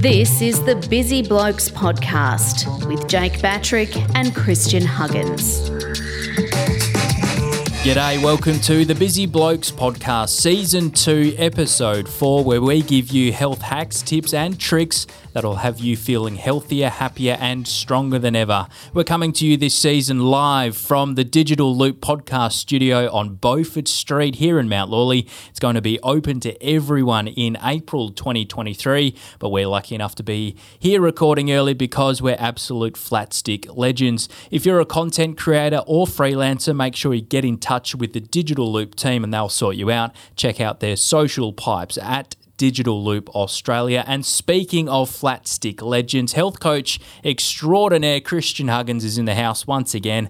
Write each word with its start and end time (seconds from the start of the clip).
This 0.00 0.40
is 0.40 0.64
the 0.64 0.76
Busy 0.88 1.20
Blokes 1.20 1.68
Podcast 1.68 2.88
with 2.88 3.06
Jake 3.06 3.42
Batrick 3.42 3.94
and 4.14 4.34
Christian 4.34 4.82
Huggins. 4.82 5.68
G'day, 7.82 8.22
welcome 8.22 8.60
to 8.60 8.84
the 8.84 8.94
Busy 8.94 9.24
Blokes 9.24 9.70
Podcast, 9.70 10.28
Season 10.38 10.90
2, 10.90 11.36
Episode 11.38 12.06
4, 12.06 12.44
where 12.44 12.60
we 12.60 12.82
give 12.82 13.08
you 13.08 13.32
health 13.32 13.62
hacks, 13.62 14.02
tips, 14.02 14.34
and 14.34 14.60
tricks 14.60 15.06
that'll 15.32 15.54
have 15.54 15.80
you 15.80 15.96
feeling 15.96 16.36
healthier, 16.36 16.90
happier, 16.90 17.38
and 17.40 17.66
stronger 17.66 18.18
than 18.18 18.36
ever. 18.36 18.66
We're 18.92 19.04
coming 19.04 19.32
to 19.32 19.46
you 19.46 19.56
this 19.56 19.74
season 19.74 20.20
live 20.20 20.76
from 20.76 21.14
the 21.14 21.24
Digital 21.24 21.74
Loop 21.74 22.00
Podcast 22.00 22.52
studio 22.52 23.10
on 23.12 23.36
Beaufort 23.36 23.88
Street 23.88 24.34
here 24.34 24.58
in 24.58 24.68
Mount 24.68 24.90
Lawley. 24.90 25.26
It's 25.48 25.60
going 25.60 25.76
to 25.76 25.80
be 25.80 25.98
open 26.02 26.38
to 26.40 26.62
everyone 26.62 27.28
in 27.28 27.56
April 27.62 28.10
2023, 28.10 29.16
but 29.38 29.48
we're 29.48 29.66
lucky 29.66 29.94
enough 29.94 30.14
to 30.16 30.22
be 30.22 30.54
here 30.78 31.00
recording 31.00 31.50
early 31.50 31.72
because 31.72 32.20
we're 32.20 32.36
absolute 32.38 32.98
flat 32.98 33.32
stick 33.32 33.66
legends. 33.74 34.28
If 34.50 34.66
you're 34.66 34.80
a 34.80 34.84
content 34.84 35.38
creator 35.38 35.82
or 35.86 36.04
freelancer, 36.04 36.76
make 36.76 36.94
sure 36.94 37.14
you 37.14 37.22
get 37.22 37.46
in 37.46 37.56
touch 37.56 37.69
with 37.70 38.12
the 38.12 38.20
Digital 38.20 38.72
Loop 38.72 38.94
team 38.94 39.22
and 39.22 39.32
they'll 39.32 39.48
sort 39.48 39.76
you 39.76 39.90
out. 39.90 40.14
Check 40.34 40.60
out 40.60 40.80
their 40.80 40.96
social 40.96 41.52
pipes 41.52 41.96
at 41.98 42.34
Digital 42.56 43.02
Loop 43.02 43.30
Australia. 43.30 44.04
And 44.06 44.26
speaking 44.26 44.88
of 44.88 45.08
flat 45.08 45.46
stick 45.46 45.80
legends, 45.80 46.34
health 46.34 46.60
coach 46.60 47.00
extraordinaire 47.24 48.20
Christian 48.20 48.68
Huggins 48.68 49.04
is 49.04 49.16
in 49.16 49.24
the 49.24 49.34
house 49.34 49.66
once 49.66 49.94
again. 49.94 50.28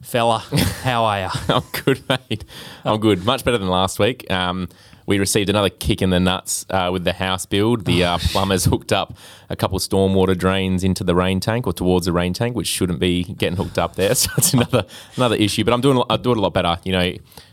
Fella, 0.00 0.38
how 0.82 1.04
are 1.04 1.20
you? 1.22 1.28
I'm 1.54 1.64
good, 1.84 2.02
mate. 2.08 2.44
I'm 2.84 3.00
good. 3.00 3.24
Much 3.24 3.44
better 3.44 3.58
than 3.58 3.68
last 3.68 3.98
week. 3.98 4.30
Um, 4.30 4.68
we 5.06 5.18
received 5.18 5.48
another 5.48 5.70
kick 5.70 6.02
in 6.02 6.10
the 6.10 6.20
nuts 6.20 6.66
uh, 6.70 6.90
with 6.92 7.04
the 7.04 7.12
house 7.12 7.46
build. 7.46 7.84
The 7.84 8.04
uh, 8.04 8.18
plumbers 8.32 8.64
hooked 8.64 8.92
up 8.92 9.16
a 9.48 9.56
couple 9.56 9.76
of 9.76 9.82
stormwater 9.82 10.36
drains 10.36 10.82
into 10.84 11.04
the 11.04 11.14
rain 11.14 11.40
tank 11.40 11.66
or 11.66 11.72
towards 11.72 12.06
the 12.06 12.12
rain 12.12 12.32
tank, 12.32 12.56
which 12.56 12.66
shouldn't 12.66 12.98
be 12.98 13.24
getting 13.24 13.56
hooked 13.56 13.78
up 13.78 13.94
there. 13.94 14.14
So 14.26 14.30
it's 14.38 14.54
another 14.54 14.86
another 15.16 15.36
issue. 15.36 15.62
But 15.62 15.74
I'm 15.74 15.80
doing 15.80 16.02
I'm 16.08 16.22
doing 16.22 16.38
a 16.38 16.40
lot 16.40 16.54
better. 16.54 16.78
You 16.84 16.92
know, 16.92 17.12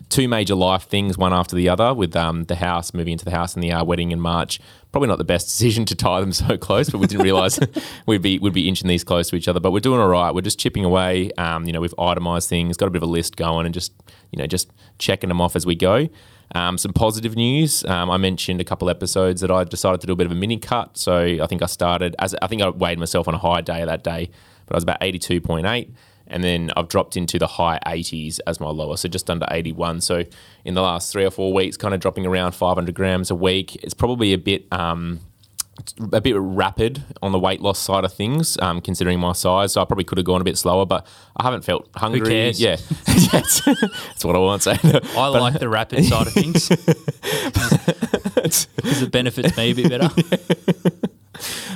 two 0.10 0.28
major 0.28 0.56
life 0.56 0.84
things, 0.84 1.18
one 1.18 1.34
after 1.34 1.56
the 1.56 1.68
other, 1.68 1.94
with 1.94 2.16
um, 2.16 2.46
the 2.46 2.56
house 2.56 2.94
moving 2.94 3.14
into 3.14 3.26
the 3.26 3.32
house 3.32 3.54
and 3.54 3.64
the 3.64 3.72
uh, 3.72 3.84
wedding 3.84 4.12
in 4.12 4.20
March. 4.20 4.60
Probably 4.92 5.08
not 5.08 5.18
the 5.18 5.24
best 5.24 5.48
decision 5.58 5.86
to 5.86 5.96
tie 5.96 6.22
them 6.22 6.32
so 6.32 6.58
close, 6.58 6.90
but 6.90 7.00
we 7.00 7.08
didn't 7.08 7.24
realise 7.24 7.60
we'd 8.06 8.22
be 8.22 8.40
we'd 8.40 8.54
be 8.54 8.70
inching 8.70 8.88
these 8.88 9.04
close 9.04 9.30
to 9.30 9.36
each 9.36 9.48
other. 9.48 9.60
But 9.60 9.72
we're 9.72 9.80
doing 9.80 10.00
all 10.00 10.08
right. 10.08 10.34
We're 10.34 10.42
just 10.42 10.60
chipping 10.60 10.86
away. 10.86 11.32
Um, 11.38 11.66
you 11.66 11.74
know, 11.74 11.82
we've 11.82 11.96
itemised 11.98 12.48
things, 12.48 12.78
got 12.78 12.88
a 12.88 12.92
bit 12.92 13.04
of 13.04 13.10
a 13.10 13.12
list 13.12 13.36
going, 13.36 13.66
and 13.66 13.74
just 13.74 13.92
you 14.34 14.38
know 14.38 14.48
just 14.48 14.72
checking 14.98 15.30
them 15.30 15.40
off 15.40 15.56
as 15.56 15.66
we 15.66 15.76
go. 15.76 16.10
Um, 16.56 16.78
some 16.78 16.92
positive 16.94 17.36
news. 17.36 17.86
Um, 17.86 18.12
I 18.12 18.18
mentioned 18.18 18.60
a 18.60 18.64
couple 18.64 18.90
episodes 18.90 19.42
that 19.42 19.50
I 19.50 19.64
decided 19.64 20.02
to 20.02 20.08
do 20.08 20.14
a 20.14 20.16
bit 20.16 20.26
of 20.26 20.32
a 20.32 20.36
mini 20.36 20.58
cut. 20.58 20.98
So 20.98 21.20
I 21.42 21.48
think 21.48 21.64
I 21.64 21.68
started 21.68 22.16
as 22.20 22.36
I 22.42 22.48
think 22.48 22.62
I 22.62 22.70
weighed 22.70 23.00
myself 23.00 23.28
on 23.28 23.34
a 23.34 23.40
high 23.40 23.62
day 23.62 23.86
that 23.86 24.04
day, 24.04 24.30
but 24.66 24.76
I 24.76 24.78
was 24.78 24.84
about 24.84 24.98
eighty 25.02 25.20
two 25.20 25.40
point 25.40 25.66
eight 25.66 25.94
and 26.28 26.44
then 26.44 26.72
I've 26.76 26.88
dropped 26.88 27.18
into 27.18 27.38
the 27.38 27.48
high 27.48 27.80
80s 27.86 28.40
as 28.48 28.60
my 28.60 28.70
lower, 28.70 28.98
so 28.98 29.10
just 29.10 29.30
under 29.30 29.46
81. 29.52 30.02
So 30.02 30.24
in 30.64 30.74
the 30.74 30.82
last 30.82 31.12
three 31.12 31.26
or 31.26 31.32
four 31.32 31.54
weeks, 31.54 31.78
kind 31.78 31.94
of 31.94 32.00
dropping 32.00 32.26
around 32.26 32.54
500 32.54 32.96
grams 32.96 33.30
a 33.30 33.36
week. 33.36 33.76
It's 33.84 33.94
probably 33.94 34.34
a 34.34 34.38
bit. 34.38 34.66
Um, 34.72 35.20
a 36.12 36.22
bit 36.22 36.36
rapid 36.38 37.04
on 37.22 37.32
the 37.32 37.40
weight 37.40 37.62
loss 37.62 37.80
side 37.80 38.06
of 38.06 38.14
things, 38.14 38.58
um, 38.62 38.82
considering 38.82 39.20
my 39.20 39.34
size. 39.34 39.74
So 39.74 39.82
I 39.82 39.86
probably 39.86 40.04
could 40.04 40.18
have 40.18 40.26
gone 40.26 40.42
a 40.42 40.44
bit 40.44 40.58
slower, 40.58 40.86
but 40.86 41.06
I 41.36 41.44
haven't 41.44 41.64
felt 41.64 41.90
hungry. 41.96 42.30
cares? 42.30 42.62
Yeah, 42.62 42.78
that's, 43.32 43.62
that's 43.62 44.26
what 44.26 44.36
I 44.36 44.40
want 44.40 44.62
to 44.62 44.76
say. 44.76 45.02
I 45.18 45.28
like 45.28 45.60
the 45.60 45.70
rapid 45.70 46.06
side 46.06 46.28
of 46.28 46.34
things 46.34 46.70
because 48.76 49.02
it 49.02 49.12
benefits 49.12 49.58
me 49.58 49.72
a 49.72 49.74
bit 49.74 49.90
better. 49.90 50.10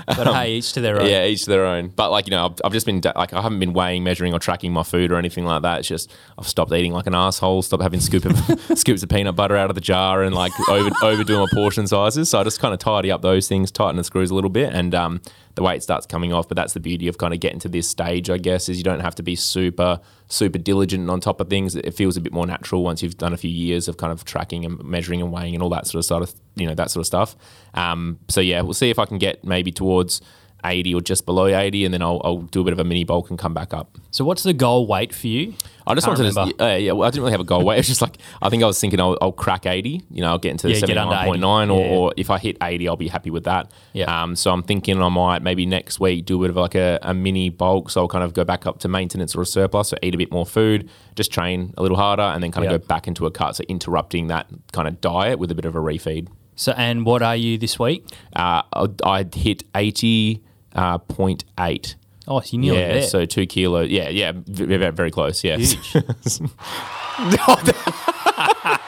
But 0.06 0.28
hey, 0.34 0.54
each 0.54 0.74
to 0.74 0.82
their 0.82 1.02
own. 1.02 1.10
Yeah, 1.10 1.26
each 1.26 1.44
to 1.46 1.50
their 1.50 1.66
own. 1.66 1.90
But 1.90 2.12
like 2.12 2.28
you 2.28 2.32
know, 2.32 2.46
I've, 2.46 2.56
I've 2.64 2.74
just 2.74 2.86
been 2.86 3.02
like 3.16 3.34
I 3.34 3.42
haven't 3.42 3.60
been 3.60 3.74
weighing, 3.74 4.04
measuring, 4.04 4.34
or 4.34 4.40
tracking 4.40 4.72
my 4.72 4.84
food 4.84 5.12
or 5.12 5.16
anything 5.16 5.46
like 5.46 5.62
that. 5.64 5.80
It's 5.80 5.88
just 5.88 6.12
I've 6.38 6.48
stopped 6.48 6.72
eating 6.72 6.94
like 6.94 7.08
an 7.08 7.16
asshole. 7.16 7.62
Stopped 7.62 7.84
having 7.84 8.00
scoop 8.00 8.26
of, 8.26 8.38
scoops 8.78 9.04
of 9.04 9.10
peanut 9.10 9.36
butter 9.36 9.58
out 9.58 9.70
of 9.70 9.76
the 9.76 9.82
jar 9.82 10.24
and 10.24 10.36
like 10.36 10.52
over 10.70 10.90
overdoing 11.02 11.40
my 11.42 11.48
portion 11.54 11.88
sizes. 11.88 12.30
So 12.30 12.40
I 12.40 12.44
just 12.44 12.60
kind 12.60 12.74
of 12.74 12.80
tidy 12.80 13.12
up 13.12 13.22
those 13.22 13.48
things, 13.48 13.72
tighten 13.72 13.98
the 13.98 14.04
screws 14.04 14.32
a 14.32 14.36
little 14.36 14.50
bit, 14.50 14.74
and 14.74 14.94
um, 14.94 15.22
the 15.58 15.64
weight 15.64 15.82
starts 15.82 16.06
coming 16.06 16.32
off. 16.32 16.48
But 16.48 16.56
that's 16.56 16.74
the 16.74 16.80
beauty 16.80 17.08
of 17.08 17.18
kind 17.18 17.34
of 17.34 17.40
getting 17.40 17.60
to 17.60 17.68
this 17.68 17.90
stage, 17.90 18.30
I 18.30 18.38
guess, 18.38 18.70
is 18.70 18.78
you 18.78 18.84
don't 18.84 19.00
have 19.00 19.16
to 19.16 19.24
be 19.24 19.36
super 19.36 20.00
super 20.28 20.60
diligent 20.60 21.10
on 21.10 21.20
top 21.20 21.42
of 21.42 21.50
things. 21.50 21.76
It 21.76 21.92
feels 21.96 22.16
a 22.16 22.22
bit 22.22 22.32
more 22.32 22.46
natural 22.46 22.84
once 22.84 23.02
you've 23.02 23.18
done 23.18 23.34
a 23.34 23.38
few 23.38 23.50
years 23.50 23.88
of 23.88 23.98
kind 23.98 24.14
of 24.14 24.24
tracking 24.24 24.66
and 24.66 24.82
measuring 24.84 25.20
and 25.20 25.32
weighing 25.32 25.56
and 25.56 25.64
all 25.64 25.70
that 25.70 25.88
sort 25.88 26.00
of 26.00 26.06
sort 26.06 26.22
of 26.24 26.34
you 26.56 26.68
know 26.68 26.76
that 26.76 26.92
sort 26.92 27.02
of 27.02 27.08
stuff. 27.08 27.36
Um, 27.74 28.20
so 28.30 28.40
yeah, 28.40 28.62
we'll 28.62 28.76
see 28.76 28.92
if 28.92 29.00
I 29.00 29.06
can 29.06 29.18
get 29.18 29.44
maybe 29.44 29.72
towards 29.72 30.22
80 30.68 30.94
or 30.96 31.02
just 31.02 31.26
below 31.26 31.48
80, 31.48 31.86
and 31.86 31.94
then 31.94 32.02
I'll, 32.02 32.22
I'll 32.24 32.42
do 32.42 32.62
a 32.62 32.64
bit 32.64 32.74
of 32.74 32.80
a 32.80 32.84
mini 32.84 33.04
bulk 33.04 33.30
and 33.30 33.40
come 33.40 33.54
back 33.54 33.74
up. 33.74 33.98
So 34.12 34.26
what's 34.26 34.44
the 34.44 34.54
goal 34.54 34.86
weight 34.88 35.14
for 35.14 35.28
you? 35.28 35.54
I 35.86 35.94
just 35.96 36.06
Can't 36.06 36.18
wanted 36.20 36.34
to, 36.34 36.40
remember. 36.42 36.64
uh, 36.64 36.76
yeah, 36.76 36.92
well, 36.92 37.08
I 37.08 37.12
didn't 37.12 37.22
really 37.24 37.32
have 37.32 37.40
a 37.42 37.46
goal 37.46 37.64
weight. 37.64 37.80
It's 37.80 37.88
just 37.88 38.02
like, 38.02 38.18
I 38.42 38.50
think 38.50 38.62
I 38.62 38.66
was 38.66 38.80
thinking 38.80 39.00
I'll, 39.00 39.18
I'll 39.22 39.32
crack 39.32 39.66
80, 39.66 40.04
you 40.12 40.22
know, 40.22 40.28
I'll 40.28 40.38
get 40.38 40.52
into 40.52 40.68
the 40.68 40.74
Yeah, 40.74 40.82
79.9, 40.82 41.72
or, 41.74 41.80
Yeah. 41.80 41.92
or 41.96 42.14
if 42.18 42.30
I 42.30 42.38
hit 42.40 42.58
80, 42.62 42.90
I'll 42.90 42.98
be 42.98 43.08
happy 43.08 43.30
with 43.30 43.46
that. 43.46 43.72
Yeah. 43.94 44.24
Um, 44.24 44.36
so 44.36 44.52
I'm 44.52 44.64
thinking 44.64 45.02
I 45.02 45.08
might 45.10 45.42
maybe 45.44 45.66
next 45.66 46.00
week 46.02 46.26
do 46.26 46.38
a 46.40 46.42
bit 46.42 46.50
of 46.50 46.58
like 46.58 46.76
a, 46.76 47.00
a 47.04 47.14
mini 47.14 47.50
bulk. 47.50 47.90
So 47.90 48.02
I'll 48.02 48.08
kind 48.10 48.24
of 48.26 48.34
go 48.34 48.44
back 48.44 48.66
up 48.66 48.80
to 48.80 48.90
maintenance 48.90 49.34
or 49.36 49.42
a 49.42 49.46
surplus, 49.46 49.90
so 49.90 49.98
eat 50.04 50.14
a 50.14 50.18
bit 50.18 50.32
more 50.32 50.46
food, 50.46 50.90
just 51.16 51.32
train 51.32 51.74
a 51.78 51.82
little 51.82 51.98
harder, 51.98 52.22
and 52.24 52.44
then 52.44 52.52
kind 52.52 52.66
of 52.66 52.72
Yeah. 52.72 52.78
go 52.80 52.86
back 52.86 53.08
into 53.08 53.26
a 53.26 53.32
cut. 53.32 53.56
So 53.56 53.64
interrupting 53.70 54.28
that 54.28 54.48
kind 54.74 54.88
of 54.90 55.00
diet 55.00 55.40
with 55.40 55.52
a 55.52 55.56
bit 55.56 55.64
of 55.66 55.76
a 55.76 55.80
refeed. 55.80 56.28
So, 56.60 56.74
and 56.76 57.06
what 57.06 57.22
are 57.22 57.36
you 57.36 57.58
this 57.60 57.78
week? 57.80 58.04
Uh, 58.36 58.64
I- 58.74 58.88
I'd 59.06 59.36
hit 59.36 59.64
80.8. 59.74 60.42
Uh, 60.78 61.00
0.8. 61.00 61.96
Oh, 62.28 62.42
so 62.42 62.58
you're 62.58 62.62
nearly 62.62 62.80
yeah, 62.80 62.94
there. 62.94 63.04
so 63.04 63.26
two 63.26 63.46
kilos. 63.46 63.90
Yeah, 63.90 64.10
yeah, 64.10 64.34
very, 64.36 64.92
very 64.92 65.12
close. 65.12 65.44
Yes. 65.44 65.76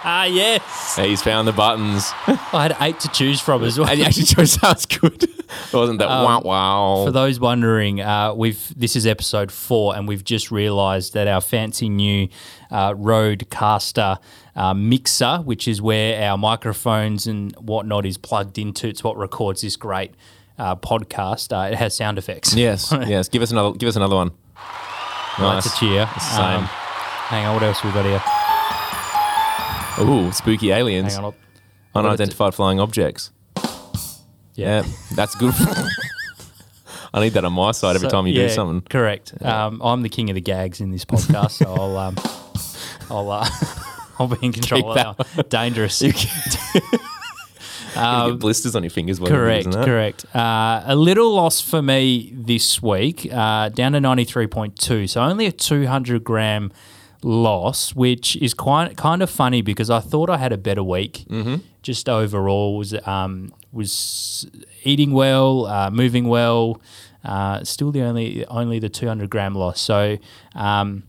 ah, 0.03 0.25
yes. 0.25 0.97
He's 0.97 1.21
found 1.21 1.47
the 1.47 1.53
buttons. 1.53 2.11
I 2.27 2.63
had 2.63 2.75
eight 2.81 2.99
to 2.99 3.07
choose 3.07 3.39
from 3.39 3.63
as 3.63 3.79
well. 3.79 3.87
And 3.87 3.97
you 3.97 4.05
actually 4.05 4.25
chose 4.25 4.51
sounds 4.51 4.85
good. 4.85 5.23
It 5.23 5.73
wasn't 5.73 5.99
that 5.99 6.09
wow 6.09 6.41
wow. 6.41 6.95
Um, 6.97 7.07
For 7.07 7.11
those 7.11 7.39
wondering, 7.39 8.01
uh, 8.01 8.33
we've 8.33 8.77
this 8.77 8.97
is 8.97 9.07
episode 9.07 9.51
four, 9.51 9.95
and 9.95 10.07
we've 10.07 10.23
just 10.23 10.51
realised 10.51 11.13
that 11.13 11.27
our 11.27 11.41
fancy 11.41 11.87
new 11.87 12.27
uh, 12.69 12.93
Rodecaster 12.93 14.19
uh, 14.55 14.73
mixer, 14.73 15.37
which 15.37 15.67
is 15.67 15.81
where 15.81 16.29
our 16.29 16.37
microphones 16.37 17.25
and 17.25 17.55
whatnot 17.55 18.05
is 18.05 18.17
plugged 18.17 18.57
into, 18.57 18.87
it's 18.89 19.03
what 19.03 19.17
records 19.17 19.61
this 19.61 19.77
great 19.77 20.13
uh, 20.59 20.75
podcast. 20.75 21.51
Uh, 21.51 21.71
it 21.71 21.77
has 21.77 21.95
sound 21.95 22.17
effects. 22.17 22.53
yes, 22.53 22.91
yes. 23.07 23.27
Give 23.29 23.41
us 23.41 23.51
another. 23.51 23.75
Give 23.77 23.89
us 23.89 23.95
another 23.95 24.15
one. 24.15 24.31
Well, 25.39 25.53
that's 25.53 25.67
a 25.73 25.77
cheer. 25.79 26.07
It's 26.15 26.25
the 26.29 26.35
same. 26.35 26.59
Um, 26.59 26.63
hang 26.65 27.45
on, 27.45 27.53
what 27.55 27.63
else 27.63 27.83
we 27.83 27.91
got 27.91 28.05
here? 28.05 28.21
Ooh, 30.05 30.31
spooky 30.31 30.71
aliens. 30.71 31.15
Hang 31.15 31.25
on. 31.25 31.33
I'll- 31.95 32.05
Unidentified 32.05 32.53
flying 32.53 32.79
objects. 32.79 33.31
Yeah, 34.55 34.83
that's 35.15 35.33
good. 35.35 35.53
I 37.13 37.21
need 37.21 37.33
that 37.33 37.43
on 37.45 37.53
my 37.53 37.71
side 37.71 37.95
every 37.95 38.07
So- 38.09 38.11
time 38.11 38.27
you 38.27 38.33
yeah, 38.33 38.47
do 38.47 38.53
something. 38.53 38.81
Correct. 38.89 39.33
Um, 39.43 39.81
I'm 39.83 40.01
the 40.03 40.09
king 40.09 40.29
of 40.29 40.35
the 40.35 40.41
gags 40.41 40.79
in 40.81 40.91
this 40.91 41.03
podcast, 41.05 41.51
so 41.51 41.73
I'll 41.73 41.97
um, 41.97 42.15
I'll 43.09 43.31
uh, 43.31 43.49
I'll 44.19 44.27
be 44.27 44.37
in 44.45 44.51
control 44.53 44.81
Keep 44.93 45.05
of 45.07 45.17
that. 45.35 45.49
Dangerous. 45.49 46.01
Get 48.31 48.39
blisters 48.39 48.75
on 48.75 48.83
your 48.83 48.89
fingers. 48.89 49.19
Correct, 49.19 49.71
correct. 49.71 50.35
Uh, 50.35 50.83
a 50.85 50.95
little 50.95 51.33
loss 51.33 51.61
for 51.61 51.81
me 51.81 52.31
this 52.35 52.81
week, 52.81 53.27
uh, 53.31 53.69
down 53.69 53.93
to 53.93 53.99
93.2. 53.99 55.09
So 55.09 55.21
only 55.21 55.45
a 55.45 55.51
200 55.51 56.23
gram 56.23 56.71
loss, 57.23 57.93
which 57.93 58.35
is 58.37 58.53
quite 58.53 58.97
kind 58.97 59.21
of 59.21 59.29
funny 59.29 59.61
because 59.61 59.89
I 59.89 59.99
thought 59.99 60.29
I 60.29 60.37
had 60.37 60.51
a 60.51 60.57
better 60.57 60.83
week. 60.83 61.25
Mm-hmm. 61.29 61.57
Just 61.81 62.09
overall 62.09 62.77
was 62.77 62.93
um, 63.07 63.53
was 63.71 64.49
eating 64.83 65.11
well, 65.11 65.65
uh, 65.65 65.89
moving 65.89 66.27
well. 66.27 66.81
Uh, 67.23 67.63
still 67.63 67.91
the 67.91 68.01
only 68.01 68.45
only 68.47 68.79
the 68.79 68.89
200 68.89 69.29
gram 69.29 69.55
loss. 69.55 69.81
So. 69.81 70.17
Um, 70.55 71.03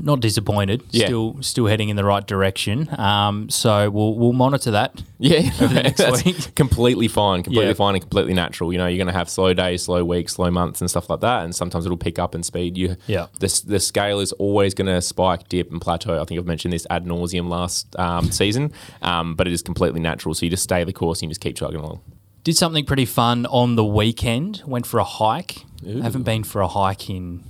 not 0.00 0.20
disappointed. 0.20 0.82
Yeah. 0.90 1.06
Still, 1.06 1.36
still 1.42 1.66
heading 1.66 1.88
in 1.88 1.96
the 1.96 2.04
right 2.04 2.26
direction. 2.26 2.88
Um, 2.98 3.48
so 3.50 3.90
we'll 3.90 4.14
we'll 4.14 4.32
monitor 4.32 4.70
that. 4.72 5.02
Yeah, 5.18 5.50
Over 5.60 5.74
the 5.74 5.82
next 5.98 6.24
week. 6.24 6.54
completely 6.54 7.08
fine, 7.08 7.42
completely 7.42 7.68
Yeah. 7.68 7.74
fine, 7.74 7.94
and 7.94 8.02
completely 8.02 8.34
natural. 8.34 8.72
You 8.72 8.78
know, 8.78 8.86
you're 8.86 8.98
going 8.98 9.12
to 9.12 9.18
have 9.18 9.28
slow 9.28 9.52
days, 9.54 9.82
slow 9.82 10.04
weeks, 10.04 10.34
slow 10.34 10.50
months, 10.50 10.80
and 10.80 10.88
stuff 10.88 11.10
like 11.10 11.20
that. 11.20 11.44
And 11.44 11.54
sometimes 11.54 11.84
it'll 11.86 11.96
pick 11.98 12.18
up 12.18 12.34
in 12.34 12.42
speed. 12.42 12.76
You, 12.78 12.96
Yeah. 13.06 13.26
the 13.40 13.62
the 13.66 13.80
scale 13.80 14.20
is 14.20 14.32
always 14.32 14.74
going 14.74 14.86
to 14.86 15.00
spike, 15.02 15.48
dip, 15.48 15.70
and 15.72 15.80
plateau. 15.80 16.20
I 16.20 16.24
think 16.24 16.38
I've 16.38 16.46
mentioned 16.46 16.72
this 16.72 16.86
ad 16.90 17.04
nauseum 17.06 17.48
last 17.48 17.98
um, 17.98 18.30
season, 18.40 18.72
um, 19.02 19.34
but 19.34 19.46
it 19.46 19.52
is 19.52 19.62
completely 19.62 20.00
natural. 20.00 20.34
So 20.34 20.46
you 20.46 20.50
just 20.50 20.62
stay 20.64 20.84
the 20.84 20.92
course 20.92 21.20
and 21.20 21.28
you 21.28 21.30
just 21.30 21.40
keep 21.40 21.56
chugging 21.56 21.80
along. 21.80 22.00
Did 22.44 22.56
something 22.56 22.84
pretty 22.86 23.04
fun 23.04 23.44
on 23.46 23.74
the 23.76 23.84
weekend. 23.84 24.62
Went 24.66 24.86
for 24.86 24.98
a 25.00 25.04
hike. 25.04 25.64
Haven't 25.84 26.22
been 26.22 26.44
for 26.44 26.60
a 26.62 26.68
hike 26.68 27.10
in 27.10 27.42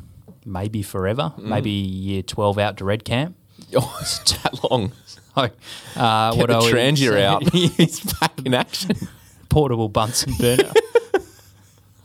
maybe 0.48 0.82
forever. 0.82 1.32
Mm. 1.36 1.42
Maybe 1.44 1.70
year 1.70 2.22
twelve 2.22 2.58
out 2.58 2.76
to 2.78 2.84
Red 2.84 3.04
Camp. 3.04 3.36
Oh, 3.76 3.98
it's 4.00 4.20
that 4.42 4.70
long. 4.70 4.92
So, 5.04 5.50
uh, 5.96 6.30
Get 6.30 6.38
what 6.38 6.48
the 6.48 7.00
we 7.10 7.22
out. 7.22 7.42
He's 7.52 8.00
back 8.00 8.32
in 8.44 8.54
action. 8.54 8.92
Portable 9.50 9.88
Bunsen 9.88 10.32
burner. 10.38 10.72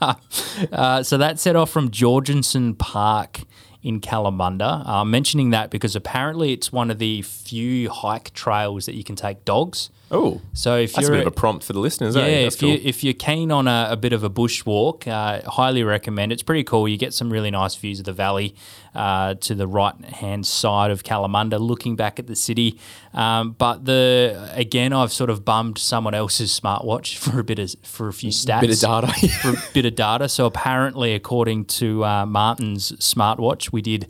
Uh, 0.01 1.03
so 1.03 1.17
that 1.17 1.39
set 1.39 1.55
off 1.55 1.69
from 1.69 1.89
Jorgensen 1.89 2.73
Park 2.75 3.43
in 3.81 4.01
Kalamunda. 4.01 4.85
Uh, 4.87 5.05
mentioning 5.05 5.51
that 5.51 5.69
because 5.69 5.95
apparently 5.95 6.51
it's 6.53 6.71
one 6.71 6.89
of 6.89 6.99
the 6.99 7.21
few 7.21 7.89
hike 7.89 8.33
trails 8.33 8.85
that 8.85 8.95
you 8.95 9.03
can 9.03 9.15
take 9.15 9.45
dogs. 9.45 9.89
Oh, 10.13 10.39
So 10.53 10.77
if 10.77 10.93
that's 10.93 11.07
a 11.07 11.09
you're 11.09 11.15
a 11.15 11.17
bit 11.21 11.27
of 11.27 11.33
a 11.33 11.35
prompt 11.35 11.65
for 11.65 11.73
the 11.73 11.79
listeners. 11.79 12.15
yeah, 12.15 12.21
eh? 12.21 12.45
If 12.45 12.59
cool. 12.59 12.69
you 12.69 12.79
if 12.83 13.03
you're 13.03 13.15
keen 13.15 13.51
on 13.51 13.67
a, 13.67 13.87
a 13.89 13.97
bit 13.97 14.13
of 14.13 14.23
a 14.23 14.29
bushwalk, 14.29 15.07
uh, 15.07 15.49
highly 15.49 15.83
recommend. 15.83 16.31
It's 16.31 16.43
pretty 16.43 16.63
cool. 16.63 16.87
You 16.87 16.97
get 16.97 17.15
some 17.15 17.33
really 17.33 17.49
nice 17.49 17.75
views 17.75 17.97
of 17.97 18.05
the 18.05 18.13
valley 18.13 18.53
uh, 18.93 19.33
to 19.35 19.55
the 19.55 19.65
right 19.65 19.95
hand 20.05 20.45
side 20.45 20.91
of 20.91 21.03
Kalamunda, 21.03 21.59
looking 21.59 21.95
back 21.95 22.19
at 22.19 22.27
the 22.27 22.35
city. 22.35 22.79
Um, 23.13 23.53
but 23.53 23.85
the 23.85 24.51
again, 24.53 24.93
I've 24.93 25.11
sort 25.11 25.31
of 25.31 25.43
bummed 25.43 25.79
someone 25.79 26.13
else's 26.13 26.57
smartwatch 26.57 27.17
for 27.23 27.39
a 27.39 27.43
bit 27.43 27.57
of 27.57 27.75
for 27.83 28.07
a 28.07 28.13
few 28.13 28.29
stats, 28.29 28.61
Bit 28.61 28.69
of 28.71 28.79
data. 28.79 29.27
for 29.41 29.49
a 29.49 29.63
bit 29.73 29.85
of 29.85 29.95
data. 29.95 30.29
So 30.29 30.45
apparently, 30.45 31.15
according 31.15 31.65
to 31.65 32.05
uh, 32.05 32.25
Martin's 32.27 32.91
smartwatch, 32.93 33.71
we 33.71 33.81
did 33.81 34.07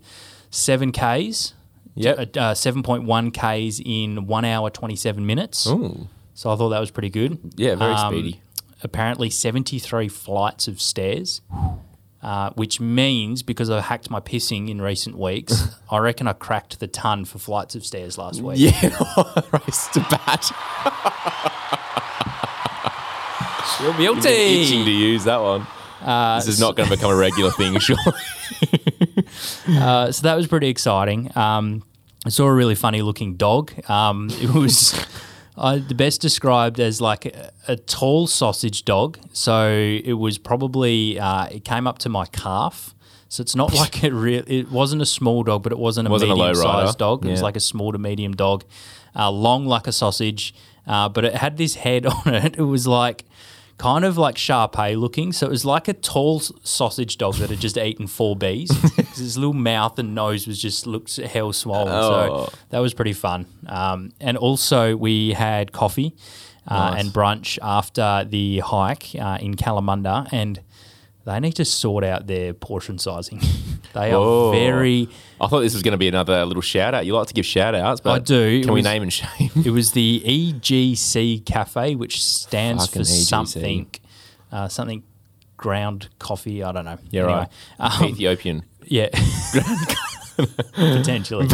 seven 0.50 0.92
k's. 0.92 1.54
Yep. 1.96 2.18
Uh, 2.18 2.54
7.1 2.54 3.30
Ks 3.32 3.80
in 3.84 4.26
one 4.26 4.44
hour, 4.44 4.68
27 4.70 5.24
minutes. 5.24 5.66
Ooh. 5.68 6.08
So 6.34 6.50
I 6.50 6.56
thought 6.56 6.70
that 6.70 6.80
was 6.80 6.90
pretty 6.90 7.10
good. 7.10 7.38
Yeah, 7.56 7.76
very 7.76 7.92
Um, 7.94 8.12
speedy. 8.12 8.40
Apparently, 8.82 9.30
73 9.30 10.08
flights 10.08 10.66
of 10.68 10.80
stairs, 10.80 11.40
uh, 12.22 12.50
which 12.50 12.80
means 12.80 13.42
because 13.42 13.70
I 13.70 13.80
hacked 13.80 14.10
my 14.10 14.20
pissing 14.20 14.68
in 14.68 14.82
recent 14.82 15.16
weeks, 15.16 15.68
I 15.90 15.98
reckon 15.98 16.26
I 16.26 16.32
cracked 16.32 16.80
the 16.80 16.86
ton 16.88 17.24
for 17.24 17.38
flights 17.38 17.74
of 17.76 17.86
stairs 17.86 18.18
last 18.18 18.42
week. 18.42 18.58
Yeah, 18.58 18.72
race 19.52 19.88
to 19.94 20.00
bat. 20.10 20.50
You're 23.80 23.92
Been 23.94 24.18
itching 24.18 24.20
to 24.22 24.84
guilty. 24.84 24.92
use 24.92 25.24
that 25.24 25.40
one. 25.40 25.66
Uh, 26.00 26.36
this 26.38 26.48
is 26.48 26.60
not 26.60 26.76
going 26.76 26.88
to 26.88 26.94
become 26.96 27.10
a 27.10 27.16
regular 27.16 27.50
thing, 27.50 27.78
sure. 27.78 27.96
Uh, 29.68 30.12
so 30.12 30.22
that 30.22 30.34
was 30.36 30.46
pretty 30.46 30.68
exciting. 30.68 31.30
Um, 31.36 31.82
I 32.26 32.28
saw 32.30 32.44
a 32.46 32.52
really 32.54 32.74
funny 32.74 33.02
looking 33.02 33.36
dog. 33.36 33.72
Um, 33.90 34.28
it 34.40 34.50
was 34.50 34.94
uh, 35.56 35.78
the 35.86 35.94
best 35.94 36.20
described 36.20 36.80
as 36.80 37.00
like 37.00 37.26
a, 37.26 37.50
a 37.68 37.76
tall 37.76 38.26
sausage 38.26 38.84
dog. 38.84 39.18
So 39.32 39.68
it 39.70 40.14
was 40.14 40.38
probably 40.38 41.18
uh, 41.18 41.46
it 41.46 41.64
came 41.64 41.86
up 41.86 41.98
to 42.00 42.08
my 42.08 42.26
calf. 42.26 42.94
So 43.28 43.40
it's 43.40 43.56
not 43.56 43.74
like 43.74 44.04
it 44.04 44.12
real. 44.12 44.44
It 44.46 44.70
wasn't 44.70 45.02
a 45.02 45.06
small 45.06 45.42
dog, 45.42 45.62
but 45.62 45.72
it 45.72 45.78
wasn't 45.78 46.06
a 46.08 46.10
Wasn't 46.10 46.30
medium 46.30 46.46
rider. 46.48 46.54
sized 46.60 46.98
dog. 46.98 47.24
It 47.24 47.30
was 47.30 47.42
like 47.42 47.56
a 47.56 47.60
small 47.60 47.90
to 47.92 47.98
medium 47.98 48.32
dog, 48.34 48.64
uh, 49.16 49.30
long 49.30 49.66
like 49.66 49.86
a 49.88 49.92
sausage, 49.92 50.54
uh, 50.86 51.08
but 51.08 51.24
it 51.24 51.34
had 51.34 51.56
this 51.56 51.74
head 51.76 52.06
on 52.26 52.32
it. 52.34 52.56
It 52.58 52.62
was 52.62 52.86
like 52.86 53.24
kind 53.78 54.04
of 54.04 54.16
like 54.16 54.36
Sharpei 54.36 54.96
looking. 54.98 55.32
So 55.32 55.46
it 55.46 55.50
was 55.50 55.64
like 55.64 55.88
a 55.88 55.92
tall 55.94 56.40
sausage 56.40 57.16
dog 57.18 57.34
that 57.36 57.50
had 57.50 57.60
just 57.60 57.76
eaten 57.76 58.06
four 58.06 58.36
bees. 58.36 58.70
His 59.16 59.36
little 59.36 59.52
mouth 59.52 59.98
and 59.98 60.14
nose 60.14 60.46
was 60.46 60.60
just 60.60 60.86
looked 60.86 61.16
hell 61.16 61.52
swollen. 61.52 61.92
Oh. 61.92 62.46
So 62.46 62.52
that 62.70 62.78
was 62.78 62.94
pretty 62.94 63.12
fun. 63.12 63.46
Um, 63.66 64.12
and 64.20 64.36
also 64.36 64.96
we 64.96 65.32
had 65.32 65.72
coffee 65.72 66.14
uh, 66.68 66.90
Nice. 66.90 67.04
and 67.04 67.12
brunch 67.12 67.58
after 67.62 68.24
the 68.28 68.60
hike 68.60 69.10
uh, 69.18 69.38
in 69.40 69.54
Kalamunda 69.56 70.28
and. 70.32 70.60
They 71.24 71.40
need 71.40 71.52
to 71.54 71.64
sort 71.64 72.04
out 72.04 72.26
their 72.26 72.52
portion 72.52 72.98
sizing. 72.98 73.40
they 73.94 74.12
are 74.12 74.20
Whoa. 74.20 74.50
very 74.52 75.08
I 75.40 75.46
thought 75.46 75.60
this 75.60 75.72
was 75.72 75.82
going 75.82 75.92
to 75.92 75.98
be 75.98 76.08
another 76.08 76.44
little 76.44 76.60
shout 76.62 76.92
out. 76.94 77.06
You 77.06 77.14
like 77.14 77.28
to 77.28 77.34
give 77.34 77.46
shout 77.46 77.74
outs, 77.74 78.00
but 78.00 78.10
I 78.10 78.18
do. 78.18 78.62
Can 78.62 78.72
we 78.74 78.82
name 78.82 79.02
and 79.02 79.12
shame? 79.12 79.50
It 79.64 79.70
was 79.70 79.92
the 79.92 80.22
EGC 80.26 81.44
Cafe, 81.46 81.94
which 81.94 82.22
stands 82.22 82.86
Fucking 82.86 83.02
for 83.04 83.08
EGC. 83.08 83.24
something, 83.26 83.90
uh, 84.52 84.68
something 84.68 85.02
ground 85.56 86.08
coffee. 86.18 86.62
I 86.62 86.72
don't 86.72 86.84
know. 86.84 86.98
Yeah, 87.10 87.22
Anyway, 87.24 87.46
right. 87.80 88.00
um, 88.00 88.04
Ethiopian. 88.04 88.64
yeah, 88.84 89.08
potentially. 90.74 91.48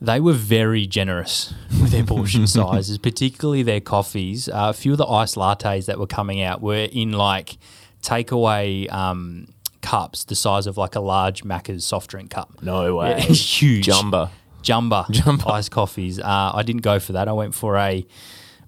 They 0.00 0.20
were 0.20 0.32
very 0.34 0.86
generous 0.86 1.54
with 1.80 1.90
their 1.90 2.04
portion 2.04 2.46
sizes, 2.46 2.98
particularly 2.98 3.62
their 3.62 3.80
coffees. 3.80 4.48
Uh, 4.48 4.66
a 4.70 4.72
few 4.74 4.92
of 4.92 4.98
the 4.98 5.06
iced 5.06 5.36
lattes 5.36 5.86
that 5.86 5.98
were 5.98 6.06
coming 6.06 6.42
out 6.42 6.60
were 6.60 6.88
in 6.92 7.12
like 7.12 7.56
takeaway 8.06 8.90
um, 8.92 9.48
cups, 9.82 10.24
the 10.24 10.34
size 10.36 10.66
of 10.66 10.78
like 10.78 10.94
a 10.94 11.00
large 11.00 11.42
Macca's 11.42 11.84
soft 11.84 12.08
drink 12.10 12.30
cup. 12.30 12.62
No 12.62 13.02
Yeah, 13.02 13.18
huge. 13.20 13.86
Jumba. 13.86 14.30
Jumba, 14.62 15.06
Jumba. 15.10 15.50
iced 15.50 15.70
coffees. 15.70 16.18
Uh, 16.18 16.52
I 16.54 16.62
didn't 16.62 16.82
go 16.82 16.98
for 16.98 17.12
that. 17.12 17.28
I 17.28 17.32
went 17.32 17.54
for 17.54 17.76
a 17.76 18.06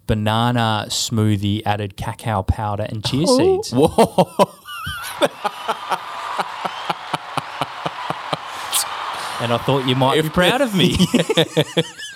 banana 0.06 0.87
smoothie, 0.88 1.62
added 1.64 1.96
cacao 1.96 2.43
powder 2.43 2.87
and 2.88 3.05
chia 3.05 3.26
seeds. 3.26 3.73
Whoa. 3.73 4.55
And 9.40 9.52
I 9.52 9.58
thought 9.58 9.87
you 9.87 9.94
might 9.94 10.20
be 10.20 10.29
proud 10.31 10.61
of 10.61 10.75
me. 10.75 10.96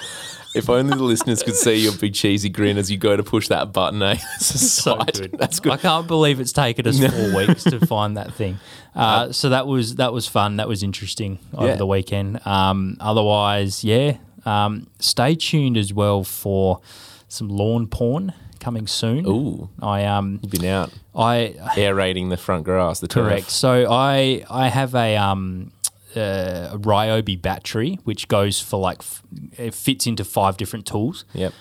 If 0.54 0.68
only 0.68 0.96
the 0.96 1.02
listeners 1.02 1.42
could 1.42 1.54
see 1.54 1.76
your 1.76 1.92
big 1.96 2.14
cheesy 2.14 2.48
grin 2.50 2.76
as 2.78 2.90
you 2.90 2.98
go 2.98 3.16
to 3.16 3.22
push 3.22 3.48
that 3.48 3.72
button, 3.72 4.02
eh? 4.02 4.16
It's 4.36 4.54
a 4.54 4.58
so 4.58 4.96
good. 4.98 5.34
That's 5.38 5.60
good. 5.60 5.72
I 5.72 5.76
can't 5.78 6.06
believe 6.06 6.40
it's 6.40 6.52
taken 6.52 6.86
us 6.86 6.98
four 6.98 7.36
weeks 7.36 7.64
to 7.64 7.84
find 7.86 8.16
that 8.16 8.32
thing. 8.34 8.58
Uh, 8.94 9.32
so 9.32 9.48
that 9.48 9.66
was 9.66 9.94
that 9.94 10.12
was 10.12 10.28
fun. 10.28 10.56
That 10.58 10.68
was 10.68 10.82
interesting 10.82 11.38
over 11.54 11.68
Yeah. 11.68 11.76
the 11.76 11.86
weekend. 11.86 12.46
Um, 12.46 12.98
otherwise, 13.00 13.82
yeah. 13.82 14.18
Um, 14.44 14.86
stay 14.98 15.34
tuned 15.34 15.78
as 15.78 15.94
well 15.94 16.24
for 16.24 16.80
some 17.26 17.48
lawn 17.48 17.86
porn 17.86 18.34
coming 18.60 18.86
soon. 18.86 19.26
Ooh, 19.26 19.70
I 19.80 20.04
um 20.04 20.40
you've 20.42 20.52
been 20.52 20.66
out 20.66 20.92
I 21.14 21.54
aerating 21.74 22.28
the 22.28 22.36
front 22.36 22.64
grass, 22.64 23.00
the 23.00 23.08
turf. 23.08 23.26
Correct. 23.28 23.50
So 23.50 23.90
I 23.90 24.44
I 24.50 24.68
have 24.68 24.94
a 24.94 25.16
um 25.16 25.72
uh, 26.16 26.70
a 26.72 26.78
Ryobi 26.78 27.40
battery 27.40 27.98
which 28.04 28.28
goes 28.28 28.60
for 28.60 28.78
like 28.78 28.98
f- 28.98 29.22
it 29.58 29.74
fits 29.74 30.06
into 30.06 30.24
five 30.24 30.56
different 30.56 30.86
tools. 30.86 31.24
Yep. 31.34 31.52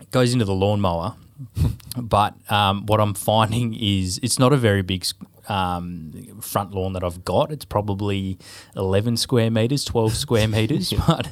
It 0.00 0.10
goes 0.10 0.32
into 0.32 0.44
the 0.44 0.54
lawnmower, 0.54 1.14
but 1.96 2.34
um, 2.50 2.86
what 2.86 3.00
I'm 3.00 3.14
finding 3.14 3.74
is 3.74 4.20
it's 4.22 4.38
not 4.38 4.52
a 4.52 4.56
very 4.56 4.82
big 4.82 5.06
um, 5.48 6.38
front 6.40 6.72
lawn 6.72 6.92
that 6.94 7.04
I've 7.04 7.24
got. 7.24 7.50
It's 7.50 7.64
probably 7.64 8.38
11 8.76 9.16
square 9.16 9.50
meters, 9.50 9.84
12 9.84 10.14
square 10.24 10.48
meters, 10.48 10.92
but 11.06 11.28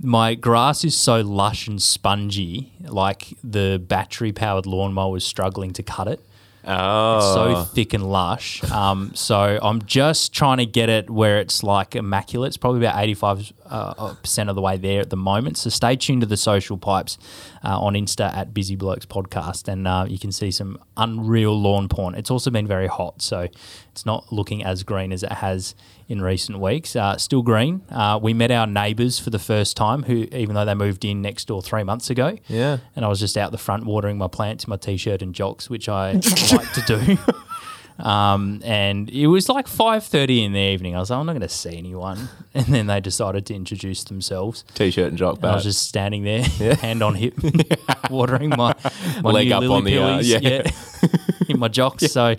my 0.00 0.34
grass 0.34 0.84
is 0.84 0.96
so 0.96 1.20
lush 1.20 1.66
and 1.66 1.82
spongy, 1.82 2.72
like 2.80 3.34
the 3.42 3.82
battery 3.84 4.32
powered 4.32 4.66
lawnmower 4.66 5.16
is 5.16 5.24
struggling 5.24 5.72
to 5.72 5.82
cut 5.82 6.06
it 6.08 6.20
Oh, 6.66 7.16
It's 7.18 7.26
so 7.26 7.64
thick 7.74 7.94
and 7.94 8.10
lush. 8.10 8.62
Um, 8.72 9.12
so 9.14 9.58
I'm 9.62 9.84
just 9.84 10.32
trying 10.32 10.58
to 10.58 10.66
get 10.66 10.88
it 10.88 11.08
where 11.08 11.38
it's 11.38 11.62
like 11.62 11.94
immaculate. 11.94 12.48
It's 12.48 12.56
probably 12.56 12.84
about 12.84 13.00
85 13.02 13.52
uh, 13.66 14.14
percent 14.14 14.48
of 14.50 14.56
the 14.56 14.62
way 14.62 14.76
there 14.76 15.00
at 15.00 15.10
the 15.10 15.16
moment. 15.16 15.58
So 15.58 15.70
stay 15.70 15.96
tuned 15.96 16.22
to 16.22 16.26
the 16.26 16.36
social 16.36 16.76
pipes 16.76 17.18
uh, 17.64 17.78
on 17.80 17.94
Insta 17.94 18.34
at 18.34 18.52
Busy 18.52 18.74
Blokes 18.76 19.06
Podcast, 19.06 19.68
and 19.68 19.86
uh, 19.86 20.06
you 20.08 20.18
can 20.18 20.32
see 20.32 20.50
some 20.50 20.78
unreal 20.96 21.58
lawn 21.58 21.88
porn. 21.88 22.14
It's 22.14 22.30
also 22.30 22.50
been 22.50 22.66
very 22.66 22.86
hot, 22.88 23.22
so 23.22 23.48
it's 23.96 24.04
not 24.04 24.30
looking 24.30 24.62
as 24.62 24.82
green 24.82 25.10
as 25.10 25.22
it 25.22 25.32
has 25.32 25.74
in 26.06 26.20
recent 26.20 26.60
weeks. 26.60 26.94
Uh, 26.94 27.16
still 27.16 27.40
green. 27.40 27.80
Uh, 27.90 28.18
we 28.22 28.34
met 28.34 28.50
our 28.50 28.66
neighbours 28.66 29.18
for 29.18 29.30
the 29.30 29.38
first 29.38 29.74
time, 29.74 30.02
who 30.02 30.26
even 30.32 30.54
though 30.54 30.66
they 30.66 30.74
moved 30.74 31.02
in 31.02 31.22
next 31.22 31.46
door 31.46 31.62
three 31.62 31.82
months 31.82 32.10
ago. 32.10 32.36
Yeah. 32.46 32.76
And 32.94 33.06
I 33.06 33.08
was 33.08 33.18
just 33.18 33.38
out 33.38 33.52
the 33.52 33.58
front 33.58 33.86
watering 33.86 34.18
my 34.18 34.28
plants 34.28 34.64
in 34.64 34.70
my 34.70 34.76
t-shirt 34.76 35.22
and 35.22 35.34
jocks, 35.34 35.70
which 35.70 35.88
I 35.88 36.12
like 36.52 36.72
to 36.74 36.82
do. 36.86 37.18
Um, 37.98 38.60
and 38.62 39.08
it 39.08 39.28
was 39.28 39.48
like 39.48 39.66
five 39.66 40.04
thirty 40.04 40.44
in 40.44 40.52
the 40.52 40.60
evening. 40.60 40.94
I 40.94 40.98
was 40.98 41.08
like, 41.08 41.18
I'm 41.18 41.24
not 41.24 41.32
going 41.32 41.40
to 41.40 41.48
see 41.48 41.78
anyone. 41.78 42.28
And 42.52 42.64
then 42.66 42.86
they 42.86 43.00
decided 43.00 43.44
to 43.46 43.54
introduce 43.54 44.04
themselves. 44.04 44.64
t-shirt 44.72 45.08
and 45.08 45.18
jock 45.18 45.36
And 45.36 45.46
I 45.46 45.54
was 45.54 45.64
just 45.64 45.86
standing 45.88 46.24
there, 46.24 46.42
hand 46.76 47.02
on 47.02 47.14
hip, 47.14 47.34
watering 48.10 48.48
my, 48.48 48.74
my 49.22 49.30
Leg 49.30 49.52
up 49.52 49.62
on 49.62 49.84
the, 49.84 49.98
uh, 49.98 50.20
pillies, 50.20 50.30
yeah. 50.30 50.70
in 51.50 51.58
my 51.58 51.68
jocks. 51.68 52.06
So, 52.06 52.36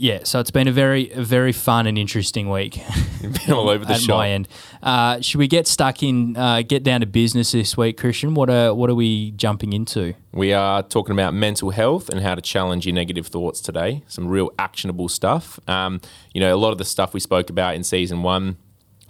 yeah, 0.00 0.20
so 0.24 0.40
it's 0.40 0.50
been 0.50 0.66
a 0.66 0.72
very, 0.72 1.10
a 1.12 1.22
very 1.22 1.52
fun 1.52 1.86
and 1.86 1.98
interesting 1.98 2.48
week 2.48 2.78
You've 3.20 3.34
been 3.34 3.52
all 3.52 3.68
over 3.68 3.84
the 3.84 3.92
at 3.94 4.00
shop. 4.00 4.16
my 4.16 4.30
end. 4.30 4.48
Uh, 4.82 5.20
should 5.20 5.38
we 5.38 5.46
get 5.46 5.66
stuck 5.66 6.02
in, 6.02 6.36
uh, 6.38 6.62
get 6.62 6.82
down 6.82 7.00
to 7.00 7.06
business 7.06 7.52
this 7.52 7.76
week, 7.76 7.98
Christian? 7.98 8.34
What 8.34 8.48
are, 8.48 8.72
what 8.74 8.88
are 8.88 8.94
we 8.94 9.32
jumping 9.32 9.74
into? 9.74 10.14
We 10.32 10.54
are 10.54 10.82
talking 10.82 11.12
about 11.12 11.34
mental 11.34 11.68
health 11.68 12.08
and 12.08 12.20
how 12.20 12.34
to 12.34 12.40
challenge 12.40 12.86
your 12.86 12.94
negative 12.94 13.26
thoughts 13.26 13.60
today. 13.60 14.02
Some 14.06 14.26
real 14.26 14.50
actionable 14.58 15.10
stuff. 15.10 15.60
Um, 15.68 16.00
you 16.32 16.40
know, 16.40 16.54
a 16.54 16.56
lot 16.56 16.72
of 16.72 16.78
the 16.78 16.84
stuff 16.86 17.12
we 17.12 17.20
spoke 17.20 17.50
about 17.50 17.74
in 17.74 17.84
season 17.84 18.22
one 18.22 18.56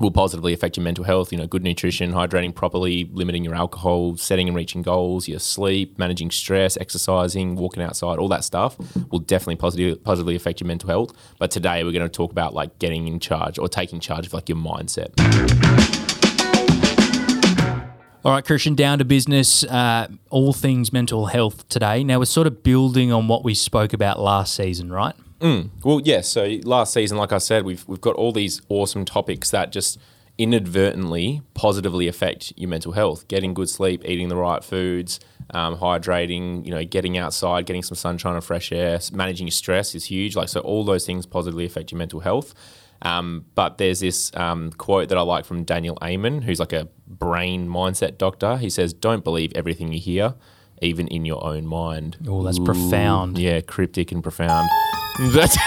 will 0.01 0.11
positively 0.11 0.53
affect 0.53 0.77
your 0.77 0.85
mental 0.85 1.05
health. 1.05 1.31
You 1.31 1.39
know, 1.39 1.47
good 1.47 1.63
nutrition, 1.63 2.13
hydrating 2.13 2.55
properly, 2.55 3.09
limiting 3.13 3.45
your 3.45 3.55
alcohol, 3.55 4.17
setting 4.17 4.49
and 4.49 4.57
reaching 4.57 4.83
goals, 4.83 5.29
your 5.29 5.39
sleep, 5.39 5.99
managing 5.99 6.31
stress, 6.31 6.77
exercising, 6.79 7.55
walking 7.57 7.83
outside, 7.83 8.19
all 8.19 8.29
that 8.29 8.45
stuff 8.45 8.77
will 9.11 9.19
definitely 9.21 9.57
positively 9.57 9.97
positively 9.97 10.35
affect 10.35 10.61
your 10.61 10.69
mental 10.69 10.89
health. 10.89 11.13
But 11.39 11.51
today 11.51 11.85
we're 11.85 11.93
going 11.93 12.03
to 12.03 12.09
talk 12.09 12.33
about 12.33 12.55
like 12.55 12.79
getting 12.79 13.07
in 13.07 13.21
charge 13.21 13.59
or 13.59 13.69
taking 13.69 14.01
charge 14.01 14.27
of 14.27 14.33
like 14.33 14.49
your 14.49 14.59
mindset. 14.59 15.11
All 18.23 18.33
right, 18.33 18.45
Christian, 18.45 18.75
down 18.75 18.99
to 18.99 19.05
business. 19.07 19.65
Uh, 19.65 20.09
all 20.29 20.53
things 20.53 20.93
mental 20.93 21.27
health 21.27 21.67
today. 21.71 22.05
Now, 22.05 22.19
we're 22.19 22.27
sort 22.27 22.47
of 22.47 22.63
building 22.63 23.11
on 23.13 23.29
what 23.29 23.45
we 23.45 23.55
spoke 23.55 23.95
about 23.95 24.21
last 24.21 24.55
season, 24.55 24.93
right? 24.93 25.15
Well, 25.85 26.01
yes. 26.05 26.29
so 26.29 26.45
last 26.65 26.93
season, 26.93 27.17
like 27.17 27.33
I 27.33 27.39
said, 27.39 27.65
we've 27.65 27.87
we've 27.89 28.01
got 28.01 28.17
all 28.17 28.33
these 28.33 28.61
awesome 28.69 29.05
topics 29.05 29.51
that 29.51 29.73
just 29.73 29.99
inadvertently 30.39 31.43
positively 31.53 32.09
affect 32.09 32.53
your 32.57 32.69
mental 32.69 32.93
health. 32.93 33.29
Getting 33.29 33.53
good 33.53 33.69
sleep, 33.69 34.03
eating 34.07 34.29
the 34.29 34.37
right 34.37 34.65
foods, 34.65 35.21
um, 35.51 35.77
hydrating, 35.77 36.65
you 36.65 36.71
know, 36.71 36.85
getting 36.85 37.19
outside, 37.19 37.67
getting 37.67 37.83
some 37.83 37.95
sunshine 37.95 38.35
and 38.35 38.45
fresh 38.45 38.73
air, 38.73 38.99
managing 39.13 39.47
your 39.47 39.53
stress 39.53 39.95
is 39.95 40.05
huge. 40.05 40.37
Like 40.37 40.49
so, 40.49 40.61
all 40.61 40.85
those 40.85 41.05
things 41.05 41.27
positively 41.27 41.67
affect 41.67 41.93
your 41.93 41.99
mental 41.99 42.21
health. 42.21 42.55
Um, 43.03 43.47
but 43.55 43.79
there's 43.79 44.01
this 44.01 44.31
um, 44.35 44.71
quote 44.73 45.09
that 45.09 45.19
I 45.19 45.23
like 45.23 45.45
from 45.45 45.65
Daniel 45.65 45.97
Amen, 46.03 46.43
who's 46.43 46.61
like 46.61 46.73
a 46.73 46.89
brain 47.07 47.69
mindset 47.69 48.19
doctor. 48.19 48.57
He 48.57 48.71
says, 48.71 48.93
"Don't 48.93 49.25
believe 49.25 49.53
everything 49.55 49.93
you 49.93 50.01
hear." 50.01 50.35
Even 50.81 51.07
in 51.09 51.25
your 51.27 51.45
own 51.45 51.67
mind. 51.67 52.17
Oh, 52.27 52.43
that's 52.43 52.59
profound. 52.59 53.39
Yeah, 53.39 53.61
cryptic 53.61 54.13
and 54.13 54.23
profound. 54.23 54.69
That's, 55.19 55.57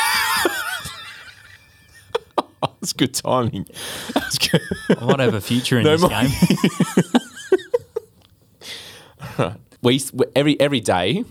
that's 2.62 2.93
good 2.93 3.13
timing. 3.13 3.67
That's 4.15 4.38
good. 4.39 4.62
I 4.89 5.05
might 5.05 5.20
have 5.20 5.36
a 5.36 5.41
future 5.41 5.77
in 5.77 5.84
No 5.86 5.98
this 5.98 6.10
game. 6.10 6.29
We 9.82 10.00
every 10.36 10.58
every 10.62 10.79
day. 10.79 11.25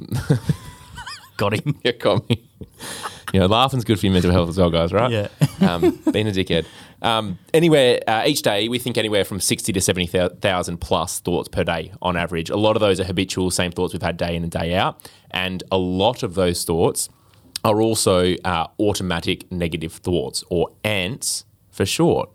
Got 1.38 1.54
him. 1.54 1.78
Yeah, 1.84 1.92
got 1.92 2.28
me. 2.28 2.42
You 3.32 3.40
know, 3.40 3.46
laughing's 3.46 3.84
good 3.84 3.98
for 3.98 4.04
your 4.06 4.12
mental 4.12 4.30
health 4.30 4.50
as 4.50 4.58
well, 4.58 4.68
guys. 4.70 4.92
Right? 4.92 5.10
Yeah. 5.10 5.28
um, 5.62 5.98
being 6.12 6.28
a 6.28 6.32
dickhead. 6.32 6.66
Um, 7.02 7.38
anywhere 7.52 8.00
uh, 8.06 8.22
each 8.26 8.42
day, 8.42 8.68
we 8.68 8.78
think 8.78 8.96
anywhere 8.96 9.24
from 9.24 9.40
sixty 9.40 9.72
to 9.72 9.80
seventy 9.80 10.06
thousand 10.06 10.78
plus 10.80 11.20
thoughts 11.20 11.48
per 11.48 11.64
day 11.64 11.92
on 12.00 12.16
average. 12.16 12.48
A 12.48 12.56
lot 12.56 12.76
of 12.76 12.80
those 12.80 13.00
are 13.00 13.04
habitual, 13.04 13.50
same 13.50 13.72
thoughts 13.72 13.92
we've 13.92 14.02
had 14.02 14.16
day 14.16 14.36
in 14.36 14.42
and 14.44 14.52
day 14.52 14.74
out, 14.74 15.10
and 15.30 15.62
a 15.70 15.78
lot 15.78 16.22
of 16.22 16.34
those 16.34 16.64
thoughts 16.64 17.08
are 17.64 17.80
also 17.80 18.34
uh, 18.44 18.66
automatic 18.80 19.50
negative 19.52 19.92
thoughts, 19.94 20.44
or 20.48 20.68
ants 20.84 21.44
for 21.70 21.84
short. 21.84 22.30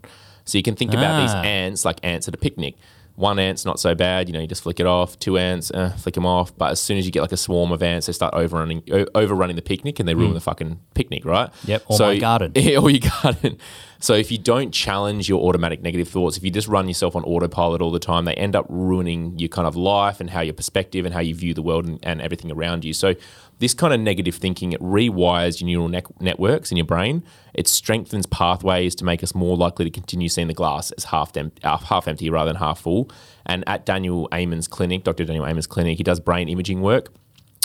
So 0.46 0.58
you 0.58 0.64
can 0.64 0.76
think 0.76 0.94
about 0.94 1.22
these 1.22 1.34
Ah. 1.34 1.42
ants 1.44 1.84
like 1.84 2.00
ants 2.04 2.28
at 2.28 2.34
a 2.34 2.38
picnic. 2.38 2.76
One 3.18 3.40
ant's 3.40 3.66
not 3.66 3.80
so 3.80 3.96
bad, 3.96 4.30
you 4.30 4.34
know, 4.34 4.40
you 4.40 4.46
just 4.46 4.62
flick 4.62 4.80
it 4.80 4.86
off. 4.86 5.18
Two 5.18 5.40
ants, 5.40 5.72
uh, 5.72 5.90
flick 5.98 6.14
them 6.14 6.26
off. 6.28 6.56
But 6.56 6.70
as 6.72 6.80
soon 6.80 7.00
as 7.00 7.06
you 7.08 7.12
get 7.12 7.22
like 7.22 7.32
a 7.32 7.38
swarm 7.38 7.72
of 7.72 7.82
ants, 7.82 8.06
they 8.06 8.14
start 8.14 8.36
overrunning, 8.36 8.84
o- 8.92 9.08
overrunning 9.16 9.56
the 9.56 9.64
picnic 9.64 10.00
and 10.00 10.08
they 10.08 10.14
ruin 10.14 10.36
the 10.36 10.40
fucking 10.40 10.80
picnic, 10.94 11.26
right? 11.26 11.50
Yep, 11.66 11.84
or 11.88 11.98
my 12.06 12.20
garden. 12.20 12.52
Yeah, 12.56 12.78
or 12.78 12.92
your 12.92 13.10
garden. 13.24 13.58
So 14.00 14.14
if 14.14 14.32
you 14.32 14.38
don't 14.38 14.72
challenge 14.72 15.28
your 15.28 15.42
automatic 15.42 15.82
negative 15.82 16.08
thoughts, 16.08 16.38
if 16.38 16.44
you 16.44 16.52
just 16.52 16.68
run 16.68 16.88
yourself 16.88 17.16
on 17.16 17.24
autopilot 17.24 17.82
all 17.82 17.90
the 17.92 17.98
time, 17.98 18.26
they 18.26 18.36
end 18.36 18.56
up 18.56 18.68
ruining 18.70 19.40
your 19.40 19.50
kind 19.50 19.68
of 19.68 19.76
life 19.76 20.20
and 20.22 20.30
how 20.30 20.42
your 20.42 20.54
perspective 20.54 21.04
and 21.04 21.12
how 21.16 21.20
you 21.20 21.34
view 21.34 21.56
the 21.56 21.64
world 21.64 21.88
and, 21.88 22.00
and 22.04 22.22
everything 22.22 22.52
around 22.52 22.86
you. 22.86 22.94
So 22.94 23.16
this 23.60 23.74
kind 23.74 23.94
of 23.94 24.00
negative 24.00 24.36
thinking 24.36 24.74
it 24.74 24.82
rewires 24.82 25.60
your 25.60 25.68
neural 25.68 25.88
ne- 25.88 26.02
networks 26.20 26.72
in 26.72 26.78
your 26.78 26.86
brain. 26.86 27.24
It 27.54 27.68
strengthens 27.68 28.26
pathways 28.26 28.94
to 28.96 29.06
make 29.06 29.24
us 29.24 29.34
more 29.34 29.58
likely 29.58 29.86
to 29.86 29.92
continue 29.92 30.30
seeing 30.30 30.48
the 30.48 30.54
glass 30.54 30.92
as 30.92 31.06
half 31.06 31.36
em- 31.36 31.52
uh, 31.64 31.78
half 31.78 32.08
empty 32.08 32.30
rather 32.30 32.52
than 32.52 32.60
half 32.60 32.82
full. 32.82 33.10
And 33.46 33.64
at 33.68 33.86
Daniel 33.86 34.28
Amen's 34.32 34.68
clinic, 34.68 35.04
Dr. 35.04 35.26
Daniel 35.26 35.46
Amen's 35.46 35.68
clinic, 35.68 35.98
he 35.98 36.04
does 36.04 36.20
brain 36.20 36.50
imaging 36.50 36.82
work 36.82 37.12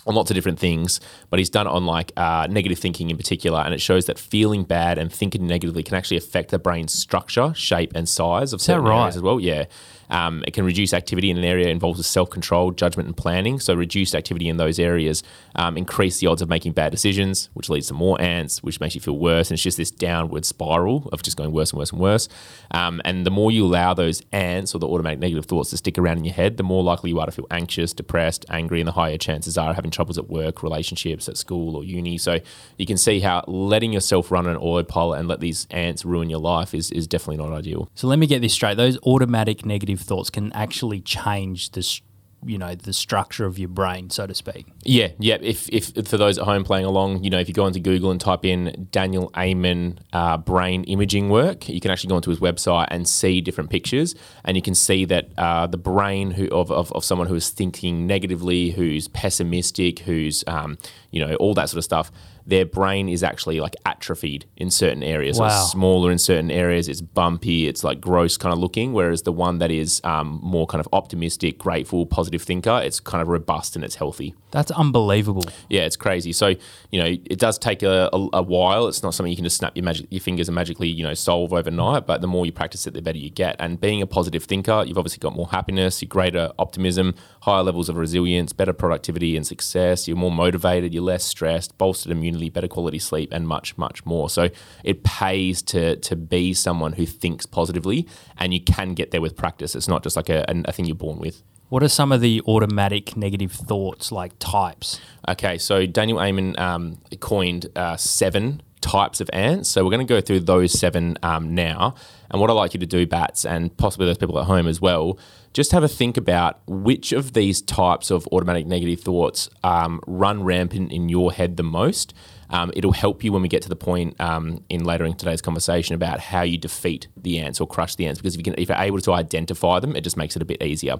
on 0.07 0.15
lots 0.15 0.31
of 0.31 0.35
different 0.35 0.59
things, 0.59 1.01
but 1.31 1.39
he's 1.39 1.51
done 1.51 1.67
it 1.67 1.71
on 1.71 1.87
like 1.87 2.13
uh, 2.17 2.47
negative 2.51 2.79
thinking 2.79 3.11
in 3.11 3.17
particular, 3.17 3.61
and 3.61 3.73
it 3.73 3.81
shows 3.81 4.07
that 4.07 4.19
feeling 4.19 4.65
bad 4.65 4.99
and 4.99 5.13
thinking 5.13 5.47
negatively 5.47 5.83
can 5.83 5.95
actually 5.95 6.17
affect 6.17 6.51
the 6.51 6.59
brain's 6.59 6.93
structure, 6.93 7.53
shape, 7.55 7.93
and 7.95 8.09
size 8.09 8.53
of 8.53 8.61
certain 8.61 8.85
right? 8.85 9.01
areas 9.01 9.17
as 9.17 9.23
well. 9.23 9.39
Yeah, 9.39 9.67
um, 10.13 10.45
it 10.47 10.53
can 10.53 10.65
reduce 10.65 10.93
activity 10.93 11.31
in 11.31 11.39
an 11.39 11.45
area 11.45 11.69
involves 11.69 11.99
with 11.99 12.07
self-control, 12.07 12.73
judgment, 12.73 13.07
and 13.07 13.17
planning. 13.17 13.59
So 13.59 13.75
reduced 13.75 14.15
activity 14.15 14.49
in 14.49 14.59
those 14.59 14.79
areas 14.79 15.23
um, 15.57 15.77
increase 15.77 16.21
the 16.21 16.27
odds 16.29 16.43
of 16.43 16.49
making 16.49 16.73
bad 16.73 16.93
decisions, 16.93 17.49
which 17.55 17.69
leads 17.69 17.89
to 17.89 17.95
more 17.95 18.21
ants, 18.21 18.63
which 18.63 18.79
makes 18.79 18.95
you 18.95 19.01
feel 19.01 19.19
worse, 19.19 19.51
and 19.51 19.57
it's 19.57 19.63
just 19.63 19.79
this 19.79 19.91
downward 19.91 20.45
spiral 20.45 21.09
of 21.13 21.23
just 21.23 21.37
going 21.37 21.51
worse 21.51 21.71
and 21.71 21.79
worse 21.79 21.91
and 21.91 22.01
worse. 22.01 22.29
Um, 22.71 23.01
and 23.05 23.27
the 23.27 23.31
more 23.31 23.51
you 23.51 23.65
allow 23.65 23.95
those 23.95 24.23
ants 24.33 24.75
or 24.75 24.79
the 24.79 24.87
automatic 24.87 25.19
negative 25.19 25.47
thoughts 25.47 25.71
to 25.71 25.79
stick 25.79 25.97
around 25.99 26.19
in 26.19 26.25
your 26.25 26.35
head, 26.35 26.59
the 26.59 26.63
more 26.63 26.83
likely 26.83 27.11
you 27.11 27.19
are 27.19 27.27
to 27.27 27.33
feel 27.33 27.47
anxious, 27.51 27.95
depressed, 27.95 28.45
angry, 28.51 28.81
and 28.81 28.89
the 28.89 28.93
higher 28.93 29.17
chances 29.17 29.57
are 29.57 29.71
of 29.71 29.77
having 29.77 29.91
troubles 29.91 30.19
at 30.19 30.29
work, 30.29 30.63
relationships, 30.63 31.29
at 31.29 31.39
school, 31.39 31.75
or 31.75 31.85
uni. 31.85 32.19
So 32.19 32.41
you 32.77 32.85
can 32.85 32.99
see 32.99 33.21
how 33.21 33.45
letting 33.47 33.93
yourself 33.93 34.31
run 34.31 34.47
an 34.47 34.57
autopilot 34.57 35.21
and 35.21 35.29
let 35.29 35.41
these 35.41 35.67
ants 35.71 36.05
ruin 36.05 36.29
your 36.29 36.41
life 36.41 36.75
is, 36.75 36.91
is 36.91 37.07
definitely 37.07 37.39
not 37.39 37.53
ideal. 37.57 37.91
So 37.95 38.07
let 38.09 38.19
me 38.19 38.27
get 38.27 38.43
this 38.43 38.53
straight. 38.53 38.77
Those 38.77 38.99
automatic 39.05 39.65
negative 39.65 40.02
thoughts 40.03 40.31
can 40.31 40.53
actually 40.53 41.01
change 41.01 41.73
this, 41.73 42.01
you 42.45 42.59
know, 42.59 42.75
the 42.75 42.93
structure 42.93 43.47
of 43.47 43.59
your 43.59 43.69
brain, 43.69 44.11
so 44.11 44.27
to 44.27 44.35
speak. 44.35 44.67
Yeah, 44.83 45.09
yeah. 45.19 45.39
If, 45.41 45.69
if 45.69 46.09
for 46.09 46.17
those 46.17 46.39
at 46.39 46.45
home 46.45 46.65
playing 46.65 46.85
along, 46.85 47.23
you 47.23 47.31
know, 47.31 47.39
if 47.39 47.49
you 47.49 47.55
go 47.55 47.67
into 47.67 47.81
Google 47.81 48.11
and 48.11 48.21
type 48.21 48.45
in 48.45 48.89
Daniel 48.91 49.31
Amen 49.37 50.01
uh, 50.13 50.39
brain 50.39 50.85
imaging 50.85 51.31
work, 51.31 51.69
you 51.69 51.81
can 51.81 51.91
actually 51.91 52.09
go 52.09 52.17
onto 52.17 52.31
his 52.31 52.41
website 52.41 52.89
and 52.91 53.09
see 53.09 53.41
different 53.41 53.71
pictures, 53.71 54.15
and 54.45 54.57
you 54.57 54.63
can 54.63 54.75
see 54.75 55.05
that 55.05 55.31
uh, 55.39 55.67
the 55.67 55.79
brain 55.79 56.33
who, 56.33 56.49
of, 56.49 56.71
of, 56.73 56.93
of 56.93 57.05
someone 57.05 57.29
who 57.29 57.37
is 57.37 57.51
thinking 57.51 58.07
negatively, 58.07 58.71
who's 58.71 59.09
pessimistic, 59.09 60.01
who's 60.01 60.43
um, 60.47 60.79
you 61.11 61.25
know 61.25 61.37
all 61.37 61.55
that 61.55 61.69
sort 61.71 61.79
of 61.79 61.85
stuff. 61.85 62.11
Their 62.47 62.65
brain 62.65 63.09
is 63.09 63.23
actually 63.23 63.61
like 63.61 63.75
atrophied 63.87 64.47
in 64.57 64.71
certain 64.71 65.03
areas. 65.03 65.37
So 65.37 65.43
Wow. 65.45 65.49
it's 65.63 65.73
smaller 65.73 66.11
in 66.11 66.19
certain 66.19 66.51
areas. 66.51 66.89
It's 66.89 67.01
bumpy. 67.01 67.67
It's 67.69 67.85
like 67.85 68.01
gross 68.01 68.37
kind 68.37 68.53
of 68.53 68.59
looking. 68.59 68.93
Whereas 68.93 69.23
the 69.23 69.33
one 69.33 69.59
that 69.59 69.71
is 69.71 70.01
um, 70.05 70.41
more 70.43 70.67
kind 70.67 70.81
of 70.81 70.89
optimistic, 70.93 71.59
grateful, 71.59 72.07
positive 72.07 72.43
thinker, 72.43 72.81
it's 72.83 73.01
kind 73.01 73.23
of 73.23 73.29
robust 73.29 73.77
and 73.77 73.85
it's 73.85 73.95
healthy. 73.97 74.35
That's 74.51 74.71
unbelievable. 74.71 75.45
Yeah, 75.71 75.83
it's 75.83 75.97
crazy. 75.97 76.33
So 76.33 76.49
you 76.91 77.01
know, 77.01 77.07
it 77.07 77.39
does 77.39 77.59
take 77.59 77.83
a, 77.83 78.11
a, 78.13 78.29
a 78.35 78.43
while. 78.43 78.87
It's 78.89 79.03
not 79.03 79.15
something 79.15 79.31
you 79.31 79.37
can 79.37 79.45
just 79.45 79.57
snap 79.57 79.77
your 79.77 79.85
magic 79.85 80.07
your 80.11 80.21
fingers 80.21 80.49
and 80.49 80.55
magically 80.55 80.89
you 80.89 81.05
know 81.05 81.15
solve 81.15 81.53
overnight. 81.53 82.07
But 82.07 82.21
the 82.21 82.27
more 82.27 82.45
you 82.45 82.53
practice 82.53 82.87
it, 82.87 82.95
the 82.95 83.03
better 83.03 83.19
you 83.19 83.31
get. 83.31 83.57
And 83.59 83.81
being 83.81 84.03
a 84.03 84.07
positive 84.07 84.45
thinker, 84.45 84.85
you've 84.87 84.99
obviously 84.99 85.21
got 85.21 85.35
more 85.35 85.49
happiness, 85.49 86.03
you're 86.03 86.09
greater 86.09 86.51
optimism, 86.59 87.15
higher 87.43 87.63
levels 87.63 87.89
of 87.89 87.97
resilience, 87.97 88.53
better 88.53 88.73
productivity 88.73 89.37
and 89.37 89.47
success. 89.47 90.07
You're 90.07 90.17
more 90.17 90.31
motivated. 90.33 90.93
You're 90.93 91.03
less 91.03 91.25
stressed, 91.25 91.77
bolstered 91.79 92.13
immunity, 92.13 92.32
better 92.51 92.69
quality 92.69 92.99
sleep, 92.99 93.33
and 93.33 93.47
much 93.47 93.77
much 93.79 94.05
more. 94.05 94.31
So 94.31 94.51
it 94.85 95.05
pays 95.05 95.63
to 95.63 95.97
to 95.97 96.17
be 96.17 96.55
someone 96.55 96.95
who 96.95 97.07
thinks 97.07 97.47
positively, 97.47 98.07
and 98.39 98.53
you 98.53 98.61
can 98.61 98.95
get 98.95 99.11
there 99.11 99.21
with 99.21 99.37
practice. 99.37 99.75
It's 99.75 99.89
not 99.89 100.03
just 100.03 100.17
like 100.17 100.29
a, 100.29 100.45
a 100.65 100.73
thing 100.73 100.87
you're 100.87 100.95
born 100.95 101.19
with. 101.19 101.43
What 101.69 101.83
are 101.83 101.89
some 101.89 102.13
of 102.13 102.21
the 102.21 102.43
automatic 102.47 103.17
negative 103.17 103.51
thoughts, 103.51 104.13
like 104.13 104.33
types? 104.39 105.01
Okay, 105.27 105.57
so 105.57 105.87
Daniel 105.87 106.21
Amen 106.21 106.59
um, 106.59 106.99
coined 107.21 107.67
uh, 107.75 107.97
seven 107.97 108.61
types 108.83 109.23
of 109.23 109.31
ants. 109.33 109.71
So 109.71 109.83
we're 109.83 109.91
going 109.91 110.07
to 110.07 110.15
go 110.15 110.21
through 110.21 110.41
those 110.41 110.79
seven 110.79 111.17
um, 111.23 111.55
now. 111.55 111.95
And 112.31 112.41
what 112.41 112.51
I'd 112.51 112.55
like 112.55 112.75
you 112.75 112.81
to 112.81 112.87
do, 112.87 113.07
Bats, 113.07 113.47
and 113.47 113.75
possibly 113.77 114.07
those 114.07 114.19
people 114.19 114.39
at 114.39 114.45
home 114.45 114.67
as 114.67 114.83
well, 114.83 115.19
just 115.53 115.73
have 115.73 115.83
a 115.83 115.89
think 115.89 116.17
about 116.17 116.61
which 116.67 117.13
of 117.13 117.35
these 117.35 117.61
types 117.61 118.11
of 118.11 118.27
automatic 118.29 118.67
negative 118.67 119.01
thoughts 119.01 119.51
um, 119.63 120.01
run 120.07 120.43
rampant 120.43 120.93
in 120.93 121.09
your 121.09 121.33
head 121.33 121.57
the 121.57 121.63
most. 121.63 122.15
Um, 122.51 122.71
it'll 122.75 122.93
help 122.93 123.25
you 123.25 123.33
when 123.33 123.43
we 123.43 123.49
get 123.49 123.63
to 123.63 123.69
the 123.69 123.77
point 123.77 124.21
um, 124.21 124.63
in 124.69 124.85
later 124.85 125.05
in 125.05 125.15
today's 125.15 125.41
conversation 125.41 125.95
about 125.95 126.21
how 126.21 126.43
you 126.43 126.59
defeat 126.59 127.09
the 127.17 127.39
ants 127.39 127.61
or 127.61 127.67
crush 127.67 127.97
the 127.97 128.07
ants. 128.07 128.21
Because 128.21 128.35
if 128.35 128.39
you 128.39 128.45
can, 128.45 128.55
if 128.59 128.69
you're 128.69 128.79
able 128.79 129.01
to 129.01 129.13
identify 129.13 129.81
them, 129.81 129.97
it 129.97 130.03
just 130.03 130.17
makes 130.17 130.37
it 130.37 130.43
a 130.43 130.45
bit 130.45 130.63
easier. 130.63 130.97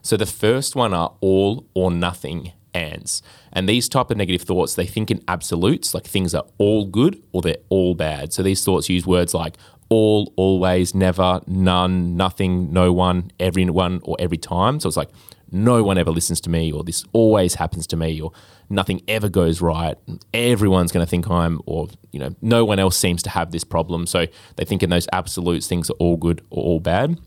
So 0.00 0.16
the 0.16 0.26
first 0.26 0.74
one 0.74 0.94
are 0.94 1.14
all 1.20 1.66
or 1.74 1.90
nothing 1.90 2.52
ants. 2.74 3.22
And 3.52 3.68
these 3.68 3.88
type 3.88 4.10
of 4.10 4.16
negative 4.16 4.42
thoughts, 4.42 4.74
they 4.74 4.86
think 4.86 5.10
in 5.10 5.22
absolutes, 5.28 5.94
like 5.94 6.04
things 6.04 6.34
are 6.34 6.44
all 6.58 6.86
good 6.86 7.22
or 7.32 7.40
they're 7.40 7.56
all 7.68 7.94
bad. 7.94 8.32
So 8.32 8.42
these 8.42 8.64
thoughts 8.64 8.88
use 8.88 9.06
words 9.06 9.32
like 9.32 9.56
all, 9.88 10.32
always, 10.36 10.94
never, 10.94 11.40
none, 11.46 12.16
nothing, 12.16 12.72
no 12.72 12.92
one, 12.92 13.30
everyone, 13.38 14.00
or 14.04 14.16
every 14.18 14.38
time. 14.38 14.80
So 14.80 14.88
it's 14.88 14.96
like 14.96 15.10
no 15.50 15.82
one 15.82 15.98
ever 15.98 16.10
listens 16.10 16.40
to 16.42 16.50
me, 16.50 16.72
or 16.72 16.82
this 16.82 17.04
always 17.12 17.54
happens 17.54 17.86
to 17.88 17.96
me, 17.96 18.20
or 18.20 18.32
nothing 18.68 19.02
ever 19.06 19.28
goes 19.28 19.60
right. 19.60 19.96
Everyone's 20.32 20.90
going 20.90 21.04
to 21.04 21.10
think 21.10 21.30
I'm, 21.30 21.60
or 21.66 21.88
you 22.12 22.18
know, 22.18 22.34
no 22.40 22.64
one 22.64 22.78
else 22.78 22.96
seems 22.96 23.22
to 23.24 23.30
have 23.30 23.52
this 23.52 23.64
problem. 23.64 24.06
So 24.06 24.26
they 24.56 24.64
think 24.64 24.82
in 24.82 24.90
those 24.90 25.06
absolutes, 25.12 25.66
things 25.66 25.90
are 25.90 25.94
all 25.94 26.16
good 26.16 26.40
or 26.50 26.62
all 26.62 26.80
bad. 26.80 27.18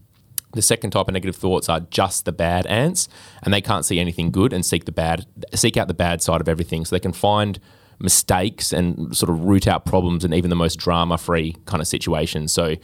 The 0.53 0.61
second 0.61 0.91
type 0.91 1.07
of 1.07 1.13
negative 1.13 1.35
thoughts 1.35 1.69
are 1.69 1.81
just 1.81 2.25
the 2.25 2.31
bad 2.31 2.65
ants, 2.67 3.07
and 3.43 3.53
they 3.53 3.61
can't 3.61 3.85
see 3.85 3.99
anything 3.99 4.31
good 4.31 4.53
and 4.53 4.65
seek 4.65 4.85
the 4.85 4.91
bad, 4.91 5.25
seek 5.53 5.77
out 5.77 5.87
the 5.87 5.93
bad 5.93 6.21
side 6.21 6.41
of 6.41 6.49
everything. 6.49 6.85
So 6.85 6.95
they 6.95 6.99
can 6.99 7.13
find 7.13 7.59
mistakes 7.99 8.71
and 8.73 9.15
sort 9.15 9.29
of 9.29 9.45
root 9.45 9.67
out 9.67 9.85
problems 9.85 10.23
in 10.23 10.33
even 10.33 10.49
the 10.49 10.55
most 10.55 10.75
drama-free 10.75 11.55
kind 11.65 11.81
of 11.81 11.87
situations. 11.87 12.51
So, 12.51 12.75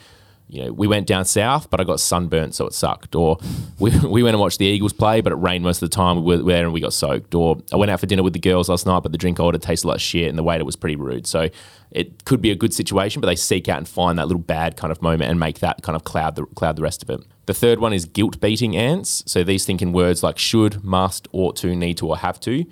you 0.50 0.66
know, 0.66 0.74
we 0.74 0.88
went 0.88 1.08
down 1.08 1.26
south, 1.26 1.70
but 1.70 1.80
I 1.80 1.84
got 1.84 2.00
sunburnt, 2.00 2.56
so 2.56 2.68
it 2.68 2.74
sucked. 2.74 3.16
Or 3.16 3.38
we, 3.80 3.92
we 4.08 4.24
went 4.24 4.36
and 4.36 4.42
watched 4.42 4.60
the 4.60 4.66
Eagles 4.66 4.94
play, 4.94 5.22
but 5.22 5.32
it 5.32 5.38
rained 5.38 5.64
most 5.64 5.82
of 5.82 5.90
the 5.90 5.96
time. 5.96 6.24
We 6.24 6.38
were 6.38 6.44
there 6.44 6.64
and 6.64 6.74
we 6.74 6.82
got 6.82 6.94
soaked. 6.94 7.34
Or 7.34 7.58
I 7.72 7.76
went 7.76 7.92
out 7.92 8.00
for 8.00 8.06
dinner 8.06 8.24
with 8.24 8.34
the 8.34 8.40
girls 8.40 8.70
last 8.70 8.86
night, 8.86 9.02
but 9.04 9.12
the 9.12 9.18
drink 9.18 9.40
I 9.40 9.44
ordered 9.44 9.62
tasted 9.62 9.88
like 9.88 10.00
shit, 10.00 10.30
and 10.30 10.38
the 10.38 10.44
waiter 10.44 10.66
was 10.66 10.76
pretty 10.76 10.96
rude. 10.96 11.28
So 11.28 11.50
it 11.92 12.26
could 12.26 12.42
be 12.42 12.52
a 12.52 12.56
good 12.56 12.74
situation, 12.74 13.22
but 13.22 13.28
they 13.28 13.36
seek 13.36 13.70
out 13.70 13.78
and 13.78 13.88
find 13.88 14.18
that 14.20 14.28
little 14.28 14.42
bad 14.42 14.78
kind 14.78 14.92
of 14.92 15.02
moment 15.02 15.30
and 15.30 15.40
make 15.40 15.60
that 15.60 15.82
kind 15.84 15.96
of 15.96 16.04
cloud 16.04 16.36
the 16.36 16.46
cloud 16.46 16.76
the 16.76 16.82
rest 16.82 17.04
of 17.04 17.10
it. 17.10 17.26
The 17.46 17.54
third 17.54 17.80
one 17.80 17.94
is 17.94 18.06
guilt 18.06 18.40
beating 18.40 18.76
ants. 18.76 19.24
So 19.26 19.44
these 19.44 19.66
think 19.66 19.82
in 19.82 19.92
words 19.92 20.24
like 20.24 20.38
should, 20.38 20.84
must, 20.84 21.28
ought 21.32 21.56
to, 21.58 21.76
need 21.76 21.98
to, 21.98 22.08
or 22.08 22.18
have 22.18 22.40
to. 22.42 22.66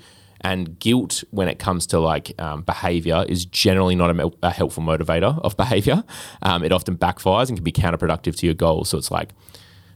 And 0.43 0.79
guilt, 0.79 1.23
when 1.29 1.47
it 1.47 1.59
comes 1.59 1.85
to 1.87 1.99
like 1.99 2.33
um, 2.39 2.63
behavior, 2.63 3.23
is 3.29 3.45
generally 3.45 3.95
not 3.95 4.09
a, 4.09 4.31
a 4.41 4.49
helpful 4.49 4.83
motivator 4.83 5.39
of 5.43 5.55
behavior. 5.55 6.03
Um, 6.41 6.63
it 6.63 6.71
often 6.71 6.97
backfires 6.97 7.47
and 7.49 7.57
can 7.57 7.63
be 7.63 7.71
counterproductive 7.71 8.35
to 8.37 8.45
your 8.47 8.55
goals. 8.55 8.89
So 8.89 8.97
it's 8.97 9.11
like, 9.11 9.29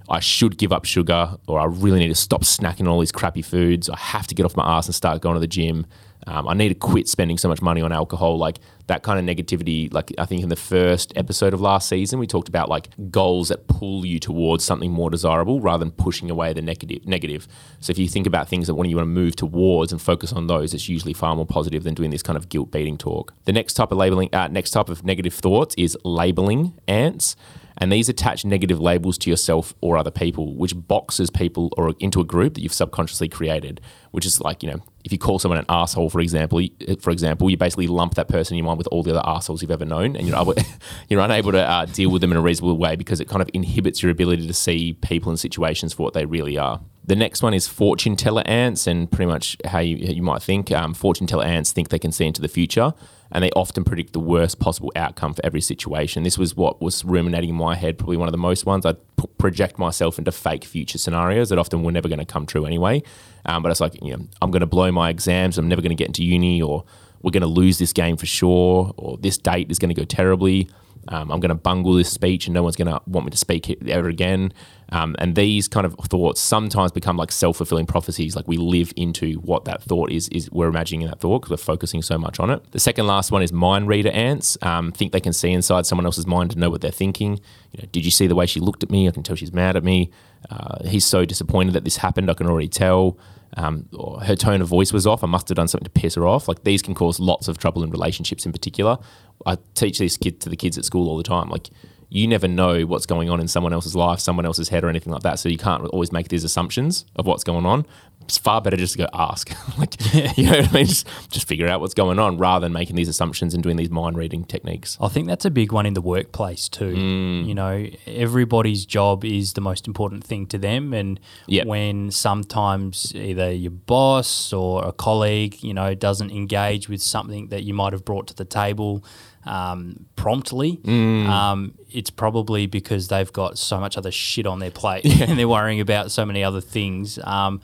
I 0.08 0.20
should 0.20 0.60
give 0.60 0.72
up 0.72 0.86
sugar, 0.86 1.36
or 1.48 1.60
I 1.60 1.66
really 1.66 1.98
need 1.98 2.10
to 2.10 2.16
stop 2.16 2.44
snacking 2.44 2.82
on 2.82 2.90
all 2.90 3.00
these 3.00 3.12
crappy 3.12 3.42
foods. 3.42 3.90
I 3.90 3.98
have 3.98 4.28
to 4.28 4.36
get 4.36 4.46
off 4.46 4.56
my 4.56 4.78
ass 4.78 4.86
and 4.86 4.94
start 4.94 5.22
going 5.22 5.34
to 5.34 5.40
the 5.40 5.48
gym. 5.48 5.88
Um, 6.28 6.48
I 6.48 6.54
need 6.54 6.70
to 6.70 6.76
quit 6.76 7.08
spending 7.08 7.38
so 7.38 7.48
much 7.48 7.62
money 7.62 7.82
on 7.82 7.92
alcohol. 7.92 8.38
Like 8.38 8.60
that 8.88 9.04
kind 9.04 9.18
of 9.18 9.38
negativity. 9.38 9.94
Like 9.94 10.12
I 10.18 10.26
think 10.26 10.44
in 10.44 10.50
the 10.50 10.56
first 10.56 11.14
episode 11.16 11.54
of 11.54 11.62
last 11.62 11.90
season, 11.90 12.20
we 12.20 12.28
talked 12.28 12.48
about 12.48 12.70
like 12.70 12.90
goals 13.12 13.50
that 13.50 13.68
pull 13.68 14.06
you 14.06 14.20
towards 14.20 14.64
something 14.64 14.92
more 14.92 15.10
desirable 15.10 15.60
rather 15.62 15.84
than 15.84 15.92
pushing 15.92 16.30
away 16.30 16.54
the 16.54 16.62
negative. 16.62 17.06
Negative. 17.06 17.48
So 17.80 17.92
if 17.92 17.98
you 17.98 18.08
think 18.08 18.28
about 18.28 18.48
things 18.48 18.68
that 18.68 18.76
when 18.76 18.90
you 18.90 18.96
want 18.96 19.06
to 19.06 19.12
move 19.12 19.36
towards 19.36 19.92
and 19.92 20.02
focus 20.02 20.34
on 20.34 20.48
those, 20.48 20.74
it's 20.74 20.90
usually 20.90 21.14
far 21.14 21.36
more 21.36 21.46
positive 21.46 21.84
than 21.84 21.94
doing 21.94 22.12
this 22.12 22.24
kind 22.24 22.38
of 22.38 22.50
guilt 22.50 22.72
beating 22.72 22.98
talk. 22.98 23.34
The 23.46 23.54
next 23.54 23.74
type 23.74 23.92
of 23.92 23.98
labeling, 23.98 24.34
uh, 24.34 24.48
next 24.48 24.72
type 24.72 24.90
of 24.90 25.04
negative 25.04 25.34
thoughts 25.34 25.76
is 25.78 25.98
labeling 26.04 26.74
ants 26.88 27.36
and 27.78 27.92
these 27.92 28.08
attach 28.08 28.46
negative 28.46 28.80
labels 28.80 29.18
to 29.20 29.30
yourself 29.30 29.74
or 29.82 29.98
other 29.98 30.12
people, 30.12 30.56
which 30.56 30.74
boxes 30.76 31.30
people 31.30 31.74
or 31.78 31.94
into 32.00 32.22
a 32.22 32.24
group 32.24 32.54
that 32.54 32.62
you've 32.62 32.74
subconsciously 32.74 33.28
created. 33.28 33.82
Which 34.12 34.26
is 34.26 34.40
like 34.40 34.64
you 34.64 34.72
know, 34.72 34.82
if 35.06 35.12
you 35.12 35.20
call 35.20 35.38
someone 35.38 35.60
an 35.60 35.66
asshole, 35.70 36.10
for 36.10 36.20
example, 36.20 36.60
for 37.00 37.12
example, 37.12 37.48
you 37.48 37.58
basically 37.58 37.86
lump 37.86 38.16
that 38.16 38.28
person 38.28 38.56
in 38.56 38.58
your 38.58 38.66
mind 38.66 38.80
with 38.80 38.88
all 38.88 39.04
the 39.04 39.12
other 39.12 39.22
assholes 39.24 39.62
you've 39.62 39.70
ever 39.70 39.86
known, 39.86 40.16
and 40.16 40.28
you're 40.28 40.36
able, 40.36 40.56
you're 41.10 41.22
unable 41.22 41.52
to 41.52 41.62
uh, 41.62 41.86
deal 41.86 42.10
with 42.10 42.22
them 42.22 42.32
in 42.32 42.38
a 42.38 42.42
reasonable 42.42 42.76
way 42.76 42.96
because 42.96 43.20
it 43.22 43.30
kind 43.30 43.44
of 43.44 43.50
inhibits 43.54 44.02
your 44.02 44.12
ability 44.12 44.48
to 44.48 44.54
see 44.54 44.94
people 44.94 45.30
and 45.30 45.40
situations 45.40 45.94
for 45.94 46.02
what 46.02 46.16
they 46.16 46.26
really 46.26 46.58
are. 46.58 46.82
The 47.08 47.16
next 47.16 47.44
one 47.44 47.54
is 47.54 47.68
fortune 47.68 48.16
teller 48.16 48.42
ants, 48.48 48.88
and 48.88 49.12
pretty 49.12 49.30
much 49.30 49.58
how 49.66 49.80
you, 49.80 49.96
you 49.98 50.24
might 50.24 50.42
think. 50.42 50.72
Um, 50.72 50.96
fortune 50.96 51.28
teller 51.28 51.46
ants 51.46 51.72
think 51.72 51.90
they 51.90 52.00
can 52.00 52.12
see 52.12 52.26
into 52.26 52.42
the 52.42 52.48
future, 52.48 52.94
and 53.32 53.44
they 53.44 53.52
often 53.52 53.84
predict 53.84 54.14
the 54.14 54.20
worst 54.20 54.60
possible 54.60 54.92
outcome 54.96 55.36
for 55.36 55.46
every 55.46 55.62
situation. 55.62 56.24
This 56.24 56.38
was 56.38 56.56
what 56.56 56.82
was 56.82 57.06
ruminating 57.06 57.52
in 57.52 57.56
my 57.56 57.76
head, 57.76 58.00
probably 58.00 58.18
one 58.18 58.28
of 58.28 58.32
the 58.32 58.40
most 58.40 58.66
ones. 58.66 58.88
I'd 58.88 58.98
p- 59.18 59.28
project 59.38 59.78
myself 59.78 60.18
into 60.18 60.32
fake 60.32 60.66
future 60.66 60.98
scenarios 60.98 61.50
that 61.50 61.60
often 61.60 61.84
were 61.84 61.92
never 61.92 62.08
going 62.08 62.20
to 62.20 62.26
come 62.26 62.48
true 62.48 62.66
anyway. 62.66 63.04
Um, 63.46 63.62
but 63.62 63.72
it's 63.72 63.82
like, 63.82 64.02
you 64.02 64.18
know, 64.18 64.28
I'm 64.42 64.50
going 64.50 64.62
to 64.62 64.66
blow 64.66 64.92
my 64.92 65.10
exams, 65.12 65.60
I'm 65.60 65.68
never 65.68 65.84
going 65.84 65.92
to 65.92 65.96
get 65.96 66.08
into 66.08 66.24
uni, 66.24 66.60
or 66.60 66.86
we're 67.22 67.32
going 67.32 67.42
to 67.42 67.48
lose 67.48 67.78
this 67.78 67.94
game 67.94 68.18
for 68.18 68.26
sure, 68.26 68.94
or 68.98 69.18
this 69.18 69.38
date 69.38 69.70
is 69.70 69.78
going 69.78 69.94
to 69.94 70.00
go 70.00 70.06
terribly. 70.06 70.70
Um, 71.08 71.32
I'm 71.32 71.40
going 71.40 71.50
to 71.50 71.56
bungle 71.56 71.94
this 71.94 72.12
speech 72.12 72.48
and 72.48 72.54
no 72.54 72.64
one's 72.64 72.76
going 72.76 72.88
to 72.88 73.02
want 73.08 73.26
me 73.26 73.32
to 73.32 73.38
speak 73.38 73.70
ever 73.88 74.08
again. 74.08 74.54
Um, 74.90 75.16
and 75.20 75.36
these 75.36 75.68
kind 75.68 75.86
of 75.86 75.96
thoughts 75.96 76.40
sometimes 76.40 76.92
become 76.92 77.18
like 77.18 77.32
self 77.32 77.58
fulfilling 77.58 77.86
prophecies. 77.86 78.36
Like 78.36 78.48
we 78.48 78.58
live 78.58 78.94
into 78.96 79.34
what 79.40 79.66
that 79.66 79.82
thought 79.82 80.12
is. 80.12 80.28
Is 80.30 80.52
we're 80.52 80.68
imagining 80.68 81.08
that 81.08 81.20
thought 81.20 81.42
because 81.42 81.52
we're 81.52 81.74
focusing 81.74 82.02
so 82.02 82.18
much 82.18 82.40
on 82.40 82.50
it. 82.50 82.72
The 82.72 82.80
second 82.80 83.08
last 83.08 83.32
one 83.32 83.42
is 83.42 83.52
mind 83.52 83.88
reader 83.88 84.12
ants. 84.12 84.58
Um, 84.62 84.92
think 84.92 85.12
they 85.12 85.20
can 85.20 85.34
see 85.34 85.52
inside 85.52 85.86
someone 85.86 86.06
else's 86.06 86.28
mind 86.28 86.52
to 86.52 86.60
know 86.60 86.70
what 86.70 86.82
they're 86.82 86.92
thinking. 86.92 87.40
You 87.72 87.82
know, 87.82 87.90
did 87.92 88.06
you 88.06 88.12
see 88.12 88.28
the 88.28 88.36
way 88.36 88.46
she 88.46 88.60
looked 88.60 88.84
at 88.84 88.92
me? 88.92 89.08
I 89.08 89.12
can 89.12 89.24
tell 89.24 89.36
she's 89.36 89.54
mad 89.54 89.76
at 89.76 89.84
me. 89.84 90.12
Uh, 90.50 90.88
he's 90.88 91.06
so 91.06 91.26
disappointed 91.26 91.74
that 91.74 91.84
this 91.84 91.98
happened. 91.98 92.30
I 92.30 92.36
can 92.36 92.48
already 92.48 92.68
tell 92.70 93.18
um, 93.56 93.88
or 93.94 94.22
her 94.22 94.36
tone 94.36 94.62
of 94.62 94.68
voice 94.68 94.92
was 94.92 95.08
off. 95.08 95.24
I 95.24 95.28
must 95.28 95.50
have 95.50 95.56
done 95.56 95.68
something 95.68 95.86
to 95.86 96.02
piss 96.02 96.16
her 96.16 96.28
off. 96.28 96.48
Like 96.48 96.64
these 96.64 96.82
can 96.82 96.94
cause 96.94 97.20
lots 97.20 97.48
of 97.48 97.58
trouble 97.58 97.84
in 97.84 97.90
relationships 97.90 98.46
in 98.46 98.52
particular. 98.52 98.98
I 99.46 99.58
teach 99.74 100.00
these 100.00 100.18
kids 100.18 100.40
to 100.40 100.50
the 100.50 100.56
kids 100.56 100.78
at 100.78 100.86
school 100.86 101.10
all 101.10 101.18
the 101.18 101.24
time. 101.24 101.50
Like 101.50 101.70
you 102.16 102.28
never 102.28 102.48
know 102.48 102.84
what's 102.84 103.06
going 103.06 103.30
on 103.30 103.42
in 103.42 103.48
someone 103.48 103.74
else's 103.74 103.96
life, 103.96 104.20
someone 104.20 104.46
else's 104.46 104.70
head, 104.70 104.84
or 104.84 104.90
anything 104.90 105.12
like 105.12 105.24
that. 105.24 105.38
So 105.38 105.50
you 105.50 105.58
can't 105.58 105.84
always 105.88 106.12
make 106.12 106.30
these 106.30 106.44
assumptions 106.44 107.06
of 107.18 107.26
what's 107.26 107.44
going 107.44 107.66
on 107.66 107.86
it's 108.26 108.38
far 108.38 108.60
better 108.60 108.76
just 108.76 108.94
to 108.94 109.00
go 109.00 109.08
ask. 109.14 109.52
like, 109.78 109.96
you 110.38 110.46
know 110.46 110.58
what 110.60 110.70
I 110.70 110.74
mean? 110.74 110.86
Just, 110.86 111.08
just 111.30 111.48
figure 111.48 111.68
out 111.68 111.80
what's 111.80 111.94
going 111.94 112.20
on 112.20 112.38
rather 112.38 112.66
than 112.66 112.74
making 112.74 112.96
these 112.96 113.08
assumptions 113.08 113.54
and 113.54 113.64
doing 113.64 113.78
these 113.78 113.90
mind 113.90 114.18
reading 114.18 114.44
techniques. 114.44 114.98
I 115.00 115.08
think 115.08 115.28
that's 115.28 115.46
a 115.46 115.52
big 115.52 115.72
one 115.72 115.86
in 115.86 115.94
the 115.94 116.02
workplace 116.02 116.68
too. 116.68 116.96
Mm. 116.96 117.48
You 117.48 117.56
know, 117.56 117.88
everybody's 118.08 118.86
job 118.86 119.24
is 119.24 119.54
the 119.54 119.62
most 119.62 119.88
important 119.88 120.24
thing 120.24 120.48
to 120.48 120.58
them. 120.58 120.94
And 120.94 121.20
Yep. 121.48 121.68
when 121.68 122.12
sometimes 122.12 123.14
either 123.16 123.52
your 123.52 123.72
boss 123.72 124.52
or 124.52 124.86
a 124.86 124.92
colleague, 124.92 125.62
you 125.62 125.74
know, 125.74 125.94
doesn't 125.94 126.32
engage 126.32 126.90
with 126.90 127.02
something 127.02 127.50
that 127.50 127.64
you 127.64 127.74
might 127.74 127.94
have 127.94 128.04
brought 128.04 128.28
to 128.28 128.36
the 128.36 128.46
table 128.46 129.04
um, 129.46 130.06
promptly, 130.16 130.78
Mm. 130.84 131.28
um, 131.28 131.74
it's 131.92 132.10
probably 132.10 132.66
because 132.68 133.08
they've 133.08 133.32
got 133.32 133.58
so 133.58 133.80
much 133.80 133.98
other 133.98 134.12
shit 134.12 134.46
on 134.48 134.60
their 134.60 134.72
plate 134.72 135.06
and 135.22 135.38
they're 135.40 135.48
worrying 135.48 135.80
about 135.80 136.12
so 136.12 136.26
many 136.26 136.44
other 136.44 136.62
things. 136.62 137.20
Um, 137.24 137.62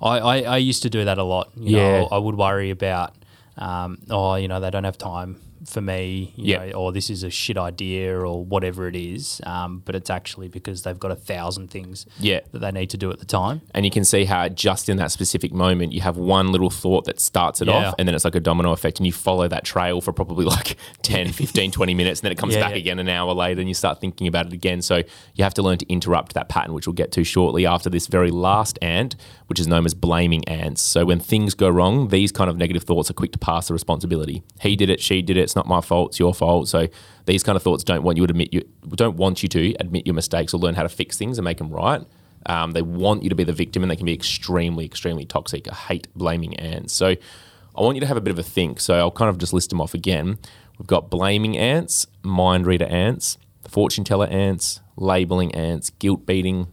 I, 0.00 0.18
I, 0.18 0.36
I 0.42 0.56
used 0.58 0.82
to 0.84 0.90
do 0.90 1.04
that 1.04 1.18
a 1.18 1.24
lot. 1.24 1.50
You 1.56 1.76
Yeah. 1.78 1.98
know, 2.00 2.08
I 2.12 2.18
would 2.18 2.36
worry 2.36 2.70
about, 2.70 3.14
um, 3.58 3.98
oh, 4.10 4.34
you 4.36 4.48
know, 4.48 4.60
they 4.60 4.70
don't 4.70 4.84
have 4.84 4.98
time 4.98 5.36
for 5.66 5.80
me, 5.80 6.32
you 6.36 6.52
Yeah. 6.52 6.66
know, 6.66 6.72
or 6.72 6.92
this 6.92 7.08
is 7.10 7.22
a 7.22 7.30
shit 7.30 7.56
idea 7.56 8.18
or 8.18 8.44
whatever 8.44 8.86
it 8.88 8.96
is. 8.96 9.40
Um, 9.44 9.82
but 9.84 9.94
it's 9.94 10.10
actually 10.10 10.48
because 10.48 10.82
they've 10.82 10.98
got 10.98 11.10
a 11.10 11.14
thousand 11.16 11.70
things 11.70 12.06
Yeah. 12.20 12.40
that 12.52 12.58
they 12.60 12.70
need 12.70 12.90
to 12.90 12.96
do 12.96 13.10
at 13.10 13.18
the 13.18 13.24
time. 13.24 13.62
And 13.72 13.84
you 13.84 13.90
can 13.90 14.04
see 14.04 14.24
how 14.26 14.48
just 14.48 14.88
in 14.88 14.96
that 14.98 15.10
specific 15.10 15.52
moment, 15.52 15.92
you 15.92 16.00
have 16.02 16.16
one 16.16 16.52
little 16.52 16.70
thought 16.70 17.04
that 17.06 17.20
starts 17.20 17.60
it 17.62 17.68
Yeah. 17.68 17.88
off, 17.88 17.94
and 17.98 18.06
then 18.06 18.14
it's 18.14 18.24
like 18.24 18.34
a 18.34 18.40
domino 18.40 18.72
effect, 18.72 18.98
and 18.98 19.06
you 19.06 19.12
follow 19.12 19.48
that 19.48 19.64
trail 19.64 20.00
for 20.00 20.12
probably 20.12 20.44
like 20.56 20.76
10, 21.02 21.28
15, 21.32 21.70
20 21.70 21.94
minutes, 21.94 22.20
and 22.20 22.24
then 22.26 22.32
it 22.32 22.38
comes 22.38 22.54
Yeah, 22.54 22.60
back 22.60 22.70
yeah. 22.72 22.76
again 22.78 22.98
an 22.98 23.08
hour 23.08 23.32
later, 23.32 23.60
and 23.60 23.68
you 23.68 23.74
start 23.74 24.00
thinking 24.00 24.26
about 24.26 24.46
it 24.46 24.52
again. 24.52 24.82
So 24.82 25.02
you 25.34 25.44
have 25.44 25.54
to 25.54 25.62
learn 25.62 25.78
to 25.78 25.86
interrupt 25.90 26.34
that 26.34 26.48
pattern, 26.48 26.74
which 26.74 26.86
we'll 26.86 26.94
get 26.94 27.10
to 27.12 27.24
shortly 27.24 27.64
after 27.66 27.88
this 27.88 28.06
very 28.06 28.30
last 28.30 28.78
ant, 28.82 29.16
which 29.46 29.58
is 29.60 29.66
known 29.66 29.84
as 29.86 29.94
blaming 29.94 30.44
ants. 30.48 30.82
So 30.82 31.04
when 31.06 31.20
things 31.20 31.54
go 31.54 31.68
wrong, 31.68 32.08
these 32.08 32.32
kind 32.32 32.50
of 32.50 32.56
negative 32.56 32.84
thoughts 32.84 33.10
are 33.10 33.14
quick 33.14 33.32
to 33.32 33.38
pass 33.38 33.68
the 33.68 33.72
responsibility. 33.74 34.42
He 34.60 34.76
did 34.76 34.90
it, 34.90 35.00
she 35.00 35.22
did 35.22 35.36
it, 35.36 35.50
it's 35.54 35.56
not 35.56 35.68
my 35.68 35.80
fault, 35.80 36.10
it's 36.10 36.18
your 36.18 36.34
fault. 36.34 36.68
So 36.68 36.88
these 37.26 37.44
kind 37.44 37.54
of 37.54 37.62
thoughts 37.62 37.84
don't 37.84 38.02
want 38.02 38.18
you 38.18 38.26
to 38.26 38.32
admit 38.32 38.52
you 38.52 38.68
don't 38.88 39.16
want 39.16 39.40
you 39.40 39.48
to 39.50 39.74
admit 39.78 40.04
your 40.04 40.14
mistakes 40.14 40.52
or 40.52 40.58
learn 40.58 40.74
how 40.74 40.82
to 40.82 40.88
fix 40.88 41.16
things 41.16 41.38
and 41.38 41.44
make 41.44 41.58
them 41.58 41.70
right. 41.70 42.02
Um, 42.46 42.72
they 42.72 42.82
want 42.82 43.22
you 43.22 43.28
to 43.28 43.36
be 43.36 43.44
the 43.44 43.52
victim, 43.52 43.82
and 43.84 43.90
they 43.90 43.94
can 43.94 44.04
be 44.04 44.12
extremely, 44.12 44.84
extremely 44.84 45.24
toxic. 45.24 45.68
I 45.70 45.74
hate 45.74 46.08
blaming 46.16 46.56
ants. 46.56 46.92
So 46.92 47.06
I 47.06 47.80
want 47.80 47.94
you 47.94 48.00
to 48.00 48.06
have 48.06 48.16
a 48.16 48.20
bit 48.20 48.32
of 48.32 48.38
a 48.40 48.42
think. 48.42 48.80
So 48.80 48.94
I'll 48.94 49.12
kind 49.12 49.30
of 49.30 49.38
just 49.38 49.52
list 49.52 49.70
them 49.70 49.80
off 49.80 49.94
again. 49.94 50.38
We've 50.76 50.88
got 50.88 51.08
blaming 51.08 51.56
ants, 51.56 52.08
mind 52.24 52.66
reader 52.66 52.86
ants, 52.86 53.38
fortune 53.68 54.02
teller 54.02 54.26
ants, 54.26 54.80
labeling 54.96 55.54
ants, 55.54 55.90
guilt 55.90 56.26
beating, 56.26 56.66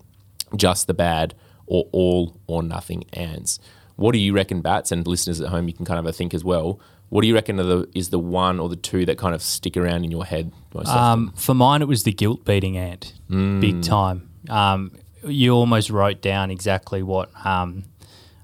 just 0.56 0.88
the 0.88 0.96
bad, 0.96 1.36
or 1.68 1.88
all 1.92 2.42
or 2.48 2.64
nothing 2.64 3.04
ants. 3.14 3.60
What 3.96 4.14
do 4.14 4.18
you 4.18 4.34
reckon, 4.34 4.62
Bats, 4.62 4.92
and 4.92 5.06
listeners 5.06 5.40
at 5.40 5.50
home? 5.50 5.68
You 5.68 5.76
can 5.76 5.86
kind 5.86 6.06
of 6.06 6.16
think 6.16 6.34
as 6.34 6.44
well. 6.44 6.80
What 7.12 7.22
do 7.24 7.28
you 7.28 7.36
reckon 7.36 7.60
are 7.60 7.64
the, 7.64 7.88
is 7.94 8.10
the 8.10 8.18
one 8.20 8.58
or 8.62 8.70
the 8.70 8.78
two 8.78 9.06
that 9.06 9.18
kind 9.18 9.36
of 9.36 9.42
stick 9.42 9.76
around 9.76 10.06
in 10.06 10.12
your 10.12 10.24
head 10.26 10.52
most 10.74 10.88
often? 10.88 11.04
Um, 11.28 11.34
for 11.36 11.54
mine, 11.54 11.82
it 11.82 11.88
was 11.90 12.04
the 12.04 12.14
guilt 12.14 12.46
beating 12.46 12.78
ant, 12.78 13.14
Mm. 13.30 13.60
big 13.60 13.84
time. 13.84 14.30
Um, 14.50 14.92
you 15.28 15.52
almost 15.52 15.90
wrote 15.90 16.22
down 16.22 16.50
exactly 16.52 17.04
what 17.04 17.30
um, 17.46 17.84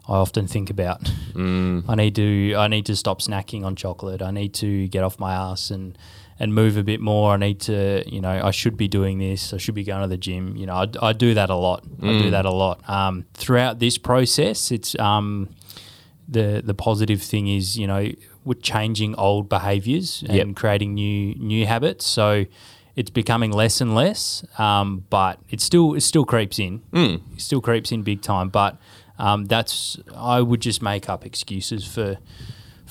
I 0.07 0.15
often 0.15 0.47
think 0.47 0.69
about. 0.69 1.01
Mm. 1.33 1.85
I 1.87 1.95
need 1.95 2.13
to 2.15 2.55
I 2.57 2.67
need 2.67 2.85
to 2.87 2.95
stop 2.95 3.21
snacking 3.21 3.63
on 3.63 3.75
chocolate. 3.75 4.21
I 4.21 4.31
need 4.31 4.53
to 4.55 4.87
get 4.89 5.03
off 5.03 5.17
my 5.17 5.33
ass 5.33 5.71
and 5.71 5.97
and 6.39 6.53
move 6.53 6.75
a 6.77 6.83
bit 6.83 6.99
more. 6.99 7.33
I 7.33 7.37
need 7.37 7.59
to 7.61 8.03
you 8.05 8.19
know 8.21 8.41
I 8.43 8.51
should 8.51 8.75
be 8.77 8.87
doing 8.87 9.17
this. 9.17 9.53
I 9.53 9.57
should 9.57 9.75
be 9.75 9.83
going 9.83 10.01
to 10.01 10.07
the 10.07 10.17
gym. 10.17 10.55
You 10.57 10.65
know 10.67 10.75
I, 10.75 10.87
I 11.09 11.13
do 11.13 11.33
that 11.35 11.49
a 11.49 11.55
lot. 11.55 11.83
I 12.01 12.05
Mm. 12.05 12.21
do 12.23 12.29
that 12.31 12.45
a 12.45 12.51
lot. 12.51 12.77
Um, 12.89 13.25
throughout 13.33 13.79
this 13.79 13.97
process, 13.97 14.71
it's 14.71 14.93
um, 14.99 15.49
the 16.27 16.61
the 16.63 16.73
positive 16.73 17.21
thing 17.21 17.47
is 17.47 17.77
you 17.77 17.87
know 17.87 18.11
we're 18.47 18.61
changing 18.75 19.11
old 19.15 19.47
behaviors 19.49 20.23
and 20.27 20.35
Yep. 20.37 20.55
creating 20.55 20.93
new 21.03 21.35
new 21.35 21.65
habits 21.73 22.05
so 22.19 22.45
it's 22.95 23.11
becoming 23.11 23.51
less 23.51 23.81
and 23.81 23.93
less 23.93 24.43
um, 24.57 25.03
but 25.09 25.35
it 25.49 25.59
still 25.61 25.93
it 25.99 26.01
still 26.11 26.25
creeps 26.25 26.57
in 26.59 26.73
Mm. 26.93 27.15
it 27.35 27.41
still 27.41 27.61
creeps 27.61 27.91
in 27.91 28.03
big 28.03 28.21
time 28.21 28.47
but 28.49 28.77
um, 29.19 29.45
that's 29.45 29.97
I 30.15 30.41
would 30.49 30.61
just 30.61 30.81
make 30.81 31.09
up 31.13 31.25
excuses 31.25 31.83
for 31.95 32.17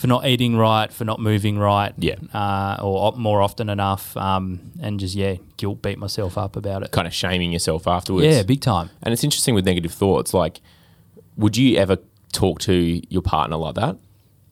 for 0.01 0.07
not 0.09 0.27
eating 0.27 0.57
right 0.57 0.93
for 0.93 1.05
not 1.07 1.19
moving 1.21 1.57
right 1.59 1.93
Yeah. 1.97 2.17
uh, 2.35 2.77
or 2.87 2.95
op- 3.07 3.17
more 3.29 3.41
often 3.41 3.69
enough 3.71 4.15
um, 4.17 4.61
and 4.83 5.01
just 5.01 5.15
yeah 5.15 5.37
guilt 5.57 5.81
beat 5.83 5.99
myself 5.99 6.37
up 6.37 6.55
about 6.57 6.83
it 6.83 6.91
kind 6.91 7.07
of 7.07 7.15
shaming 7.15 7.51
yourself 7.53 7.87
afterwards. 7.87 8.27
yeah 8.27 8.43
big 8.43 8.61
time 8.61 8.91
And 9.03 9.13
it's 9.15 9.25
interesting 9.25 9.55
with 9.55 9.65
negative 9.65 9.93
thoughts. 10.03 10.35
Like, 10.35 10.61
would 11.43 11.57
you 11.57 11.77
ever 11.79 11.97
talk 12.33 12.59
to 12.69 12.75
your 13.15 13.23
partner 13.23 13.57
like 13.57 13.75
that? 13.77 13.97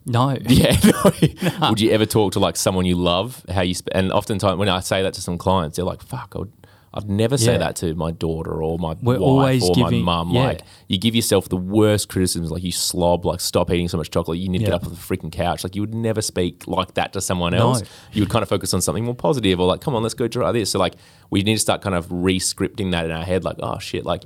No 0.07 0.37
Yeah. 0.49 0.77
no. 0.85 1.71
Would 1.71 1.81
you 1.81 1.91
ever 1.91 2.07
talk 2.07 2.33
to 2.33 2.39
like 2.41 2.57
someone 2.57 2.85
you 2.87 2.97
love? 2.97 3.45
How 3.49 3.63
you 3.63 3.75
sp- 3.77 3.93
and 3.93 4.13
oftentimes 4.13 4.59
when 4.59 4.69
I 4.69 4.81
say 4.81 5.03
that 5.03 5.15
to 5.15 5.21
some 5.21 5.39
clients, 5.39 5.77
they're 5.77 5.85
like, 5.85 6.03
"Fuck, 6.03 6.33
I 6.37 6.39
would, 6.41 6.53
I'd 6.93 7.09
never 7.11 7.37
say 7.37 7.53
Yeah. 7.53 7.59
that 7.59 7.77
to 7.77 7.95
my 7.95 8.11
daughter 8.13 8.63
or 8.63 8.79
my 8.79 8.97
We're 9.03 9.19
wife 9.19 9.63
or 9.63 9.75
my 9.77 9.91
mum." 9.91 10.31
yeah. 10.31 10.43
Like, 10.49 10.61
you 10.89 10.99
give 10.99 11.15
yourself 11.15 11.49
the 11.49 11.57
worst 11.57 12.09
criticisms, 12.09 12.51
like 12.51 12.63
you 12.63 12.71
slob, 12.73 13.25
like 13.25 13.41
stop 13.41 13.71
eating 13.71 13.89
so 13.89 13.97
much 13.99 14.11
chocolate. 14.11 14.39
You 14.39 14.49
need 14.49 14.59
to 14.59 14.65
Yeah. 14.65 14.71
get 14.71 14.75
up 14.77 14.87
off 14.87 14.91
the 14.91 15.17
freaking 15.17 15.33
couch. 15.33 15.65
Like 15.65 15.75
you 15.75 15.83
would 15.83 15.95
never 15.95 16.21
speak 16.23 16.67
like 16.69 16.95
that 16.95 17.13
to 17.15 17.21
someone 17.21 17.53
No. 17.53 17.59
else. 17.71 17.83
You 18.13 18.23
would 18.23 18.31
kind 18.31 18.43
of 18.43 18.49
focus 18.49 18.75
on 18.75 18.81
something 18.83 19.05
more 19.05 19.15
positive, 19.15 19.59
or 19.59 19.67
like, 19.67 19.81
"Come 19.81 19.95
on, 19.97 20.03
let's 20.03 20.15
go 20.15 20.29
try 20.29 20.53
this." 20.53 20.71
So 20.71 20.79
like, 20.79 20.95
we 21.31 21.43
need 21.43 21.55
to 21.55 21.61
start 21.61 21.81
kind 21.83 21.95
of 21.95 22.07
re-scripting 22.11 22.91
that 22.93 23.05
in 23.07 23.11
our 23.11 23.25
head. 23.25 23.43
Like, 23.45 23.57
oh 23.61 23.79
shit, 23.79 24.05
like 24.05 24.25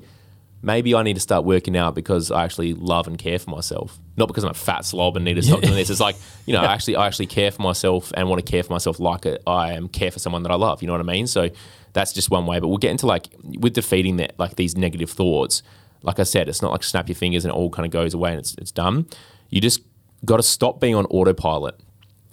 maybe 0.62 0.94
I 0.94 1.03
need 1.03 1.14
to 1.14 1.21
start 1.21 1.44
working 1.44 1.77
out 1.77 1.94
because 1.94 2.31
I 2.31 2.44
actually 2.44 2.75
love 2.75 3.07
and 3.07 3.18
care 3.18 3.38
for 3.38 3.51
myself, 3.51 3.99
not 4.16 4.27
because 4.27 4.44
I'm 4.44 4.51
a 4.51 4.55
fat 4.55 4.85
slob 4.85 5.16
and 5.16 5.25
need 5.25 5.35
to 5.35 5.42
stop 5.42 5.61
doing 5.61 5.75
this. 5.75 5.90
It's 5.90 6.01
like 6.01 6.16
you 6.47 6.53
know, 6.53 6.61
I 6.61 6.73
actually 6.73 6.97
I 6.97 7.07
actually 7.07 7.27
care 7.27 7.51
for 7.51 7.62
myself 7.62 8.12
and 8.16 8.29
want 8.29 8.44
to 8.44 8.51
care 8.51 8.62
for 8.62 8.73
myself 8.73 9.01
like 9.01 9.27
I 9.47 9.73
am 9.73 9.88
care 9.88 10.11
for 10.11 10.18
someone 10.18 10.42
that 10.42 10.53
I 10.53 10.57
love. 10.57 10.83
You 10.83 10.87
know 10.87 10.94
what 10.94 11.01
I 11.01 11.05
mean? 11.05 11.27
So 11.27 11.51
that's 11.92 12.12
just 12.12 12.31
one 12.31 12.47
way. 12.47 12.59
But 12.59 12.68
we'll 12.68 12.79
get 12.79 12.90
into 12.90 13.07
like 13.07 13.29
with 13.42 13.75
defeating 13.75 14.16
that 14.16 14.38
like 14.38 14.57
these 14.57 14.77
negative 14.77 15.11
thoughts. 15.11 15.62
Like 16.03 16.21
I 16.21 16.23
said, 16.23 16.49
it's 16.49 16.62
not 16.62 16.71
like 16.71 16.85
snap 16.85 17.09
your 17.09 17.16
fingers 17.16 17.44
and 17.44 17.53
it 17.53 17.57
all 17.57 17.71
kind 17.71 17.85
of 17.85 17.90
goes 17.90 18.14
away 18.14 18.31
and 18.31 18.38
it's 18.38 18.55
it's 18.55 18.73
done. 18.73 19.07
You 19.51 19.61
just 19.61 19.81
got 20.25 20.37
to 20.37 20.42
stop 20.42 20.81
being 20.81 20.94
on 20.94 21.07
autopilot 21.07 21.81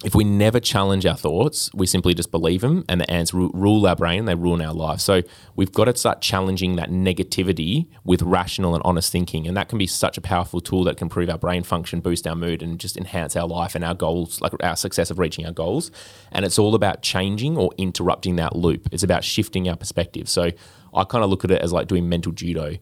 if 0.04 0.14
we 0.14 0.24
never 0.24 0.60
challenge 0.60 1.06
our 1.06 1.16
thoughts, 1.16 1.70
we 1.72 1.86
simply 1.86 2.12
just 2.12 2.30
believe 2.30 2.60
them, 2.60 2.84
and 2.86 3.00
the 3.00 3.10
ants 3.10 3.32
ru- 3.32 3.50
rule 3.54 3.86
our 3.86 3.96
brain, 3.96 4.20
and 4.20 4.28
they 4.28 4.34
ruin 4.34 4.60
our 4.60 4.74
life. 4.74 5.00
So 5.00 5.22
we've 5.54 5.72
got 5.72 5.86
to 5.86 5.96
start 5.96 6.20
challenging 6.20 6.76
that 6.76 6.90
negativity 6.90 7.86
with 8.04 8.20
rational 8.20 8.74
and 8.74 8.82
honest 8.84 9.10
thinking, 9.10 9.46
and 9.48 9.56
that 9.56 9.70
can 9.70 9.78
be 9.78 9.86
such 9.86 10.18
a 10.18 10.20
powerful 10.20 10.60
tool 10.60 10.84
that 10.84 10.98
can 10.98 11.06
improve 11.06 11.30
our 11.30 11.38
brain 11.38 11.62
function, 11.62 12.00
boost 12.00 12.26
our 12.26 12.36
mood, 12.36 12.62
and 12.62 12.78
just 12.78 12.98
enhance 12.98 13.36
our 13.36 13.48
life 13.48 13.74
and 13.74 13.82
our 13.82 13.94
goals, 13.94 14.40
like 14.42 14.52
our 14.62 14.76
success 14.76 15.10
of 15.10 15.18
reaching 15.18 15.46
our 15.46 15.52
goals. 15.52 15.90
And 16.30 16.44
it's 16.44 16.58
all 16.58 16.74
about 16.74 17.00
changing 17.00 17.56
or 17.56 17.70
interrupting 17.78 18.36
that 18.36 18.54
loop. 18.54 18.88
It's 18.92 19.02
about 19.02 19.24
shifting 19.24 19.66
our 19.66 19.76
perspective. 19.76 20.28
So 20.28 20.50
I 20.92 21.04
kind 21.04 21.24
of 21.24 21.30
look 21.30 21.42
at 21.42 21.50
it 21.50 21.62
as 21.62 21.72
like 21.72 21.88
doing 21.88 22.06
mental 22.06 22.32
judo. 22.32 22.76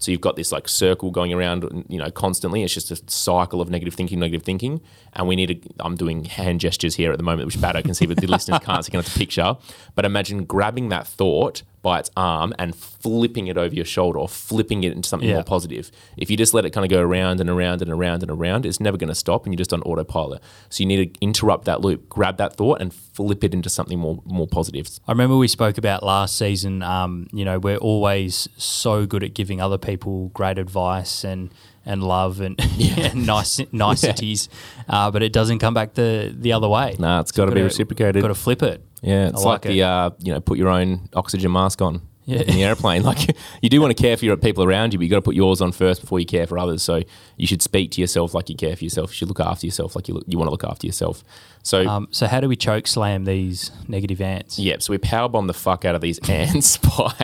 So 0.00 0.10
you've 0.10 0.20
got 0.20 0.36
this 0.36 0.50
like 0.50 0.68
circle 0.68 1.10
going 1.10 1.32
around, 1.32 1.84
you 1.88 1.98
know, 1.98 2.10
constantly. 2.10 2.62
It's 2.62 2.74
just 2.74 2.90
a 2.90 3.00
cycle 3.06 3.60
of 3.60 3.68
negative 3.68 3.94
thinking, 3.94 4.18
negative 4.18 4.42
thinking. 4.42 4.80
And 5.12 5.28
we 5.28 5.36
need 5.36 5.62
to, 5.62 5.70
I'm 5.78 5.94
doing 5.94 6.24
hand 6.24 6.60
gestures 6.60 6.96
here 6.96 7.12
at 7.12 7.18
the 7.18 7.22
moment, 7.22 7.46
which 7.46 7.60
Batto 7.60 7.82
can 7.82 7.94
see, 7.94 8.06
but 8.06 8.16
the 8.16 8.26
listeners 8.30 8.58
can't, 8.60 8.84
so 8.84 8.90
you 8.92 9.00
can 9.00 9.12
picture. 9.12 9.56
But 9.94 10.06
imagine 10.06 10.44
grabbing 10.44 10.88
that 10.88 11.06
thought 11.06 11.62
by 11.82 11.98
its 11.98 12.10
arm 12.16 12.52
and 12.58 12.74
flipping 12.76 13.46
it 13.46 13.56
over 13.56 13.74
your 13.74 13.84
shoulder 13.86 14.18
or 14.18 14.28
flipping 14.28 14.84
it 14.84 14.92
into 14.92 15.08
something 15.08 15.28
Yeah. 15.28 15.36
more 15.36 15.44
positive. 15.44 15.90
If 16.18 16.30
you 16.30 16.36
just 16.36 16.52
let 16.52 16.64
it 16.66 16.70
kind 16.70 16.84
of 16.84 16.90
go 16.90 17.00
around 17.00 17.40
and 17.40 17.48
around 17.48 17.80
and 17.80 17.90
around 17.90 18.22
and 18.22 18.30
around, 18.30 18.66
it's 18.66 18.80
never 18.80 18.98
going 18.98 19.08
to 19.08 19.14
stop 19.14 19.46
and 19.46 19.54
you're 19.54 19.58
just 19.58 19.72
on 19.72 19.80
autopilot. 19.82 20.42
So 20.68 20.82
you 20.82 20.86
need 20.86 21.14
to 21.14 21.20
interrupt 21.22 21.64
that 21.64 21.80
loop, 21.80 22.08
grab 22.10 22.36
that 22.36 22.54
thought 22.56 22.82
and 22.82 22.92
flip 22.92 23.42
it 23.44 23.54
into 23.54 23.70
something 23.70 23.98
more 23.98 24.20
more 24.26 24.46
positive. 24.46 24.88
I 25.08 25.12
remember 25.12 25.36
we 25.38 25.48
spoke 25.48 25.78
about 25.78 26.02
last 26.02 26.36
season. 26.36 26.82
Um, 26.82 27.28
you 27.32 27.44
know, 27.46 27.58
we're 27.58 27.76
always 27.78 28.48
so 28.58 29.06
good 29.06 29.24
at 29.24 29.32
giving 29.34 29.60
other 29.60 29.78
people 29.78 30.28
great 30.34 30.58
advice 30.58 31.24
and 31.24 31.50
and 31.86 32.04
love 32.04 32.42
and, 32.42 32.60
and 32.98 33.26
nice 33.26 33.58
niceties, 33.72 34.50
uh, 34.88 35.10
but 35.10 35.22
it 35.22 35.32
doesn't 35.32 35.60
come 35.60 35.72
back 35.72 35.94
the 35.94 36.30
the 36.38 36.52
other 36.52 36.68
way. 36.68 36.94
Nah, 36.98 37.20
it's 37.20 37.32
gotta 37.32 37.52
be 37.52 37.62
reciprocated. 37.62 38.20
Got 38.20 38.28
to 38.28 38.34
flip 38.34 38.62
it. 38.62 38.84
Yeah, 39.02 39.28
it's 39.28 39.42
I 39.44 39.48
like, 39.48 39.64
like 39.64 39.72
the 39.72 39.82
uh, 39.82 40.10
you 40.18 40.32
know, 40.32 40.40
put 40.40 40.58
your 40.58 40.68
own 40.68 41.08
oxygen 41.14 41.50
mask 41.52 41.80
on 41.80 42.02
Yeah. 42.26 42.40
in 42.42 42.54
the 42.54 42.64
airplane. 42.64 43.02
Like 43.10 43.34
you 43.62 43.68
do 43.70 43.80
want 43.80 43.96
to 43.96 44.02
care 44.02 44.16
for 44.16 44.24
your 44.26 44.36
people 44.36 44.62
around 44.64 44.92
you, 44.92 44.98
but 44.98 45.04
you 45.04 45.10
got 45.10 45.16
to 45.16 45.22
put 45.22 45.34
yours 45.34 45.60
on 45.60 45.72
first 45.72 46.00
before 46.02 46.20
you 46.20 46.26
care 46.26 46.46
for 46.46 46.58
others. 46.58 46.82
So 46.82 47.02
you 47.36 47.46
should 47.46 47.62
speak 47.62 47.90
to 47.92 48.00
yourself 48.00 48.34
like 48.34 48.48
you 48.50 48.56
care 48.56 48.76
for 48.76 48.84
yourself. 48.84 49.10
You 49.10 49.14
should 49.14 49.28
look 49.28 49.40
after 49.40 49.66
yourself 49.66 49.96
like 49.96 50.06
you 50.08 50.14
look, 50.14 50.24
you 50.26 50.36
want 50.38 50.48
to 50.48 50.52
look 50.52 50.64
after 50.64 50.86
yourself. 50.86 51.24
So 51.62 51.86
Um, 51.86 52.08
so 52.10 52.26
how 52.26 52.40
do 52.40 52.48
we 52.48 52.56
choke 52.56 52.86
slam 52.86 53.24
these 53.24 53.70
negative 53.88 54.20
ants? 54.20 54.58
Yep. 54.58 54.82
So 54.82 54.92
we 54.92 54.98
power 54.98 55.28
bomb 55.28 55.46
the 55.46 55.54
fuck 55.54 55.84
out 55.84 55.94
of 55.94 56.00
these 56.02 56.18
ants 56.28 56.76
by. 56.76 57.14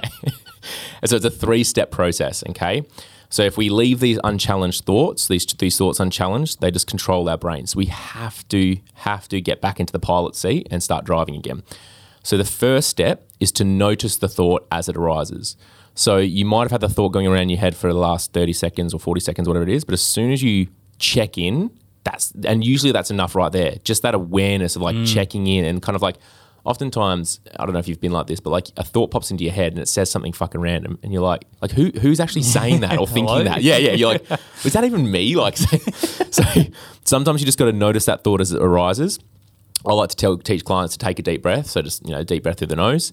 so 1.05 1.17
it's 1.17 1.25
a 1.25 1.31
three 1.31 1.63
step 1.65 1.91
process. 1.91 2.43
Okay. 2.51 2.85
So 3.37 3.43
if 3.43 3.59
we 3.59 3.69
leave 3.69 4.01
these 4.01 4.19
unchallenged 4.25 4.87
thoughts, 4.87 5.29
these 5.29 5.45
these 5.45 5.77
thoughts 5.77 6.01
unchallenged, 6.01 6.63
they 6.63 6.71
just 6.71 6.87
control 6.87 7.29
our 7.29 7.37
brains. 7.37 7.77
We 7.77 7.85
have 7.85 8.49
to 8.49 8.79
have 8.95 9.29
to 9.29 9.43
get 9.43 9.61
back 9.61 9.79
into 9.79 9.93
the 9.93 9.99
pilot 9.99 10.35
seat 10.35 10.67
and 10.71 10.83
start 10.83 11.05
driving 11.05 11.37
again. 11.37 11.63
So 12.23 12.39
the 12.39 12.47
first 12.47 12.89
step 12.89 13.29
is 13.39 13.53
to 13.53 13.63
notice 13.63 14.17
the 14.17 14.31
thought 14.31 14.67
as 14.73 14.89
it 14.89 14.97
arises. 14.97 15.55
So 15.95 16.17
you 16.17 16.47
might 16.47 16.63
have 16.63 16.71
had 16.71 16.81
the 16.81 16.89
thought 16.89 17.11
going 17.11 17.27
around 17.27 17.43
in 17.43 17.49
your 17.51 17.59
head 17.59 17.77
for 17.77 17.93
the 17.93 17.99
last 17.99 18.33
30 18.33 18.55
seconds 18.55 18.95
or 18.95 19.01
40 19.01 19.21
seconds, 19.21 19.47
whatever 19.47 19.65
it 19.65 19.75
is, 19.75 19.85
but 19.85 19.93
as 19.93 20.01
soon 20.01 20.33
as 20.33 20.43
you 20.43 20.69
check 20.99 21.37
in, 21.37 21.71
that's 22.05 22.33
and 22.43 22.65
usually 22.65 22.91
that's 22.91 23.11
enough 23.11 23.35
right 23.35 23.53
there. 23.53 23.75
Just 23.85 24.01
that 24.01 24.15
awareness 24.15 24.77
of 24.77 24.81
like 24.81 24.97
mm. 24.97 25.07
checking 25.07 25.47
in 25.47 25.67
and 25.67 25.83
kind 25.83 25.95
of 25.95 26.01
like 26.01 26.17
oftentimes 26.67 27.41
I 27.59 27.65
don't 27.65 27.73
know 27.73 27.79
if 27.79 27.89
you've 27.89 28.01
been 28.01 28.13
like 28.13 28.27
this, 28.27 28.41
but 28.41 28.51
like 28.51 28.67
a 28.77 28.85
thought 28.85 29.11
pops 29.11 29.31
into 29.31 29.45
your 29.45 29.53
head 29.53 29.73
and 29.73 29.81
it 29.81 29.89
says 29.89 30.11
something 30.11 30.33
fucking 30.33 30.61
random, 30.61 30.99
and 31.03 31.13
you're 31.13 31.23
like, 31.23 31.45
like 31.63 31.71
who 31.71 31.91
who's 32.01 32.21
actually 32.21 32.43
saying 32.57 32.81
that 32.81 32.99
or 32.99 33.07
thinking 33.07 33.45
that? 33.45 33.63
Yeah, 33.63 33.79
yeah. 33.79 33.93
You're 33.93 34.13
like, 34.13 34.29
was 34.65 34.73
that 34.73 34.85
even 34.85 35.11
me? 35.11 35.37
Like, 35.47 35.59
so 35.59 36.43
sometimes 37.05 37.41
you 37.41 37.47
just 37.47 37.59
got 37.59 37.67
to 37.67 37.73
notice 37.73 38.07
that 38.07 38.25
thought 38.25 38.41
as 38.41 38.53
it 38.53 38.61
arises. 38.61 39.21
I 39.85 39.93
like 39.93 40.09
to 40.09 40.17
tell 40.17 40.37
teach 40.39 40.65
clients 40.65 40.97
to 40.97 41.05
take 41.05 41.19
a 41.21 41.23
deep 41.23 41.43
breath. 41.43 41.67
So 41.67 41.83
just 41.83 42.05
you 42.05 42.13
know, 42.13 42.25
deep 42.25 42.43
breath 42.43 42.59
through 42.59 42.69
the 42.69 42.77
nose. 42.77 43.13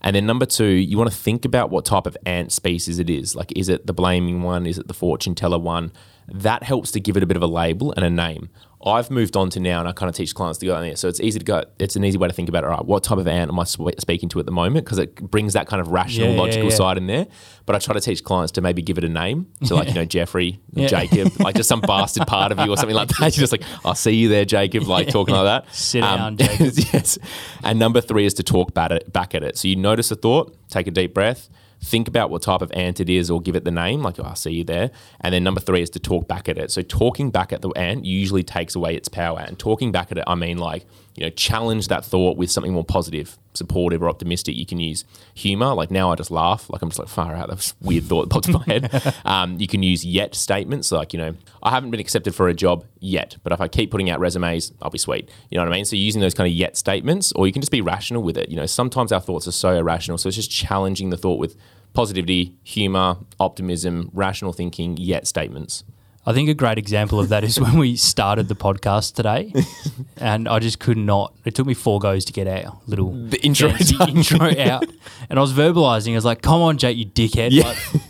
And 0.00 0.14
then 0.14 0.26
number 0.26 0.46
two, 0.46 0.66
you 0.66 0.98
want 0.98 1.10
to 1.10 1.16
think 1.16 1.44
about 1.44 1.70
what 1.70 1.84
type 1.84 2.06
of 2.06 2.16
ant 2.26 2.52
species 2.52 2.98
it 2.98 3.08
is. 3.08 3.34
Like, 3.34 3.52
is 3.56 3.70
it 3.70 3.86
the 3.86 3.94
blaming 3.94 4.42
one? 4.42 4.66
Is 4.66 4.78
it 4.78 4.86
the 4.86 4.94
fortune 4.94 5.34
teller 5.34 5.58
one? 5.58 5.92
That 6.28 6.62
helps 6.62 6.90
to 6.92 7.00
give 7.00 7.16
it 7.16 7.22
a 7.22 7.26
bit 7.26 7.38
of 7.38 7.42
a 7.42 7.46
label 7.46 7.92
and 7.96 8.04
a 8.04 8.10
name. 8.10 8.50
I've 8.86 9.10
moved 9.10 9.34
on 9.36 9.48
to 9.50 9.60
now, 9.60 9.80
and 9.80 9.88
I 9.88 9.92
kind 9.92 10.10
of 10.10 10.14
teach 10.14 10.34
clients 10.34 10.58
to 10.58 10.66
go 10.66 10.74
on 10.74 10.82
there. 10.82 10.94
So 10.96 11.08
it's 11.08 11.20
easy 11.20 11.38
to 11.38 11.44
go. 11.44 11.64
It's 11.78 11.96
an 11.96 12.04
easy 12.04 12.18
way 12.18 12.28
to 12.28 12.34
think 12.34 12.48
about. 12.50 12.64
All 12.64 12.70
right, 12.70 12.84
what 12.84 13.02
type 13.02 13.16
of 13.18 13.26
ant 13.26 13.50
am 13.50 13.58
I 13.58 13.64
speaking 13.64 14.28
to 14.28 14.40
at 14.40 14.46
the 14.46 14.52
moment? 14.52 14.84
Because 14.84 14.98
it 14.98 15.14
brings 15.30 15.54
that 15.54 15.66
kind 15.66 15.80
of 15.80 15.88
rational, 15.88 16.28
Yeah, 16.28 16.34
yeah, 16.34 16.40
logical 16.40 16.68
yeah. 16.68 16.74
side 16.74 16.98
in 16.98 17.06
there. 17.06 17.26
But 17.66 17.76
I 17.76 17.78
try 17.78 17.94
to 17.94 18.00
teach 18.00 18.22
clients 18.22 18.52
to 18.52 18.60
maybe 18.60 18.82
give 18.82 18.98
it 18.98 19.04
a 19.04 19.08
name. 19.08 19.46
So 19.62 19.74
like 19.74 19.88
you 19.88 19.94
know, 19.94 20.04
Jeffrey, 20.16 20.60
Yeah. 20.74 20.88
Jacob, 20.88 21.40
like 21.40 21.56
just 21.56 21.68
some 21.68 21.80
bastard 21.86 22.26
part 22.26 22.52
of 22.52 22.58
you 22.58 22.70
or 22.70 22.76
something 22.76 22.94
like 22.96 23.08
that. 23.08 23.34
You're 23.36 23.46
just 23.46 23.52
like, 23.52 23.62
I 23.86 23.94
see 23.94 24.12
you 24.12 24.28
there, 24.28 24.44
Jacob, 24.44 24.82
like 24.82 25.08
talking 25.08 25.34
like 25.34 25.44
that. 25.44 25.62
Um, 25.62 25.68
Sit 25.72 26.00
down, 26.02 26.36
Jacob. 26.36 26.72
yes. 26.92 27.18
And 27.62 27.78
number 27.78 28.00
three 28.02 28.26
is 28.26 28.34
to 28.34 28.42
talk 28.42 28.74
back 28.74 28.90
at 29.34 29.42
it. 29.42 29.56
So 29.56 29.66
you 29.68 29.76
notice 29.76 30.10
a 30.10 30.16
thought, 30.16 30.54
take 30.68 30.86
a 30.86 30.90
deep 30.90 31.14
breath, 31.14 31.48
think 31.84 32.08
about 32.08 32.30
what 32.30 32.42
type 32.42 32.62
of 32.62 32.72
ant 32.72 33.00
it 33.00 33.08
is 33.08 33.30
or 33.30 33.40
give 33.40 33.54
it 33.54 33.64
the 33.64 33.70
name, 33.70 34.02
like, 34.02 34.18
oh, 34.18 34.24
I 34.24 34.34
see 34.34 34.52
you 34.52 34.64
there. 34.64 34.90
And 35.20 35.34
then 35.34 35.44
number 35.44 35.60
three 35.60 35.82
is 35.82 35.90
to 35.90 36.00
talk 36.00 36.26
back 36.26 36.48
at 36.48 36.58
it. 36.58 36.70
So 36.70 36.82
talking 36.82 37.30
back 37.30 37.52
at 37.52 37.62
the 37.62 37.70
ant 37.70 38.04
usually 38.04 38.42
takes 38.42 38.74
away 38.74 38.94
its 38.96 39.08
power. 39.08 39.44
And 39.46 39.58
talking 39.58 39.92
back 39.92 40.10
at 40.10 40.18
it, 40.18 40.24
I 40.26 40.34
mean, 40.34 40.58
like, 40.58 40.84
you 41.16 41.24
know, 41.24 41.30
challenge 41.30 41.88
that 41.88 42.04
thought 42.04 42.36
with 42.36 42.50
something 42.50 42.72
more 42.72 42.84
positive, 42.84 43.38
supportive, 43.54 44.02
or 44.02 44.08
optimistic. 44.08 44.56
You 44.56 44.66
can 44.66 44.80
use 44.80 45.04
humor. 45.34 45.72
Like 45.72 45.90
now 45.90 46.10
I 46.10 46.16
just 46.16 46.30
laugh. 46.30 46.68
Like 46.68 46.82
I'm 46.82 46.88
just 46.88 46.98
like, 46.98 47.08
far 47.08 47.34
out. 47.34 47.48
That's 47.48 47.70
a 47.70 47.86
weird 47.86 48.04
thought 48.04 48.22
that 48.22 48.30
popped 48.30 48.48
in 48.48 48.54
my 48.54 48.64
head. 48.64 49.14
Um, 49.24 49.58
you 49.58 49.66
can 49.66 49.82
use 49.82 50.04
yet 50.04 50.34
statements. 50.34 50.90
Like, 50.92 51.12
you 51.12 51.18
know, 51.18 51.34
I 51.62 51.70
haven't 51.70 51.90
been 51.90 52.00
accepted 52.00 52.34
for 52.34 52.48
a 52.48 52.54
job 52.54 52.84
yet, 53.00 53.36
but 53.42 53.52
if 53.52 53.60
I 53.60 53.68
keep 53.68 53.90
putting 53.90 54.10
out 54.10 54.20
resumes, 54.20 54.72
I'll 54.82 54.90
be 54.90 54.98
sweet. 54.98 55.30
You 55.50 55.56
know 55.56 55.64
what 55.64 55.72
I 55.72 55.76
mean? 55.76 55.84
So 55.84 55.96
using 55.96 56.20
those 56.20 56.34
kind 56.34 56.46
of 56.46 56.52
yet 56.52 56.76
statements, 56.76 57.32
or 57.32 57.46
you 57.46 57.52
can 57.52 57.62
just 57.62 57.72
be 57.72 57.80
rational 57.80 58.22
with 58.22 58.36
it. 58.36 58.48
You 58.48 58.56
know, 58.56 58.66
sometimes 58.66 59.12
our 59.12 59.20
thoughts 59.20 59.46
are 59.48 59.52
so 59.52 59.70
irrational. 59.76 60.18
So 60.18 60.28
it's 60.28 60.36
just 60.36 60.50
challenging 60.50 61.10
the 61.10 61.16
thought 61.16 61.38
with 61.38 61.56
positivity, 61.94 62.54
humor, 62.62 63.16
optimism, 63.40 64.10
rational 64.12 64.52
thinking, 64.52 64.96
yet 64.98 65.26
statements. 65.26 65.84
I 66.26 66.32
think 66.32 66.48
a 66.48 66.54
great 66.54 66.78
example 66.78 67.20
of 67.20 67.28
that 67.28 67.44
is 67.44 67.60
when 67.60 67.76
we 67.76 67.96
started 67.96 68.48
the 68.48 68.54
podcast 68.56 69.14
today, 69.14 69.52
and 70.16 70.48
I 70.48 70.58
just 70.58 70.78
could 70.78 70.96
not. 70.96 71.34
It 71.44 71.54
took 71.54 71.66
me 71.66 71.74
four 71.74 71.98
goes 72.00 72.24
to 72.24 72.32
get 72.32 72.46
our 72.46 72.78
little 72.86 73.10
The 73.12 73.38
intro 73.42 73.68
intro 74.08 74.58
out, 74.58 74.86
and 75.28 75.38
I 75.38 75.42
was 75.42 75.52
verbalizing. 75.52 76.12
I 76.12 76.14
was 76.14 76.24
like, 76.24 76.40
"Come 76.40 76.62
on, 76.62 76.78
Jake, 76.78 76.96
you 76.96 77.04
dickhead! 77.04 77.48
Yeah. 77.52 77.64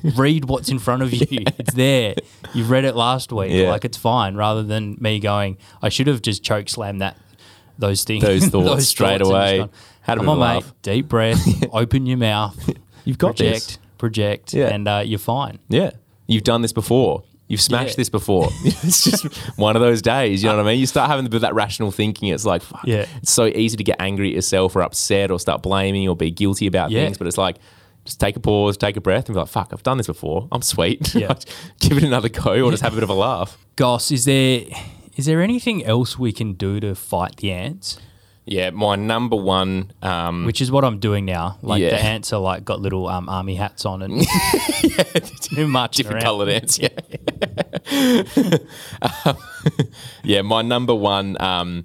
Like, 0.05 0.17
read 0.17 0.45
what's 0.45 0.69
in 0.69 0.79
front 0.79 1.03
of 1.03 1.13
you. 1.13 1.45
It's 1.59 1.75
there. 1.75 2.15
You've 2.53 2.71
read 2.71 2.85
it 2.85 2.95
last 2.95 3.33
week. 3.33 3.51
Yeah. 3.51 3.71
Like 3.71 3.85
it's 3.85 3.97
fine." 3.99 4.37
Rather 4.37 4.63
than 4.63 4.97
me 5.01 5.19
going, 5.19 5.59
I 5.83 5.89
should 5.89 6.07
have 6.07 6.23
just 6.23 6.45
choke 6.45 6.69
slammed 6.69 7.01
that 7.01 7.17
those 7.81 8.05
things, 8.05 8.23
Those 8.23 8.47
thoughts 8.55 8.87
straight 8.87 9.15
and 9.15 9.21
just 9.23 9.31
away. 9.33 9.69
Had 10.03 10.19
a 10.19 10.21
Come 10.21 10.29
on, 10.29 10.39
mate. 10.39 10.45
laugh." 10.45 10.73
Deep 10.83 11.09
breath. 11.09 11.45
open 11.73 12.07
your 12.07 12.19
mouth. 12.19 12.71
You've 13.05 13.19
got 13.19 13.37
project, 13.37 13.67
this. 13.67 13.79
project, 13.99 14.55
Yeah. 14.55 14.69
and 14.69 14.87
uh, 14.89 15.03
you're 15.05 15.19
fine. 15.19 15.59
Yeah. 15.69 15.91
You've 16.27 16.45
done 16.45 16.63
this 16.63 16.73
before. 16.73 17.23
You've 17.49 17.61
smashed 17.61 17.91
Yeah. 17.91 17.97
this 17.97 18.09
before. 18.09 18.49
it's 18.65 19.05
just 19.05 19.27
one 19.59 19.77
of 19.77 19.83
those 19.83 20.01
days. 20.01 20.43
You 20.43 20.49
know 20.49 20.57
what 20.57 20.67
I 20.67 20.71
mean? 20.71 20.81
You 20.81 20.87
start 20.87 21.11
having 21.11 21.27
a 21.27 21.29
bit 21.29 21.37
of 21.37 21.43
that 21.43 21.55
rational 21.55 21.91
thinking. 21.91 22.29
It's 22.29 22.47
like, 22.47 22.63
fuck, 22.63 22.85
Yeah. 22.87 23.07
it's 23.23 23.31
so 23.33 23.47
easy 23.47 23.77
to 23.77 23.85
get 23.85 23.97
angry 24.01 24.29
at 24.31 24.35
yourself 24.35 24.75
or 24.75 24.83
upset 24.83 25.31
or 25.31 25.39
start 25.39 25.63
blaming 25.63 26.09
or 26.09 26.17
be 26.17 26.31
guilty 26.31 26.67
about 26.67 26.91
Yeah. 26.91 27.05
things. 27.05 27.19
But 27.19 27.27
it's 27.27 27.37
like, 27.39 27.57
just 28.07 28.19
take 28.21 28.37
a 28.37 28.41
pause, 28.41 28.77
take 28.79 28.97
a 28.97 29.01
breath, 29.01 29.27
and 29.29 29.35
be 29.35 29.41
like, 29.41 29.49
fuck, 29.49 29.71
I've 29.73 29.83
done 29.83 29.99
this 29.99 30.07
before. 30.07 30.49
I'm 30.53 30.63
sweet. 30.63 31.15
Yeah. 31.15 31.35
Give 31.81 31.99
it 31.99 32.05
another 32.05 32.29
go 32.31 32.63
or 32.65 32.71
just 32.71 32.83
have 32.83 32.93
a 32.93 32.97
bit 32.97 33.03
of 33.05 33.11
a 33.11 33.15
laugh. 33.15 33.59
Goss, 33.77 34.11
is 34.11 34.25
there 34.25 34.63
is 35.17 35.27
there 35.27 35.43
anything 35.43 35.85
else 35.85 36.19
we 36.19 36.33
can 36.33 36.55
do 36.55 36.81
to 36.81 36.95
fight 36.95 37.37
the 37.37 37.53
ants? 37.53 37.99
Yeah. 38.47 38.71
My 38.71 38.97
number 38.97 39.37
one. 39.37 39.93
Um, 40.03 40.45
Which 40.45 40.61
is 40.61 40.71
what 40.71 40.85
I'm 40.85 40.99
doing 40.99 41.25
now. 41.25 41.59
Like 41.63 41.81
Yeah. 41.81 41.91
the 41.91 42.03
ants 42.05 42.33
are 42.33 42.41
like 42.41 42.65
got 42.65 42.81
little 42.81 43.09
um, 43.09 43.29
army 43.29 43.55
hats 43.55 43.85
on 43.87 44.03
and 44.03 44.23
too 45.41 45.67
much 45.67 45.97
different 45.97 46.17
around. 46.17 46.25
coloured 46.25 46.49
ants. 46.51 46.79
Yeah. 47.91 48.59
Um, 49.03 49.37
yeah, 50.23 50.43
my 50.43 50.63
number 50.63 50.95
one 50.95 51.37
um, 51.41 51.85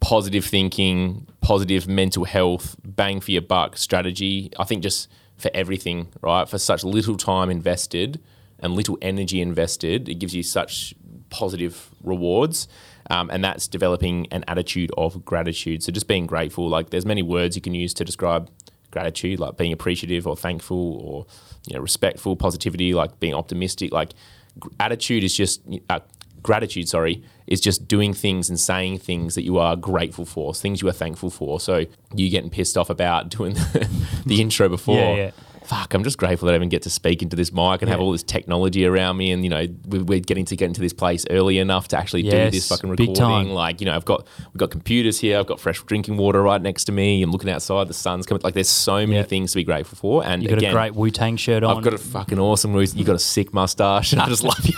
positive 0.00 0.44
thinking, 0.44 1.26
positive 1.40 1.86
mental 1.88 2.24
health, 2.24 2.76
bang 2.84 3.20
for 3.20 3.30
your 3.30 3.42
buck 3.42 3.76
strategy. 3.76 4.50
I 4.58 4.64
think 4.64 4.82
just 4.82 5.08
for 5.36 5.50
everything, 5.54 6.08
right? 6.20 6.48
For 6.48 6.58
such 6.58 6.84
little 6.84 7.16
time 7.16 7.50
invested 7.50 8.20
and 8.58 8.74
little 8.74 8.98
energy 9.02 9.40
invested, 9.40 10.08
it 10.08 10.14
gives 10.16 10.34
you 10.34 10.42
such 10.42 10.94
positive 11.30 11.90
rewards. 12.02 12.68
Um, 13.10 13.30
and 13.30 13.44
that's 13.44 13.68
developing 13.68 14.26
an 14.30 14.44
attitude 14.48 14.90
of 14.96 15.24
gratitude. 15.24 15.82
So 15.82 15.92
just 15.92 16.08
being 16.08 16.26
grateful. 16.26 16.68
Like 16.68 16.90
there's 16.90 17.06
many 17.06 17.22
words 17.22 17.56
you 17.56 17.62
can 17.62 17.74
use 17.74 17.94
to 17.94 18.04
describe 18.04 18.50
gratitude, 18.90 19.38
like 19.38 19.56
being 19.56 19.72
appreciative 19.72 20.26
or 20.26 20.36
thankful 20.36 20.96
or 21.04 21.26
you 21.66 21.74
know 21.74 21.80
respectful, 21.80 22.36
positivity, 22.36 22.94
like 22.94 23.20
being 23.20 23.34
optimistic. 23.34 23.92
Like 23.92 24.12
gr- 24.58 24.70
attitude 24.80 25.22
is 25.22 25.36
just 25.36 25.62
uh, 25.90 26.00
gratitude. 26.42 26.88
Sorry, 26.88 27.22
is 27.46 27.60
just 27.60 27.86
doing 27.86 28.14
things 28.14 28.48
and 28.48 28.58
saying 28.58 28.98
things 28.98 29.34
that 29.34 29.42
you 29.42 29.58
are 29.58 29.76
grateful 29.76 30.24
for, 30.24 30.54
things 30.54 30.82
you 30.82 30.88
are 30.88 30.92
thankful 30.92 31.30
for. 31.30 31.60
So 31.60 31.84
you 32.14 32.30
getting 32.30 32.50
pissed 32.50 32.76
off 32.76 32.90
about 32.90 33.28
doing 33.36 33.54
the, 33.54 33.88
the 34.24 34.40
intro 34.40 34.68
before. 34.68 34.96
Yeah, 34.96 35.14
yeah. 35.14 35.30
Fuck, 35.66 35.94
I'm 35.94 36.04
just 36.04 36.16
grateful 36.16 36.46
that 36.46 36.52
I 36.52 36.56
even 36.56 36.68
get 36.68 36.82
to 36.82 36.90
speak 36.90 37.22
into 37.22 37.34
this 37.34 37.52
mic 37.52 37.82
and 37.82 37.88
have 37.90 38.00
all 38.00 38.12
this 38.12 38.22
technology 38.22 38.86
around 38.86 39.16
me, 39.16 39.32
and 39.32 39.42
you 39.42 39.50
know 39.50 39.66
we- 39.88 39.98
we're 39.98 40.20
getting 40.20 40.44
to 40.46 40.56
get 40.56 40.66
into 40.66 40.80
this 40.80 40.92
place 40.92 41.26
early 41.28 41.58
enough 41.58 41.88
to 41.88 41.98
actually 41.98 42.22
do 42.22 42.30
this 42.30 42.68
fucking 42.68 42.88
recording. 42.88 43.50
Like 43.50 43.80
you 43.80 43.86
know, 43.86 43.94
I've 43.96 44.04
got 44.04 44.26
we've 44.52 44.58
got 44.58 44.70
computers 44.70 45.18
here, 45.18 45.38
I've 45.38 45.46
got 45.46 45.58
fresh 45.58 45.82
drinking 45.82 46.18
water 46.18 46.40
right 46.42 46.62
next 46.62 46.84
to 46.84 46.92
me. 46.92 47.20
I'm 47.22 47.32
looking 47.32 47.50
outside, 47.50 47.88
the 47.88 47.94
sun's 47.94 48.26
coming. 48.26 48.42
Like 48.44 48.54
there's 48.54 48.68
so 48.68 48.98
many 48.98 49.14
Yeah. 49.16 49.22
things 49.24 49.52
to 49.52 49.56
be 49.56 49.64
grateful 49.64 49.96
for. 49.98 50.24
And 50.24 50.42
you've 50.42 50.50
got 50.50 50.58
again, 50.58 50.70
a 50.70 50.74
great 50.74 50.94
Wu 50.94 51.10
Tang 51.10 51.36
shirt 51.36 51.64
on. 51.64 51.76
I've 51.78 51.82
got 51.82 51.94
a 51.94 51.98
fucking 51.98 52.38
awesome. 52.38 52.72
Ruth. 52.72 52.94
You 52.96 53.04
got 53.04 53.16
a 53.16 53.18
sick 53.18 53.52
mustache, 53.52 54.12
and 54.12 54.22
I 54.22 54.26
just 54.28 54.44
love 54.44 54.64
you. 54.64 54.74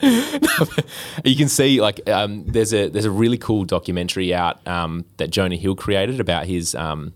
you 1.24 1.36
can 1.36 1.48
see 1.48 1.80
like 1.80 2.08
um, 2.08 2.44
there's 2.46 2.72
a 2.72 2.88
there's 2.88 3.04
a 3.04 3.10
really 3.10 3.38
cool 3.38 3.64
documentary 3.64 4.34
out 4.34 4.66
um, 4.66 5.04
that 5.18 5.30
Jonah 5.30 5.56
Hill 5.56 5.74
created 5.76 6.20
about 6.20 6.46
his 6.46 6.74
um, 6.74 7.12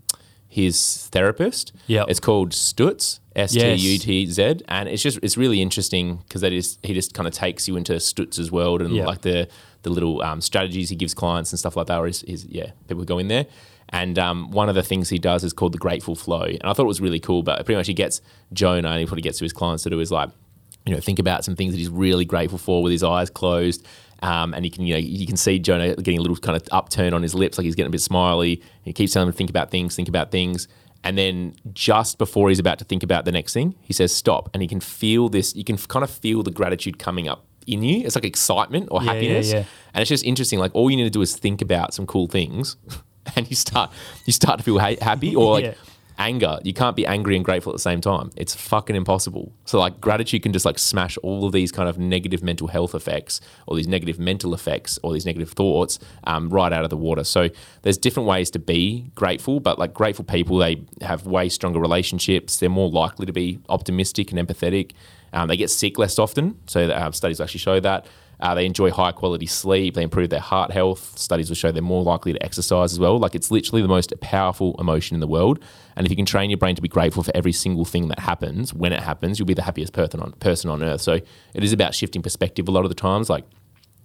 his 0.50 1.08
therapist. 1.12 1.72
Yep. 1.86 2.06
it's 2.10 2.20
called 2.20 2.50
Stutz. 2.52 3.20
S 3.36 3.52
T 3.52 3.72
U 3.92 3.98
T 3.98 4.26
Z, 4.26 4.56
and 4.66 4.88
it's 4.88 5.00
just 5.04 5.20
it's 5.22 5.36
really 5.36 5.62
interesting 5.62 6.16
because 6.16 6.40
that 6.40 6.52
is 6.52 6.78
he 6.82 6.92
just 6.92 7.14
kind 7.14 7.28
of 7.28 7.32
takes 7.32 7.68
you 7.68 7.76
into 7.76 7.92
Stutz's 7.94 8.50
world 8.50 8.82
and 8.82 8.92
Yeah. 8.92 9.06
like 9.06 9.22
the 9.22 9.46
the 9.82 9.90
little 9.90 10.20
um, 10.20 10.40
strategies 10.40 10.88
he 10.90 10.96
gives 10.96 11.14
clients 11.14 11.52
and 11.52 11.58
stuff 11.60 11.76
like 11.76 11.86
that. 11.86 12.00
Or 12.00 12.06
his, 12.08 12.22
his 12.22 12.44
yeah, 12.46 12.72
people 12.88 13.04
go 13.04 13.18
in 13.18 13.28
there, 13.28 13.46
and 13.90 14.18
um, 14.18 14.50
one 14.50 14.68
of 14.68 14.74
the 14.74 14.82
things 14.82 15.08
he 15.10 15.20
does 15.20 15.44
is 15.44 15.52
called 15.52 15.72
the 15.72 15.78
Grateful 15.78 16.16
Flow, 16.16 16.42
and 16.42 16.64
I 16.64 16.72
thought 16.72 16.82
it 16.82 16.88
was 16.88 17.00
really 17.00 17.20
cool. 17.20 17.44
But 17.44 17.64
pretty 17.64 17.76
much 17.76 17.86
he 17.86 17.94
gets 17.94 18.20
Jonah 18.52 18.88
and 18.90 18.98
he 18.98 19.06
probably 19.06 19.22
gets 19.22 19.38
to 19.38 19.44
his 19.44 19.52
clients 19.52 19.84
to 19.84 19.90
do 19.90 20.00
is 20.00 20.10
like 20.10 20.30
you 20.86 20.94
know, 20.94 21.00
think 21.00 21.18
about 21.20 21.44
some 21.44 21.54
things 21.54 21.72
that 21.72 21.78
he's 21.78 21.90
really 21.90 22.24
grateful 22.24 22.58
for 22.58 22.82
with 22.82 22.90
his 22.90 23.04
eyes 23.04 23.30
closed. 23.30 23.86
Um, 24.22 24.52
and 24.54 24.64
you 24.64 24.70
can, 24.70 24.85
you 24.87 24.94
know, 24.94 25.00
you 25.00 25.26
can 25.26 25.37
see 25.37 25.59
Jonah 25.59 25.94
getting 25.96 26.18
a 26.18 26.20
little 26.22 26.37
kind 26.37 26.54
of 26.56 26.62
upturn 26.72 27.14
on 27.14 27.22
his 27.22 27.35
lips, 27.35 27.56
like 27.56 27.64
he's 27.64 27.74
getting 27.74 27.88
a 27.88 27.90
bit 27.92 28.02
smiley. 28.02 28.62
He 28.83 28.92
keeps 28.92 29.12
telling 29.14 29.28
him 29.28 29.33
to 29.33 29.37
think 29.37 29.48
about 29.50 29.70
things, 29.70 29.96
think 29.96 30.09
about 30.09 30.30
things. 30.30 30.68
And 31.02 31.16
then 31.16 31.54
just 31.72 32.18
before 32.18 32.50
he's 32.50 32.59
about 32.59 32.78
to 32.80 32.85
think 32.85 33.02
about 33.02 33.24
the 33.24 33.33
next 33.33 33.54
thing, 33.54 33.74
he 33.80 33.94
says 33.94 34.14
stop. 34.14 34.50
And 34.52 34.61
he 34.62 34.68
can 34.68 34.80
feel 34.80 35.30
this, 35.30 35.56
you 35.56 35.64
can 35.64 35.78
kind 35.78 36.04
of 36.04 36.11
feel 36.11 36.42
the 36.42 36.50
gratitude 36.50 36.98
coming 36.98 37.26
up 37.28 37.46
in 37.66 37.83
you. 37.83 38.04
It's 38.04 38.14
like 38.14 38.24
excitement 38.26 38.88
or 38.90 39.00
Yeah, 39.02 39.06
yeah, 39.06 39.12
happiness. 39.14 39.52
yeah. 39.52 39.64
And 39.94 40.02
it's 40.02 40.11
just 40.11 40.24
interesting. 40.24 40.59
Like 40.59 40.74
all 40.74 40.90
you 40.90 40.96
need 40.98 41.04
to 41.04 41.11
do 41.11 41.22
is 41.22 41.35
think 41.35 41.62
about 41.62 41.94
some 41.94 42.06
cool 42.06 42.26
things 42.26 42.76
and 43.37 43.48
you 43.48 43.56
start, 43.56 43.90
you 44.26 44.33
start 44.35 44.59
to 44.59 44.64
feel 44.64 44.78
ha- 44.78 44.96
happy 45.00 45.35
or 45.35 45.52
like, 45.54 45.64
Yeah. 45.64 45.74
Anger. 46.20 46.59
You 46.62 46.74
can't 46.74 46.94
be 46.94 47.06
angry 47.06 47.35
and 47.35 47.44
grateful 47.44 47.72
at 47.72 47.76
the 47.76 47.83
same 47.83 48.00
time. 48.00 48.30
It's 48.37 48.54
fucking 48.54 48.94
impossible. 48.94 49.52
So 49.64 49.78
like 49.78 50.00
gratitude 50.00 50.42
can 50.42 50.52
just 50.52 50.66
like 50.66 50.78
smash 50.78 51.16
all 51.22 51.46
of 51.46 51.52
these 51.52 51.72
kind 51.72 51.88
of 51.88 51.98
negative 51.98 52.42
mental 52.42 52.68
health 52.68 52.94
effects 52.94 53.40
or 53.66 53.74
these 53.74 53.88
negative 53.88 54.18
mental 54.18 54.52
effects 54.52 54.98
or 55.02 55.14
these 55.14 55.24
negative 55.24 55.50
thoughts 55.50 55.98
um, 56.24 56.50
right 56.50 56.72
out 56.72 56.85
of 56.85 56.90
the 56.90 56.96
water. 56.96 57.24
So 57.24 57.48
there's 57.83 57.98
different 57.98 58.28
ways 58.28 58.50
to 58.50 58.59
be 58.59 59.11
grateful, 59.14 59.61
but 59.61 59.78
like 59.78 59.94
grateful 59.94 60.24
people, 60.24 60.59
they 60.59 60.85
have 61.00 61.26
way 61.26 61.48
stronger 61.48 61.80
relationships. 61.80 62.59
They're 62.59 62.68
more 62.68 62.90
likely 62.90 63.24
to 63.24 63.33
be 63.33 63.59
optimistic 63.70 64.30
and 64.30 64.46
empathetic. 64.46 64.92
Um, 65.33 65.48
they 65.48 65.56
get 65.56 65.70
sick 65.70 65.98
less 65.98 66.18
often. 66.18 66.59
So 66.66 66.88
uh, 66.88 67.11
studies 67.12 67.40
actually 67.40 67.61
show 67.61 67.80
that. 67.80 68.06
Uh, 68.40 68.55
they 68.55 68.66
enjoy 68.66 68.90
high 68.90 69.12
quality 69.12 69.46
sleep. 69.46 69.94
They 69.94 70.03
improve 70.03 70.31
their 70.31 70.40
heart 70.40 70.70
health. 70.70 71.18
Studies 71.18 71.48
will 71.48 71.57
show 71.57 71.70
they're 71.72 71.83
more 71.83 72.03
likely 72.03 72.33
to 72.33 72.42
exercise 72.42 72.92
as 72.92 72.98
well. 72.98 73.18
Like 73.18 73.35
it's 73.35 73.50
literally 73.50 73.83
the 73.83 73.88
most 73.88 74.12
powerful 74.20 74.74
emotion 74.79 75.14
in 75.14 75.20
the 75.20 75.26
world. 75.26 75.59
And 75.96 76.07
if 76.07 76.11
you 76.11 76.16
can 76.16 76.26
train 76.26 76.50
your 76.50 76.57
brain 76.57 76.76
to 76.76 76.83
be 76.83 76.88
grateful 76.88 77.22
for 77.22 77.33
every 77.35 77.53
single 77.53 77.85
thing 77.85 78.09
that 78.09 78.20
happens, 78.20 78.72
when 78.72 78.92
it 78.92 79.00
happens, 79.00 79.38
you'll 79.38 79.46
be 79.46 79.55
the 79.55 79.62
happiest 79.62 79.92
person 79.92 80.20
on 80.20 80.33
person 80.33 80.70
on 80.70 80.83
earth. 80.83 81.00
So 81.00 81.14
it 81.55 81.64
is 81.64 81.72
about 81.72 81.94
shifting 81.94 82.22
perspective 82.22 82.68
a 82.68 82.70
lot 82.70 82.85
of 82.85 82.88
the 82.88 82.94
times. 82.94 83.29
Like 83.29 83.44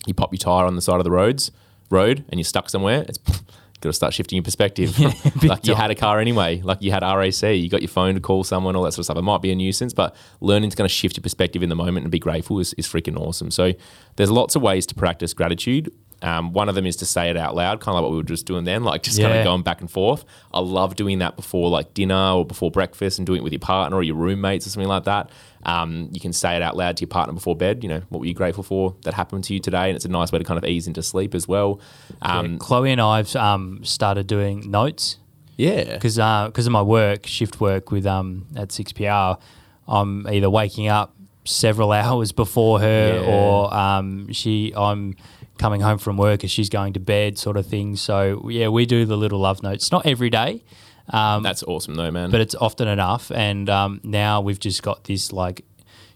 you 0.05 0.13
pop 0.13 0.33
your 0.33 0.39
tire 0.39 0.65
on 0.65 0.75
the 0.75 0.81
side 0.81 0.97
of 0.97 1.03
the 1.03 1.11
roads 1.11 1.51
road 1.89 2.25
and 2.29 2.39
you're 2.39 2.45
stuck 2.45 2.69
somewhere. 2.69 3.05
It's 3.07 3.19
got 3.81 3.89
to 3.89 3.93
start 3.93 4.13
shifting 4.13 4.37
your 4.37 4.43
perspective. 4.43 4.95
big 5.39 5.49
like 5.49 5.65
you 5.65 5.75
had 5.75 5.91
a 5.91 5.95
car 5.95 6.19
anyway. 6.19 6.61
Like 6.61 6.81
you 6.81 6.91
had 6.91 7.03
RAC. 7.03 7.41
You 7.55 7.69
got 7.69 7.81
your 7.81 7.89
phone 7.89 8.15
to 8.15 8.21
call 8.21 8.43
someone, 8.43 8.75
all 8.75 8.83
that 8.83 8.93
sort 8.93 8.99
of 8.99 9.05
stuff. 9.05 9.17
It 9.17 9.23
might 9.23 9.41
be 9.41 9.51
a 9.51 9.55
nuisance, 9.55 9.93
but 9.93 10.15
learning 10.41 10.69
to 10.71 10.75
kind 10.75 10.85
of 10.85 10.91
shift 10.91 11.17
your 11.17 11.23
perspective 11.23 11.63
in 11.63 11.69
the 11.69 11.75
moment 11.75 12.03
and 12.03 12.11
be 12.11 12.19
grateful 12.19 12.59
is, 12.59 12.73
is 12.73 12.87
freaking 12.87 13.19
awesome. 13.19 13.51
So 13.51 13.73
there's 14.15 14.31
lots 14.31 14.55
of 14.55 14.61
ways 14.61 14.85
to 14.87 14.95
practice 14.95 15.33
gratitude. 15.33 15.91
Um, 16.21 16.53
one 16.53 16.69
of 16.69 16.75
them 16.75 16.85
is 16.85 16.95
to 16.97 17.05
say 17.05 17.29
it 17.29 17.37
out 17.37 17.55
loud, 17.55 17.81
kind 17.81 17.89
of 17.89 17.95
like 17.95 18.03
what 18.03 18.11
we 18.11 18.17
were 18.17 18.23
just 18.23 18.45
doing 18.45 18.63
then, 18.63 18.83
like 18.83 19.03
just 19.03 19.19
kind 19.19 19.37
of 19.37 19.43
going 19.43 19.63
back 19.63 19.81
and 19.81 19.91
forth. 19.91 20.23
I 20.53 20.59
love 20.59 20.95
doing 20.95 21.19
that 21.19 21.35
before 21.35 21.69
like 21.69 21.93
dinner 21.93 22.31
or 22.31 22.45
before 22.45 22.71
breakfast 22.71 23.19
and 23.19 23.27
doing 23.27 23.39
it 23.39 23.43
with 23.43 23.53
your 23.53 23.59
partner 23.59 23.97
or 23.97 24.03
your 24.03 24.15
roommates 24.15 24.65
or 24.65 24.69
something 24.69 24.87
like 24.87 25.03
that. 25.03 25.29
Um, 25.65 26.09
you 26.11 26.19
can 26.19 26.31
say 26.31 26.55
it 26.55 26.61
out 26.61 26.77
loud 26.77 26.97
to 26.97 27.01
your 27.01 27.07
partner 27.07 27.33
before 27.33 27.55
bed. 27.55 27.83
You 27.83 27.89
know, 27.89 28.01
what 28.09 28.19
were 28.19 28.25
you 28.27 28.33
grateful 28.35 28.63
for 28.63 28.95
that 29.03 29.13
happened 29.15 29.43
to 29.45 29.53
you 29.53 29.59
today? 29.59 29.87
And 29.89 29.95
it's 29.95 30.05
a 30.05 30.09
nice 30.09 30.31
way 30.31 30.37
to 30.39 30.45
kind 30.45 30.57
of 30.57 30.65
ease 30.69 30.87
into 30.87 31.01
sleep 31.01 31.33
as 31.33 31.47
well. 31.47 31.79
Um, 32.21 32.53
Yeah, 32.53 32.57
Chloe 32.59 32.91
and 32.91 33.01
I've 33.01 33.35
um, 33.35 33.83
started 33.83 34.27
doing 34.27 34.69
notes 34.69 35.17
yeah. 35.57 35.93
because 35.95 36.15
because 36.17 36.67
of 36.67 36.71
my 36.71 36.81
work, 36.83 37.25
shift 37.25 37.59
work 37.59 37.91
with 37.91 38.05
um 38.05 38.45
at 38.55 38.71
six 38.71 38.91
PR, 38.93 39.41
I'm 39.87 40.27
either 40.27 40.49
waking 40.49 40.87
up 40.87 41.15
several 41.45 41.91
hours 42.01 42.31
before 42.31 42.79
her 42.79 43.21
Yeah. 43.21 43.31
or 43.33 43.73
um 43.73 44.31
she 44.31 44.73
I'm 44.75 45.15
coming 45.57 45.79
home 45.81 45.97
from 45.97 46.17
work 46.17 46.43
as 46.43 46.51
she's 46.51 46.69
going 46.69 46.93
to 46.93 46.99
bed, 46.99 47.37
sort 47.37 47.55
of 47.57 47.65
thing. 47.65 47.95
So 47.95 48.47
yeah, 48.49 48.67
we 48.67 48.85
do 48.85 49.05
the 49.05 49.15
little 49.17 49.39
love 49.39 49.63
notes. 49.63 49.91
Not 49.91 50.05
every 50.05 50.29
day, 50.29 50.63
um, 51.09 51.43
That's 51.43 51.63
awesome 51.63 51.95
though, 51.95 52.11
man. 52.11 52.31
but 52.31 52.41
it's 52.41 52.55
often 52.55 52.87
enough. 52.87 53.31
And 53.31 53.69
um, 53.69 53.99
now 54.03 54.41
we've 54.41 54.59
just 54.59 54.81
got 54.83 55.03
this 55.05 55.31
like 55.33 55.63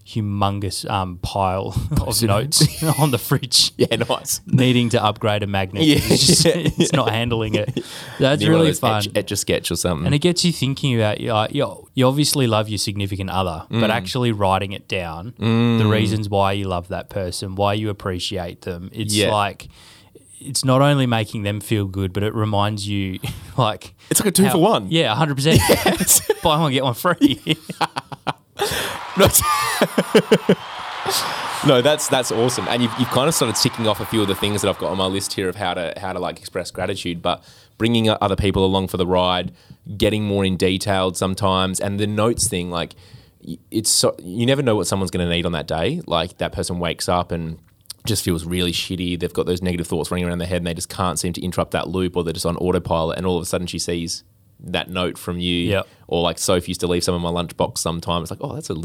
humongous 0.05 0.89
um, 0.89 1.17
pile 1.21 1.67
of 2.01 2.23
notes 2.23 2.83
on 2.99 3.11
the 3.11 3.17
fridge. 3.19 3.71
yeah, 3.77 3.95
nice. 3.95 4.41
Needing 4.47 4.89
to 4.89 5.03
upgrade 5.03 5.43
a 5.43 5.47
magnet, 5.47 5.83
Yeah. 5.83 5.97
it's, 6.01 6.25
just, 6.25 6.45
it's 6.47 6.93
not 6.93 7.11
handling 7.11 7.53
it. 7.55 7.85
That's 8.17 8.43
really 8.45 8.73
fun. 8.73 8.97
Etch, 9.03 9.07
etch 9.15 9.31
a 9.31 9.35
sketch 9.35 9.69
or 9.71 9.75
something. 9.75 10.07
And 10.07 10.15
it 10.15 10.19
gets 10.19 10.43
you 10.43 10.51
thinking 10.51 10.95
about 10.95 11.19
you, 11.19 11.31
like, 11.33 11.53
you, 11.53 12.05
obviously 12.07 12.47
love 12.47 12.69
your 12.69 12.79
significant 12.79 13.29
other, 13.29 13.65
Mm. 13.69 13.81
but 13.81 13.91
actually 13.91 14.31
writing 14.31 14.71
it 14.71 14.87
down, 14.87 15.33
the 15.37 15.85
reasons 15.87 16.27
why 16.27 16.53
you 16.53 16.65
love 16.67 16.87
that 16.87 17.09
person, 17.09 17.53
why 17.55 17.73
you 17.73 17.89
appreciate 17.89 18.61
them. 18.61 18.89
It's 18.93 19.13
Yeah. 19.13 19.31
like 19.31 19.67
it's 20.39 20.63
not 20.65 20.81
only 20.81 21.05
making 21.05 21.43
them 21.43 21.59
feel 21.59 21.85
good, 21.85 22.13
but 22.13 22.23
it 22.23 22.33
reminds 22.33 22.87
you 22.87 23.19
like 23.57 23.93
it's 24.09 24.19
like 24.19 24.29
a 24.29 24.31
two 24.31 24.45
how- 24.45 24.51
for 24.53 24.57
one. 24.59 24.87
Yeah, 24.89 25.13
hundred 25.15 25.35
percent. 25.35 25.59
Buy 26.43 26.59
one 26.59 26.71
get 26.71 26.83
one 26.83 26.93
free. 26.93 27.39
No, 31.67 31.81
that's 31.81 32.07
that's 32.07 32.31
awesome. 32.31 32.67
And 32.69 32.81
you've, 32.81 32.93
you've 32.97 33.09
kind 33.09 33.27
of 33.27 33.35
started 33.35 33.57
ticking 33.57 33.85
off 33.85 33.99
a 33.99 34.05
few 34.05 34.21
of 34.21 34.27
the 34.29 34.35
things 34.35 34.61
that 34.61 34.69
I've 34.69 34.77
got 34.77 34.91
on 34.91 34.97
my 34.97 35.07
list 35.07 35.33
here 35.33 35.49
of 35.49 35.57
how 35.57 35.73
to 35.73 35.93
how 35.97 36.13
to 36.13 36.19
like 36.19 36.39
express 36.39 36.71
gratitude, 36.71 37.21
but 37.21 37.43
bringing 37.77 38.09
other 38.09 38.37
people 38.37 38.65
along 38.65 38.87
for 38.87 38.95
the 38.97 39.05
ride, 39.05 39.51
getting 39.97 40.23
more 40.23 40.45
in 40.45 40.55
detailed 40.55 41.17
sometimes, 41.17 41.81
and 41.81 41.99
the 41.99 42.07
notes 42.07 42.47
thing, 42.47 42.69
like 42.69 42.93
it's 43.71 43.89
so, 43.89 44.15
you 44.19 44.45
never 44.45 44.61
know 44.61 44.75
what 44.75 44.87
someone's 44.87 45.11
going 45.11 45.25
to 45.27 45.33
need 45.33 45.45
on 45.45 45.51
that 45.51 45.67
day. 45.67 46.01
Like 46.05 46.37
that 46.37 46.53
person 46.53 46.79
wakes 46.79 47.09
up 47.09 47.31
and 47.31 47.59
just 48.09 48.23
feels 48.23 48.43
really 48.45 48.73
shitty. 48.73 49.17
They've 49.19 49.31
got 49.33 49.45
those 49.45 49.61
negative 49.61 49.87
thoughts 49.87 50.11
running 50.11 50.25
around 50.27 50.39
their 50.39 50.47
head, 50.47 50.57
and 50.57 50.67
they 50.67 50.73
just 50.73 50.89
can't 50.89 51.17
seem 51.17 51.31
to 51.33 51.41
interrupt 51.41 51.71
that 51.71 51.87
loop, 51.87 52.17
or 52.17 52.23
they're 52.25 52.33
just 52.33 52.45
on 52.45 52.57
autopilot, 52.57 53.17
and 53.17 53.25
all 53.25 53.37
of 53.37 53.43
a 53.43 53.45
sudden 53.45 53.65
she 53.67 53.79
sees 53.79 54.23
that 54.61 54.89
note 54.89 55.17
from 55.17 55.39
you 55.39 55.69
Yep. 55.69 55.87
or 56.07 56.21
like 56.21 56.37
Sophie 56.37 56.71
used 56.71 56.81
to 56.81 56.87
leave 56.87 57.01
some 57.05 57.15
in 57.15 57.21
my 57.21 57.29
lunchbox 57.29 57.77
sometimes. 57.77 58.29
It's 58.29 58.31
like, 58.41 58.43
oh, 58.51 58.55
that's 58.55 58.69
a 58.69 58.75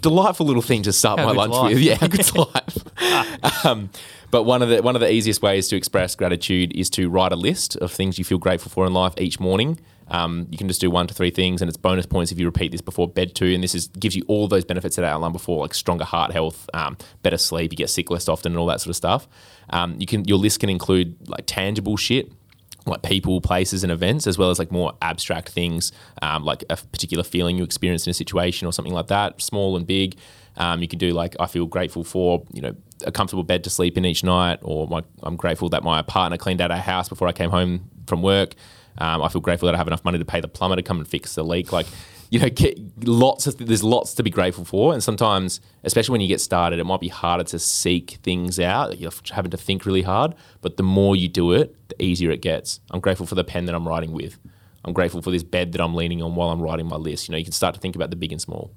delightful 0.00 0.46
little 0.46 0.62
thing 0.62 0.82
to 0.84 0.92
start 0.94 1.18
How 1.20 1.26
my 1.26 1.32
lunch 1.32 1.52
life? 1.52 1.74
with. 1.74 1.82
Yeah, 1.82 1.96
how 1.96 2.06
good's 2.14 2.34
life. 2.34 3.64
um, 3.66 3.90
but 4.30 4.44
one 4.44 4.62
of 4.62 4.68
the 4.70 4.80
one 4.82 4.94
of 4.96 5.00
the 5.00 5.12
easiest 5.12 5.42
ways 5.42 5.68
to 5.68 5.76
express 5.76 6.14
gratitude 6.14 6.72
is 6.74 6.88
to 6.90 7.08
write 7.10 7.32
a 7.32 7.36
list 7.36 7.76
of 7.76 7.92
things 7.92 8.18
you 8.18 8.24
feel 8.24 8.38
grateful 8.38 8.70
for 8.70 8.86
in 8.86 8.92
life 8.94 9.12
each 9.18 9.38
morning. 9.38 9.78
Um, 10.10 10.46
you 10.50 10.58
can 10.58 10.68
just 10.68 10.80
do 10.80 10.90
one 10.90 11.06
to 11.06 11.14
three 11.14 11.30
things, 11.30 11.60
and 11.60 11.68
it's 11.68 11.76
bonus 11.76 12.06
points 12.06 12.32
if 12.32 12.38
you 12.38 12.46
repeat 12.46 12.72
this 12.72 12.80
before 12.80 13.08
bed 13.08 13.34
too. 13.34 13.52
And 13.54 13.62
this 13.62 13.74
is 13.74 13.88
gives 13.88 14.16
you 14.16 14.24
all 14.28 14.48
those 14.48 14.64
benefits 14.64 14.96
that 14.96 15.04
I 15.04 15.10
outlined 15.10 15.32
before, 15.32 15.62
like 15.62 15.74
stronger 15.74 16.04
heart 16.04 16.32
health, 16.32 16.68
um, 16.74 16.96
better 17.22 17.38
sleep, 17.38 17.72
you 17.72 17.76
get 17.76 17.90
sick 17.90 18.10
less 18.10 18.28
often, 18.28 18.52
and 18.52 18.58
all 18.58 18.66
that 18.66 18.80
sort 18.80 18.90
of 18.90 18.96
stuff. 18.96 19.28
Um, 19.70 19.96
you 19.98 20.06
can 20.06 20.24
your 20.24 20.38
list 20.38 20.60
can 20.60 20.70
include 20.70 21.16
like 21.28 21.44
tangible 21.46 21.96
shit, 21.96 22.32
like 22.86 23.02
people, 23.02 23.40
places, 23.40 23.82
and 23.82 23.92
events, 23.92 24.26
as 24.26 24.38
well 24.38 24.50
as 24.50 24.58
like 24.58 24.72
more 24.72 24.92
abstract 25.02 25.50
things, 25.50 25.92
um, 26.22 26.44
like 26.44 26.64
a 26.70 26.76
particular 26.76 27.24
feeling 27.24 27.56
you 27.56 27.64
experience 27.64 28.06
in 28.06 28.10
a 28.10 28.14
situation 28.14 28.66
or 28.66 28.72
something 28.72 28.94
like 28.94 29.08
that, 29.08 29.40
small 29.42 29.76
and 29.76 29.86
big. 29.86 30.16
Um, 30.56 30.82
you 30.82 30.88
can 30.88 30.98
do 30.98 31.12
like 31.12 31.36
I 31.38 31.46
feel 31.46 31.66
grateful 31.66 32.02
for 32.02 32.44
you 32.52 32.62
know 32.62 32.74
a 33.04 33.12
comfortable 33.12 33.44
bed 33.44 33.62
to 33.64 33.70
sleep 33.70 33.96
in 33.96 34.04
each 34.04 34.24
night, 34.24 34.58
or 34.62 34.88
my, 34.88 35.02
I'm 35.22 35.36
grateful 35.36 35.68
that 35.68 35.82
my 35.84 36.02
partner 36.02 36.36
cleaned 36.36 36.60
out 36.60 36.70
our 36.70 36.78
house 36.78 37.08
before 37.08 37.28
I 37.28 37.32
came 37.32 37.50
home 37.50 37.90
from 38.08 38.22
work. 38.22 38.54
Um, 38.98 39.22
I 39.22 39.28
feel 39.28 39.40
grateful 39.40 39.66
that 39.66 39.74
I 39.74 39.78
have 39.78 39.86
enough 39.86 40.04
money 40.04 40.18
to 40.18 40.24
pay 40.24 40.40
the 40.40 40.48
plumber 40.48 40.76
to 40.76 40.82
come 40.82 40.98
and 40.98 41.06
fix 41.06 41.34
the 41.34 41.44
leak. 41.44 41.72
Like 41.72 41.86
you 42.30 42.38
know, 42.38 42.48
get 42.50 42.78
lots 43.06 43.46
of 43.46 43.56
there's 43.58 43.82
lots 43.82 44.14
to 44.14 44.22
be 44.22 44.30
grateful 44.30 44.64
for, 44.64 44.92
and 44.92 45.02
sometimes, 45.02 45.60
especially 45.84 46.12
when 46.12 46.20
you 46.20 46.28
get 46.28 46.40
started, 46.40 46.78
it 46.78 46.84
might 46.84 47.00
be 47.00 47.08
harder 47.08 47.44
to 47.44 47.58
seek 47.58 48.18
things 48.22 48.60
out. 48.60 48.98
You're 48.98 49.12
having 49.30 49.50
to 49.50 49.56
think 49.56 49.86
really 49.86 50.02
hard, 50.02 50.34
but 50.60 50.76
the 50.76 50.82
more 50.82 51.16
you 51.16 51.28
do 51.28 51.52
it, 51.52 51.74
the 51.88 52.02
easier 52.02 52.30
it 52.30 52.42
gets. 52.42 52.80
I'm 52.90 53.00
grateful 53.00 53.26
for 53.26 53.34
the 53.34 53.44
pen 53.44 53.66
that 53.66 53.74
I'm 53.74 53.88
writing 53.88 54.12
with. 54.12 54.38
I'm 54.84 54.92
grateful 54.92 55.22
for 55.22 55.30
this 55.30 55.42
bed 55.42 55.72
that 55.72 55.80
I'm 55.80 55.94
leaning 55.94 56.22
on 56.22 56.34
while 56.34 56.50
I'm 56.50 56.60
writing 56.60 56.86
my 56.86 56.96
list. 56.96 57.28
You 57.28 57.32
know, 57.32 57.38
you 57.38 57.44
can 57.44 57.52
start 57.52 57.74
to 57.74 57.80
think 57.80 57.96
about 57.96 58.10
the 58.10 58.16
big 58.16 58.32
and 58.32 58.40
small. 58.40 58.70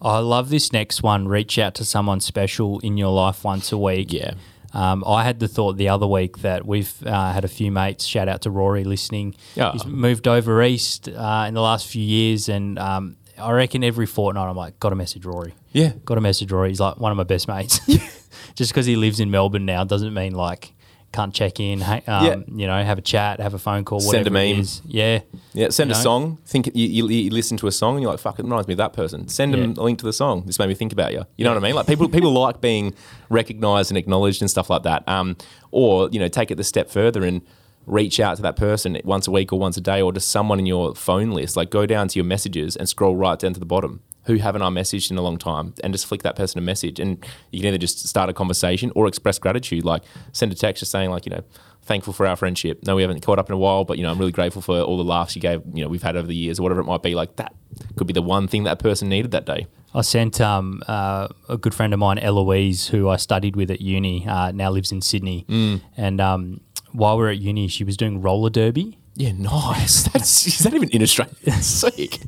I 0.00 0.18
love 0.18 0.50
this 0.50 0.72
next 0.72 1.02
one. 1.02 1.26
Reach 1.26 1.58
out 1.58 1.74
to 1.76 1.84
someone 1.84 2.20
special 2.20 2.78
in 2.80 2.96
your 2.96 3.12
life 3.12 3.42
once 3.42 3.72
a 3.72 3.78
week. 3.78 4.12
Yeah. 4.12 4.34
Um, 4.72 5.02
I 5.06 5.24
had 5.24 5.40
the 5.40 5.48
thought 5.48 5.76
the 5.76 5.88
other 5.88 6.06
week 6.06 6.38
that 6.38 6.66
we've 6.66 6.92
uh, 7.06 7.32
had 7.32 7.44
a 7.44 7.48
few 7.48 7.72
mates. 7.72 8.04
Shout 8.04 8.28
out 8.28 8.42
to 8.42 8.50
Rory 8.50 8.84
listening. 8.84 9.34
Yeah. 9.54 9.72
He's 9.72 9.86
moved 9.86 10.28
over 10.28 10.62
east 10.62 11.08
uh, 11.08 11.44
in 11.48 11.54
the 11.54 11.62
last 11.62 11.86
few 11.86 12.02
years, 12.02 12.48
and 12.48 12.78
um, 12.78 13.16
I 13.38 13.50
reckon 13.52 13.82
every 13.82 14.06
fortnight 14.06 14.48
I'm 14.48 14.56
like, 14.56 14.78
got 14.80 14.90
to 14.90 14.96
message 14.96 15.24
Rory. 15.24 15.54
Yeah. 15.72 15.92
Got 16.04 16.16
to 16.16 16.20
message 16.20 16.52
Rory. 16.52 16.68
He's 16.68 16.80
like 16.80 16.98
one 16.98 17.12
of 17.12 17.16
my 17.16 17.24
best 17.24 17.48
mates. 17.48 17.80
Just 18.54 18.72
because 18.72 18.86
he 18.86 18.96
lives 18.96 19.20
in 19.20 19.30
Melbourne 19.30 19.64
now 19.64 19.84
doesn't 19.84 20.12
mean 20.12 20.34
like 20.34 20.72
can't 21.12 21.32
check 21.34 21.58
in. 21.60 21.82
Um, 21.82 22.00
Yeah. 22.06 22.36
You 22.54 22.66
know, 22.66 22.82
have 22.82 22.98
a 22.98 23.02
chat, 23.02 23.40
have 23.40 23.54
a 23.54 23.58
phone 23.58 23.84
call, 23.84 24.00
Send 24.00 24.26
a 24.26 24.30
meme. 24.30 24.64
Yeah. 24.86 25.20
Yeah, 25.54 25.70
send 25.70 25.90
You 25.90 25.94
a 25.94 25.98
know? 25.98 26.02
song. 26.02 26.38
Think 26.46 26.66
you, 26.74 26.86
you, 26.86 27.08
you 27.08 27.30
listen 27.30 27.56
to 27.58 27.66
a 27.66 27.72
song 27.72 27.94
and 27.96 28.02
you're 28.02 28.10
like, 28.10 28.20
"Fuck, 28.20 28.38
it 28.38 28.42
reminds 28.42 28.68
me 28.68 28.74
of 28.74 28.78
that 28.78 28.92
person." 28.92 29.26
Send 29.28 29.54
them 29.54 29.74
a 29.76 29.82
link 29.82 29.98
to 30.00 30.04
the 30.04 30.12
song. 30.12 30.44
This 30.46 30.58
made 30.58 30.68
me 30.68 30.74
think 30.74 30.92
about 30.92 31.12
you. 31.12 31.24
You 31.36 31.44
know 31.44 31.50
what 31.54 31.62
I 31.62 31.66
mean? 31.66 31.74
Like 31.74 31.86
people, 31.86 32.08
people 32.08 32.30
like 32.46 32.60
being 32.60 32.94
recognised 33.30 33.90
and 33.90 33.98
acknowledged 33.98 34.42
and 34.42 34.50
stuff 34.50 34.70
like 34.70 34.82
that. 34.82 35.08
Um, 35.08 35.36
or 35.70 36.08
you 36.10 36.18
know, 36.20 36.28
take 36.28 36.50
it 36.50 36.56
the 36.56 36.64
step 36.64 36.90
further 36.90 37.24
and 37.24 37.42
reach 37.86 38.20
out 38.20 38.36
to 38.36 38.42
that 38.42 38.56
person 38.56 39.00
once 39.04 39.26
a 39.26 39.30
week 39.30 39.50
or 39.52 39.58
once 39.58 39.76
a 39.78 39.80
day, 39.80 40.02
or 40.02 40.12
just 40.12 40.30
someone 40.30 40.58
in 40.58 40.66
your 40.66 40.94
phone 40.94 41.30
list. 41.30 41.56
Like 41.56 41.70
go 41.70 41.86
down 41.86 42.08
to 42.08 42.18
your 42.18 42.26
messages 42.26 42.76
and 42.76 42.88
scroll 42.88 43.16
right 43.16 43.38
down 43.38 43.54
to 43.54 43.60
the 43.60 43.66
bottom. 43.66 44.02
Who 44.28 44.36
haven't 44.36 44.62
I 44.62 44.68
messaged 44.68 45.10
in 45.10 45.18
a 45.18 45.22
long 45.22 45.38
time? 45.38 45.74
And 45.82 45.92
just 45.92 46.06
flick 46.06 46.22
that 46.22 46.36
person 46.36 46.58
a 46.58 46.62
message, 46.62 47.00
and 47.00 47.24
you 47.50 47.60
can 47.60 47.68
either 47.68 47.78
just 47.78 48.06
start 48.06 48.30
a 48.30 48.32
conversation 48.32 48.92
or 48.94 49.08
express 49.08 49.38
gratitude. 49.38 49.84
Like 49.84 50.04
send 50.32 50.52
a 50.52 50.54
text 50.54 50.80
just 50.80 50.92
saying 50.92 51.10
like, 51.10 51.26
you 51.26 51.30
know, 51.30 51.42
thankful 51.82 52.12
for 52.12 52.26
our 52.26 52.36
friendship. 52.36 52.80
No, 52.86 52.94
we 52.94 53.02
haven't 53.02 53.22
caught 53.22 53.38
up 53.38 53.48
in 53.48 53.54
a 53.54 53.58
while, 53.58 53.84
but 53.84 53.96
you 53.96 54.04
know, 54.04 54.10
I'm 54.10 54.18
really 54.18 54.32
grateful 54.32 54.62
for 54.62 54.80
all 54.80 54.96
the 54.96 55.04
laughs 55.04 55.34
you 55.34 55.42
gave. 55.42 55.62
You 55.72 55.82
know, 55.82 55.88
we've 55.88 56.02
had 56.02 56.16
over 56.16 56.28
the 56.28 56.36
years, 56.36 56.60
or 56.60 56.62
whatever 56.62 56.80
it 56.80 56.84
might 56.84 57.02
be. 57.02 57.14
Like 57.16 57.36
that 57.36 57.54
could 57.96 58.06
be 58.06 58.12
the 58.12 58.22
one 58.22 58.46
thing 58.46 58.64
that 58.64 58.78
person 58.78 59.08
needed 59.08 59.32
that 59.32 59.46
day. 59.46 59.66
I 59.94 60.02
sent 60.02 60.40
um, 60.40 60.82
uh, 60.86 61.28
a 61.48 61.56
good 61.56 61.74
friend 61.74 61.94
of 61.94 61.98
mine, 61.98 62.18
Eloise, 62.18 62.88
who 62.88 63.08
I 63.08 63.16
studied 63.16 63.56
with 63.56 63.70
at 63.70 63.80
uni, 63.80 64.26
uh, 64.28 64.52
now 64.52 64.70
lives 64.70 64.92
in 64.92 65.00
Sydney. 65.00 65.46
Mm. 65.48 65.80
And 65.96 66.20
um, 66.20 66.60
while 66.92 67.16
we 67.16 67.22
were 67.22 67.30
at 67.30 67.38
uni, 67.38 67.68
she 67.68 67.84
was 67.84 67.96
doing 67.96 68.20
roller 68.20 68.50
derby. 68.50 68.98
Yeah, 69.20 69.32
nice. 69.32 70.02
That's 70.12 70.46
is 70.46 70.58
that 70.60 70.72
even 70.74 70.90
in 70.90 71.02
Australia? 71.02 71.34
Sick. 71.60 72.20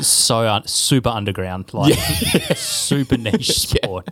So 0.00 0.48
un- 0.48 0.66
super 0.66 1.10
underground, 1.10 1.74
like 1.74 1.92
super 2.56 3.18
niche 3.18 3.50
sport. 3.58 4.08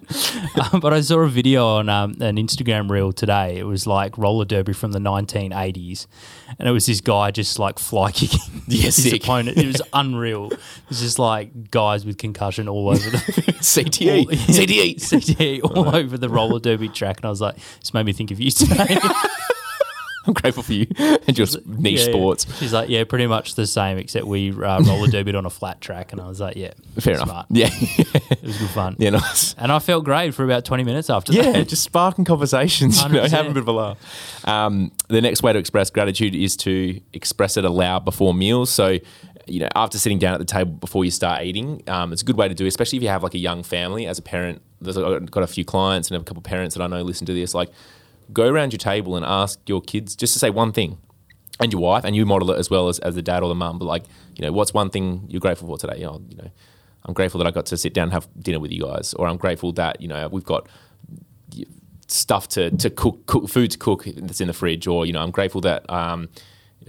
Um, 0.70 0.80
but 0.80 0.92
I 0.92 1.00
saw 1.00 1.20
a 1.20 1.28
video 1.28 1.66
on 1.66 1.88
um, 1.88 2.10
an 2.20 2.36
Instagram 2.36 2.90
reel 2.90 3.12
today. 3.12 3.56
It 3.56 3.64
was 3.64 3.86
like 3.86 4.18
roller 4.18 4.44
derby 4.44 4.74
from 4.74 4.92
the 4.92 4.98
1980s, 4.98 6.06
and 6.58 6.68
it 6.68 6.72
was 6.72 6.84
this 6.84 7.00
guy 7.00 7.30
just 7.30 7.58
like 7.58 7.78
fly 7.78 8.12
kicking 8.12 8.38
Yeah, 8.68 8.82
his 8.82 9.02
sick. 9.02 9.24
opponent. 9.24 9.56
It 9.56 9.66
was 9.68 9.80
unreal. 9.94 10.50
It 10.52 10.60
was 10.90 11.00
just 11.00 11.18
like 11.18 11.70
guys 11.70 12.04
with 12.04 12.18
concussion 12.18 12.68
all 12.68 12.90
over 12.90 13.08
the 13.08 13.16
CTE, 13.62 14.26
all- 14.26 14.32
CTE. 14.32 14.96
CTE 14.96 15.64
all 15.64 15.96
over 15.96 16.18
the 16.18 16.28
roller 16.28 16.60
derby 16.60 16.90
track, 16.90 17.16
and 17.16 17.24
I 17.24 17.30
was 17.30 17.40
like, 17.40 17.56
this 17.80 17.94
made 17.94 18.04
me 18.04 18.12
think 18.12 18.30
of 18.30 18.38
you 18.40 18.50
today. 18.50 18.98
I'm 20.30 20.34
grateful 20.34 20.62
for 20.62 20.72
you 20.72 20.86
and 21.26 21.36
your 21.36 21.46
niche 21.66 22.00
Yeah, 22.00 22.06
yeah. 22.06 22.12
sports. 22.12 22.58
She's 22.58 22.72
like, 22.72 22.88
yeah, 22.88 23.02
pretty 23.04 23.26
much 23.26 23.56
the 23.56 23.66
same, 23.66 23.98
except 23.98 24.26
we 24.26 24.50
uh, 24.50 24.54
roller 24.80 25.08
derbied 25.10 25.36
on 25.36 25.44
a 25.46 25.50
flat 25.50 25.80
track, 25.80 26.12
and 26.12 26.20
I 26.20 26.28
was 26.28 26.40
like, 26.40 26.56
yeah, 26.56 26.72
Fair 26.98 27.14
enough. 27.14 27.26
smart. 27.28 27.46
Yeah, 27.50 27.68
It 27.72 28.42
was 28.42 28.56
good 28.58 28.70
fun. 28.70 28.96
yeah, 29.00 29.10
nice. 29.10 29.54
And 29.58 29.72
I 29.72 29.78
felt 29.80 30.04
great 30.04 30.32
for 30.34 30.44
about 30.44 30.64
20 30.64 30.84
minutes 30.84 31.10
after 31.10 31.32
Yeah, 31.32 31.50
that. 31.52 31.68
just 31.68 31.82
sparking 31.82 32.24
conversations, 32.24 33.02
you 33.02 33.08
know, 33.10 33.22
100%. 33.24 33.30
having 33.30 33.50
a 33.50 33.54
bit 33.54 33.62
of 33.62 33.68
a 33.68 33.72
laugh. 33.72 34.46
Um, 34.48 34.92
the 35.08 35.20
next 35.20 35.42
way 35.42 35.52
to 35.52 35.58
express 35.58 35.90
gratitude 35.90 36.34
is 36.34 36.56
to 36.58 37.00
express 37.12 37.56
it 37.56 37.64
aloud 37.64 38.04
before 38.04 38.32
meals. 38.32 38.70
So, 38.70 38.98
you 39.46 39.58
know, 39.60 39.68
after 39.74 39.98
sitting 39.98 40.18
down 40.20 40.34
at 40.34 40.38
the 40.38 40.44
table 40.44 40.70
before 40.72 41.04
you 41.04 41.10
start 41.10 41.42
eating, 41.42 41.82
um, 41.88 42.12
it's 42.12 42.22
a 42.22 42.24
good 42.24 42.36
way 42.36 42.46
to 42.48 42.54
do, 42.54 42.66
especially 42.66 42.98
if 42.98 43.02
you 43.02 43.08
have 43.08 43.22
like 43.24 43.34
a 43.34 43.38
young 43.38 43.62
family. 43.64 44.06
As 44.06 44.18
a 44.18 44.22
parent, 44.22 44.62
there's 44.80 44.96
I've 44.96 45.30
got 45.30 45.42
a 45.42 45.48
few 45.48 45.64
clients 45.64 46.08
and 46.10 46.20
a 46.20 46.24
couple 46.24 46.38
of 46.38 46.44
parents 46.44 46.76
that 46.76 46.82
I 46.82 46.86
know 46.86 47.02
listen 47.02 47.26
to 47.26 47.34
this. 47.34 47.52
Like, 47.54 47.68
go 48.32 48.48
around 48.48 48.72
your 48.72 48.78
table 48.78 49.16
and 49.16 49.24
ask 49.24 49.60
your 49.68 49.80
kids 49.80 50.16
just 50.16 50.32
to 50.34 50.38
say 50.38 50.50
one 50.50 50.72
thing. 50.72 50.98
And 51.62 51.70
your 51.74 51.82
wife, 51.82 52.04
and 52.04 52.16
you 52.16 52.24
model 52.24 52.50
it 52.52 52.58
as 52.58 52.70
well 52.70 52.88
as, 52.88 52.98
as 53.00 53.16
the 53.16 53.20
dad 53.20 53.42
or 53.42 53.50
the 53.50 53.54
mum. 53.54 53.78
But 53.78 53.84
like, 53.84 54.04
you 54.34 54.46
know, 54.46 54.50
what's 54.50 54.72
one 54.72 54.88
thing 54.88 55.26
you're 55.28 55.40
grateful 55.40 55.68
for 55.68 55.76
today? 55.76 55.98
You 55.98 56.06
know, 56.06 56.22
you 56.30 56.36
know, 56.38 56.50
I'm 57.04 57.12
grateful 57.12 57.36
that 57.36 57.46
I 57.46 57.50
got 57.50 57.66
to 57.66 57.76
sit 57.76 57.92
down 57.92 58.04
and 58.04 58.12
have 58.14 58.26
dinner 58.38 58.58
with 58.58 58.72
you 58.72 58.84
guys, 58.84 59.12
or 59.12 59.26
I'm 59.26 59.36
grateful 59.36 59.70
that 59.72 60.00
you 60.00 60.08
know 60.08 60.26
we've 60.28 60.44
got 60.44 60.66
stuff 62.10 62.48
to, 62.48 62.70
to 62.70 62.90
cook, 62.90 63.24
cook 63.26 63.48
food 63.48 63.70
to 63.70 63.78
cook 63.78 64.04
that's 64.16 64.40
in 64.40 64.48
the 64.48 64.52
fridge 64.52 64.86
or 64.86 65.06
you 65.06 65.12
know 65.12 65.20
I'm 65.20 65.30
grateful 65.30 65.60
that 65.62 65.88
um, 65.88 66.28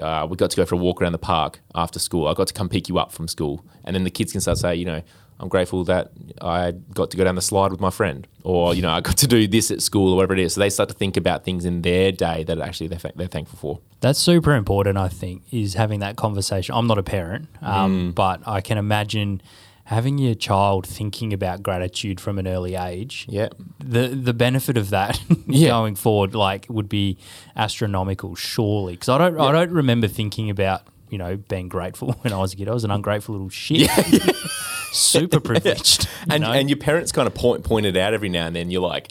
uh, 0.01 0.27
we 0.29 0.35
got 0.35 0.49
to 0.51 0.57
go 0.57 0.65
for 0.65 0.75
a 0.75 0.77
walk 0.77 1.01
around 1.01 1.11
the 1.11 1.19
park 1.19 1.61
after 1.75 1.99
school 1.99 2.27
I 2.27 2.33
got 2.33 2.47
to 2.47 2.53
come 2.53 2.69
pick 2.69 2.89
you 2.89 2.97
up 2.97 3.11
from 3.11 3.27
school 3.27 3.63
and 3.83 3.95
then 3.95 4.03
the 4.03 4.09
kids 4.09 4.31
can 4.31 4.41
start 4.41 4.57
say 4.57 4.75
you 4.75 4.85
know 4.85 5.01
I'm 5.41 5.49
grateful 5.49 5.83
that 5.85 6.11
I 6.39 6.71
got 6.93 7.09
to 7.11 7.17
go 7.17 7.23
down 7.23 7.35
the 7.35 7.41
slide 7.41 7.71
with 7.71 7.81
my 7.81 7.89
friend 7.89 8.27
or 8.43 8.75
you 8.75 8.81
know 8.83 8.91
I 8.91 9.01
got 9.01 9.17
to 9.17 9.27
do 9.27 9.47
this 9.47 9.71
at 9.71 9.81
school 9.81 10.13
or 10.13 10.15
whatever 10.17 10.33
it 10.33 10.39
is 10.39 10.53
so 10.53 10.61
they 10.61 10.69
start 10.69 10.89
to 10.89 10.95
think 10.95 11.17
about 11.17 11.43
things 11.43 11.65
in 11.65 11.81
their 11.81 12.11
day 12.11 12.43
that 12.43 12.59
actually 12.59 12.87
they're, 12.89 12.99
thank- 12.99 13.15
they're 13.15 13.27
thankful 13.27 13.57
for 13.57 13.79
That's 14.01 14.19
super 14.19 14.53
important, 14.55 14.97
I 14.97 15.09
think, 15.09 15.41
is 15.51 15.73
having 15.73 15.99
that 16.01 16.15
conversation. 16.15 16.75
I'm 16.75 16.87
not 16.87 16.97
a 16.99 17.03
parent, 17.03 17.47
um, 17.61 17.91
Mm. 18.11 18.15
but 18.15 18.37
I 18.47 18.61
can 18.61 18.77
imagine 18.77 19.41
having 19.85 20.17
your 20.19 20.35
child 20.35 20.87
thinking 20.87 21.33
about 21.33 21.61
gratitude 21.63 22.19
from 22.21 22.37
an 22.39 22.47
early 22.47 22.75
age. 22.75 23.25
yeah 23.27 23.49
The 23.79 24.07
the 24.09 24.33
benefit 24.33 24.77
of 24.77 24.89
that 24.91 25.19
Yeah. 25.47 25.69
going 25.69 25.95
forward, 25.95 26.33
like, 26.35 26.65
would 26.69 26.87
be 26.87 27.17
astronomical, 27.55 28.35
surely. 28.35 28.93
Because 28.93 29.09
I 29.09 29.17
don't 29.17 29.39
I 29.39 29.51
don't 29.51 29.71
remember 29.71 30.07
thinking 30.07 30.49
about 30.49 30.81
you 31.11 31.19
know 31.19 31.37
being 31.37 31.69
grateful 31.69 32.13
when 32.21 32.33
I 32.33 32.37
was 32.37 32.53
a 32.53 32.55
kid. 32.55 32.67
I 32.67 32.73
was 32.73 32.83
an 32.83 32.91
ungrateful 32.91 33.33
little 33.33 33.49
shit. 33.49 33.89
super 34.91 35.39
privileged. 35.39 36.05
you 36.27 36.33
and 36.33 36.43
know? 36.43 36.51
and 36.51 36.69
your 36.69 36.77
parents 36.77 37.11
kind 37.11 37.27
of 37.27 37.35
point 37.35 37.63
point 37.63 37.85
it 37.85 37.95
out 37.95 38.15
every 38.15 38.29
now 38.29 38.47
and 38.47 38.55
then. 38.55 38.71
You're 38.71 38.81
like, 38.81 39.09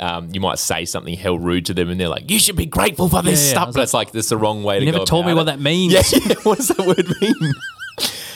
um, 0.00 0.30
you 0.32 0.40
might 0.40 0.58
say 0.58 0.84
something 0.84 1.14
hell 1.14 1.38
rude 1.38 1.66
to 1.66 1.74
them, 1.74 1.90
and 1.90 2.00
they're 2.00 2.08
like, 2.08 2.30
"You 2.30 2.40
should 2.40 2.56
be 2.56 2.66
grateful 2.66 3.08
for 3.08 3.22
this 3.22 3.40
Yeah, 3.40 3.46
yeah. 3.46 3.52
Stuff." 3.52 3.74
But 3.74 3.82
it's 3.82 3.94
like 3.94 4.10
that's 4.10 4.30
the 4.30 4.36
wrong 4.36 4.64
way 4.64 4.80
to 4.80 4.84
go. 4.84 4.86
you 4.86 4.92
go. 4.92 4.98
never 4.98 5.06
told 5.06 5.26
me 5.26 5.34
what 5.34 5.42
it. 5.42 5.46
that 5.46 5.60
means. 5.60 5.92
Yeah, 5.92 6.02
yeah. 6.26 6.34
what 6.42 6.58
does 6.58 6.68
that 6.68 6.84
word 6.84 7.06
mean? 7.20 7.54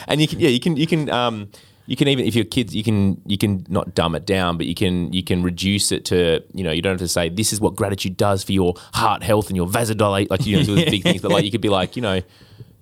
and 0.07 0.21
you 0.21 0.29
can, 0.29 0.41
yeah, 0.41 0.49
you 0.49 0.61
can, 0.61 0.77
you 0.77 0.87
can, 0.87 1.11
um, 1.11 1.49
you 1.87 1.97
can 1.97 2.09
even 2.09 2.25
if 2.25 2.35
your 2.35 2.45
kids, 2.45 2.75
you 2.75 2.83
can, 2.83 3.21
you 3.27 3.39
can 3.39 3.65
not 3.69 3.95
dumb 3.95 4.15
it 4.15 4.27
down, 4.27 4.57
but 4.57 4.67
you 4.67 4.75
can, 4.75 5.13
you 5.13 5.23
can 5.23 5.43
reduce 5.43 5.93
it 5.93 6.05
to, 6.07 6.43
you 6.53 6.65
know, 6.65 6.73
you 6.73 6.83
don't 6.83 6.93
have 6.93 7.01
to 7.01 7.09
say 7.09 7.29
this 7.29 7.53
is 7.53 7.61
what 7.61 7.77
gratitude 7.77 8.17
does 8.17 8.43
for 8.43 8.53
your 8.53 8.75
heart 8.93 9.23
health 9.23 9.49
and 9.49 9.57
your 9.57 9.67
vasodilate, 9.67 10.31
like 10.31 10.47
you 10.47 10.57
know, 10.57 10.63
those 10.63 10.85
big 10.85 11.03
things. 11.03 11.23
But 11.23 11.31
like 11.31 11.45
you 11.45 11.51
could 11.51 11.61
be 11.61 11.69
like, 11.69 11.97
you 11.97 12.03
know, 12.03 12.23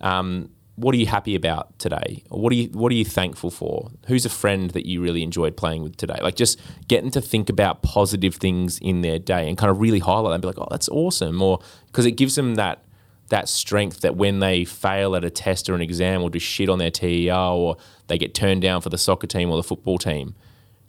um, 0.01 0.51
what 0.77 0.95
are 0.95 0.99
you 0.99 1.07
happy 1.07 1.35
about 1.35 1.79
today? 1.79 2.25
What 2.29 2.53
are 2.53 2.57
you 2.57 2.69
what 2.69 2.91
are 2.91 2.97
you 2.97 3.05
thankful 3.05 3.51
for? 3.51 3.91
Who's 4.07 4.25
a 4.25 4.31
friend 4.31 4.71
that 4.71 4.87
you 4.87 5.01
really 5.01 5.23
enjoyed 5.23 5.57
playing 5.57 5.83
with 5.83 5.97
today? 5.97 6.19
Like 6.21 6.35
just 6.35 6.61
getting 6.89 7.11
to 7.13 7.21
think 7.21 7.49
about 7.49 7.83
positive 7.83 8.35
things 8.37 8.79
in 8.81 9.03
their 9.03 9.19
day 9.19 9.49
and 9.49 9.57
kind 9.57 9.71
of 9.71 9.81
really 9.81 10.01
highlight 10.01 10.35
and 10.35 10.43
be 10.43 10.49
like, 10.49 10.59
oh, 10.59 10.67
that's 10.71 10.89
awesome. 10.89 11.41
Or 11.41 11.61
because 11.87 12.07
it 12.07 12.13
gives 12.13 12.35
them 12.35 12.57
that 12.57 12.85
that 13.29 13.49
strength 13.49 14.01
that 14.01 14.17
when 14.17 14.41
they 14.41 14.65
fail 14.65 15.17
at 15.17 15.25
a 15.25 15.31
test 15.31 15.69
or 15.69 15.75
an 15.75 15.81
exam 15.81 16.23
or 16.23 16.31
do 16.31 16.39
shit 16.39 16.69
on 16.69 16.79
their 16.79 16.91
TER 16.91 17.33
or 17.33 17.77
they 18.09 18.19
get 18.19 18.35
turned 18.35 18.63
down 18.63 18.81
for 18.81 18.91
the 18.91 18.99
soccer 18.99 19.27
team 19.27 19.51
or 19.51 19.57
the 19.57 19.63
football 19.63 19.99
team, 19.99 20.35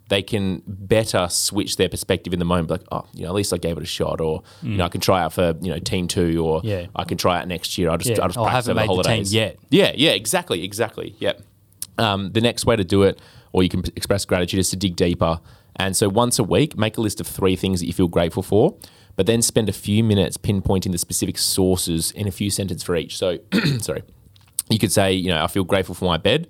they 0.08 0.22
can 0.22 0.62
better 0.66 1.26
switch 1.28 1.76
their 1.76 1.88
perspective 1.88 2.32
in 2.32 2.38
the 2.38 2.44
moment. 2.44 2.70
Like, 2.70 2.82
oh, 2.92 3.06
you 3.12 3.22
know, 3.22 3.28
at 3.28 3.34
least 3.34 3.52
I 3.52 3.56
gave 3.58 3.76
it 3.76 3.82
a 3.82 3.86
shot, 3.86 4.20
or 4.20 4.42
you 4.62 4.76
know, 4.76 4.84
I 4.84 4.88
can 4.88 5.00
try 5.00 5.22
out 5.22 5.32
for 5.32 5.54
you 5.60 5.70
know 5.72 5.78
team 5.78 6.06
two, 6.08 6.44
or 6.44 6.60
Yeah. 6.64 6.86
I 6.94 7.04
can 7.04 7.18
try 7.18 7.40
out 7.40 7.48
next 7.48 7.76
year. 7.76 7.90
I'll 7.90 7.98
just, 7.98 8.10
Yeah. 8.10 8.26
Just 8.26 8.38
Oh, 8.38 8.44
I 8.44 8.50
practice 8.50 8.66
haven't 8.68 8.82
over 8.90 9.02
the 9.02 9.08
made 9.08 9.18
the 9.20 9.24
team 9.30 9.34
yet. 9.40 9.56
Yeah, 9.70 9.92
yeah, 9.96 10.10
exactly, 10.12 10.62
exactly. 10.64 11.16
Yep. 11.18 11.42
Um, 11.98 12.30
the 12.32 12.40
next 12.40 12.66
way 12.66 12.76
to 12.76 12.84
do 12.84 13.02
it, 13.02 13.18
or 13.52 13.62
you 13.62 13.68
can 13.68 13.82
p- 13.82 13.92
express 13.96 14.24
gratitude, 14.24 14.60
is 14.60 14.70
to 14.70 14.76
dig 14.76 14.96
deeper. 14.96 15.40
And 15.76 15.96
so 15.96 16.08
once 16.08 16.38
a 16.38 16.44
week, 16.44 16.76
make 16.78 16.96
a 16.96 17.00
list 17.00 17.20
of 17.20 17.26
three 17.26 17.56
things 17.56 17.80
that 17.80 17.86
you 17.86 17.92
feel 17.92 18.08
grateful 18.08 18.42
for, 18.42 18.76
but 19.16 19.26
then 19.26 19.42
spend 19.42 19.68
a 19.68 19.72
few 19.72 20.04
minutes 20.04 20.36
pinpointing 20.36 20.92
the 20.92 20.98
specific 20.98 21.36
sources 21.38 22.10
in 22.12 22.28
a 22.28 22.30
few 22.30 22.50
sentences 22.50 22.82
for 22.84 22.96
each. 22.96 23.16
So, 23.16 23.38
sorry, 23.80 24.02
you 24.70 24.78
could 24.78 24.92
say, 24.92 25.12
you 25.14 25.30
know, 25.30 25.42
I 25.42 25.46
feel 25.48 25.64
grateful 25.64 25.94
for 25.94 26.04
my 26.04 26.16
bed, 26.16 26.48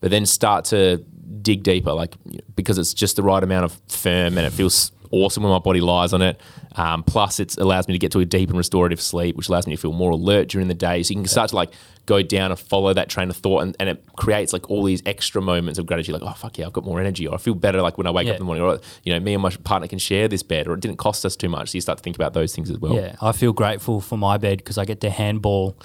but 0.00 0.10
then 0.10 0.24
start 0.26 0.64
to 0.66 1.04
dig 1.40 1.62
deeper, 1.62 1.92
like 1.92 2.14
because 2.56 2.78
it's 2.78 2.92
just 2.94 3.16
the 3.16 3.22
right 3.22 3.42
amount 3.42 3.64
of 3.64 3.80
firm 3.88 4.36
and 4.38 4.46
it 4.46 4.50
feels 4.52 4.92
awesome 5.10 5.42
when 5.42 5.52
my 5.52 5.58
body 5.58 5.80
lies 5.80 6.12
on 6.12 6.22
it. 6.22 6.40
Um, 6.76 7.02
plus, 7.02 7.38
it 7.38 7.56
allows 7.58 7.86
me 7.86 7.92
to 7.92 7.98
get 7.98 8.12
to 8.12 8.20
a 8.20 8.24
deep 8.24 8.48
and 8.48 8.56
restorative 8.56 9.00
sleep, 9.00 9.36
which 9.36 9.48
allows 9.48 9.66
me 9.66 9.74
to 9.76 9.80
feel 9.80 9.92
more 9.92 10.10
alert 10.10 10.48
during 10.48 10.68
the 10.68 10.74
day. 10.74 11.02
So 11.02 11.12
you 11.12 11.20
can 11.20 11.28
start 11.28 11.50
to 11.50 11.56
like 11.56 11.70
go 12.06 12.22
down 12.22 12.50
and 12.50 12.58
follow 12.58 12.92
that 12.94 13.08
train 13.10 13.28
of 13.28 13.36
thought, 13.36 13.60
and, 13.62 13.76
and 13.78 13.88
it 13.90 14.02
creates 14.16 14.52
like 14.54 14.70
all 14.70 14.82
these 14.82 15.02
extra 15.04 15.42
moments 15.42 15.78
of 15.78 15.84
gratitude. 15.86 16.14
Like, 16.14 16.22
oh 16.22 16.32
fuck 16.34 16.56
yeah, 16.56 16.66
I've 16.66 16.72
got 16.72 16.84
more 16.84 16.98
energy, 16.98 17.26
or 17.26 17.34
I 17.34 17.38
feel 17.38 17.54
better. 17.54 17.82
Like 17.82 17.98
when 17.98 18.06
I 18.06 18.10
wake 18.10 18.26
Yeah. 18.26 18.32
up 18.32 18.36
in 18.36 18.40
the 18.40 18.46
morning, 18.46 18.64
or 18.64 18.80
you 19.04 19.12
know, 19.12 19.20
me 19.20 19.34
and 19.34 19.42
my 19.42 19.50
partner 19.50 19.86
can 19.86 19.98
share 19.98 20.28
this 20.28 20.42
bed, 20.42 20.66
or 20.66 20.72
it 20.74 20.80
didn't 20.80 20.96
cost 20.96 21.26
us 21.26 21.36
too 21.36 21.50
much. 21.50 21.70
So 21.70 21.76
you 21.76 21.82
start 21.82 21.98
to 21.98 22.02
think 22.02 22.16
about 22.16 22.32
those 22.32 22.54
things 22.54 22.70
as 22.70 22.78
well. 22.78 22.94
Yeah, 22.94 23.16
I 23.20 23.32
feel 23.32 23.52
grateful 23.52 24.00
for 24.00 24.16
my 24.16 24.38
bed 24.38 24.58
because 24.58 24.78
I 24.78 24.86
get 24.86 25.00
to 25.02 25.10
handball 25.10 25.76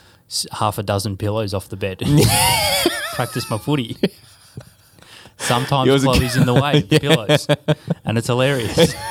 half 0.53 0.77
a 0.77 0.83
dozen 0.83 1.17
pillows 1.17 1.53
off 1.53 1.67
the 1.67 1.77
bed. 1.77 1.99
Practice 3.13 3.49
my 3.49 3.57
footy. 3.57 3.97
Sometimes 5.37 5.87
Yours 5.87 6.03
Chloe's 6.03 6.35
in 6.35 6.45
the 6.45 6.53
way, 6.53 6.81
the 6.81 6.99
pillows, 7.05 7.47
and 8.05 8.17
it's 8.17 8.27
hilarious. 8.27 8.93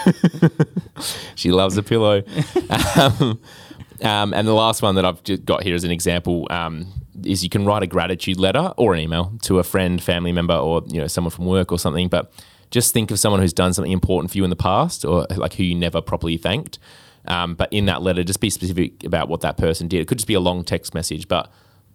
She 1.34 1.50
loves 1.52 1.76
a 1.76 1.82
pillow. 1.82 2.22
um, 2.96 3.38
Um, 4.02 4.34
and 4.34 4.46
the 4.46 4.52
last 4.54 4.82
one 4.82 4.94
that 4.96 5.06
I've 5.06 5.22
just 5.24 5.44
got 5.46 5.62
here 5.62 5.74
as 5.74 5.84
an 5.84 5.90
example 5.90 6.46
um, 6.50 6.86
is 7.24 7.42
you 7.42 7.48
can 7.48 7.64
write 7.64 7.82
a 7.82 7.86
gratitude 7.86 8.38
letter 8.38 8.72
or 8.76 8.92
an 8.94 9.00
email 9.00 9.32
to 9.42 9.58
a 9.58 9.62
friend, 9.62 10.02
family 10.02 10.32
member, 10.32 10.54
or 10.54 10.82
you 10.86 11.00
know 11.00 11.06
someone 11.06 11.30
from 11.30 11.46
work 11.46 11.72
or 11.72 11.78
something. 11.78 12.08
But 12.08 12.30
just 12.70 12.92
think 12.92 13.10
of 13.10 13.18
someone 13.18 13.40
who's 13.40 13.54
done 13.54 13.72
something 13.72 13.92
important 13.92 14.30
for 14.30 14.38
you 14.38 14.44
in 14.44 14.50
the 14.50 14.56
past, 14.56 15.04
or 15.04 15.26
like 15.36 15.54
who 15.54 15.64
you 15.64 15.74
never 15.74 16.02
properly 16.02 16.36
thanked. 16.36 16.78
Um, 17.26 17.54
but 17.54 17.72
in 17.72 17.86
that 17.86 18.02
letter, 18.02 18.22
just 18.22 18.40
be 18.40 18.50
specific 18.50 19.02
about 19.02 19.28
what 19.28 19.40
that 19.40 19.56
person 19.56 19.88
did. 19.88 20.00
It 20.00 20.08
could 20.08 20.18
just 20.18 20.28
be 20.28 20.34
a 20.34 20.40
long 20.40 20.62
text 20.62 20.92
message, 20.94 21.26
but 21.26 21.50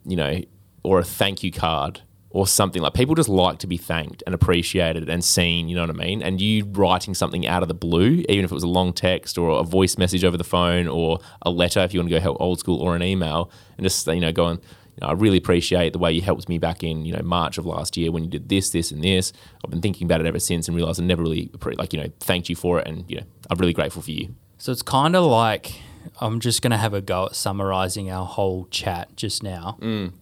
you 0.05 0.15
know, 0.15 0.41
or 0.83 0.99
a 0.99 1.03
thank 1.03 1.43
you 1.43 1.51
card 1.51 2.01
or 2.31 2.47
something 2.47 2.81
like 2.81 2.93
people 2.93 3.15
just 3.15 3.29
like 3.29 3.59
to 3.59 3.67
be 3.67 3.77
thanked 3.77 4.23
and 4.25 4.33
appreciated 4.33 5.09
and 5.09 5.23
seen 5.23 5.67
you 5.67 5.75
know 5.75 5.81
what 5.81 5.89
i 5.89 5.93
mean 5.93 6.21
and 6.21 6.39
you 6.39 6.65
writing 6.71 7.13
something 7.13 7.47
out 7.47 7.61
of 7.61 7.67
the 7.67 7.73
blue 7.73 8.23
even 8.29 8.45
if 8.45 8.51
it 8.51 8.53
was 8.53 8.63
a 8.63 8.67
long 8.67 8.93
text 8.93 9.37
or 9.37 9.59
a 9.59 9.63
voice 9.63 9.97
message 9.97 10.23
over 10.23 10.37
the 10.37 10.43
phone 10.43 10.87
or 10.87 11.19
a 11.43 11.49
letter 11.49 11.79
if 11.81 11.93
you 11.93 11.99
want 11.99 12.09
to 12.09 12.15
go 12.15 12.21
help 12.21 12.37
old 12.39 12.59
school 12.59 12.79
or 12.81 12.95
an 12.95 13.03
email 13.03 13.51
and 13.77 13.83
just 13.85 14.07
you 14.07 14.19
know 14.19 14.31
going 14.31 14.59
you 14.95 15.01
know, 15.01 15.07
I 15.07 15.13
really 15.13 15.37
appreciate 15.37 15.93
the 15.93 15.99
way 15.99 16.11
you 16.11 16.21
helped 16.21 16.49
me 16.49 16.57
back 16.57 16.83
in, 16.83 17.05
you 17.05 17.13
know, 17.13 17.21
March 17.23 17.57
of 17.57 17.65
last 17.65 17.95
year 17.95 18.11
when 18.11 18.25
you 18.25 18.29
did 18.29 18.49
this, 18.49 18.71
this, 18.71 18.91
and 18.91 19.01
this. 19.01 19.31
I've 19.63 19.71
been 19.71 19.81
thinking 19.81 20.05
about 20.05 20.19
it 20.19 20.27
ever 20.27 20.39
since 20.39 20.67
and 20.67 20.75
realized 20.75 20.99
I 20.99 21.05
never 21.05 21.21
really, 21.21 21.49
like, 21.77 21.93
you 21.93 21.99
know, 22.01 22.09
thanked 22.19 22.49
you 22.49 22.57
for 22.57 22.79
it. 22.79 22.87
And, 22.89 23.09
you 23.09 23.15
know, 23.15 23.23
I'm 23.49 23.57
really 23.57 23.71
grateful 23.71 24.01
for 24.01 24.11
you. 24.11 24.35
So 24.57 24.71
it's 24.71 24.81
kind 24.81 25.15
of 25.15 25.23
like 25.23 25.81
I'm 26.19 26.39
just 26.39 26.61
going 26.61 26.71
to 26.71 26.77
have 26.77 26.93
a 26.93 27.01
go 27.01 27.27
at 27.27 27.35
summarizing 27.35 28.11
our 28.11 28.25
whole 28.25 28.67
chat 28.69 29.15
just 29.15 29.43
now, 29.43 29.77
Mm. 29.81 30.13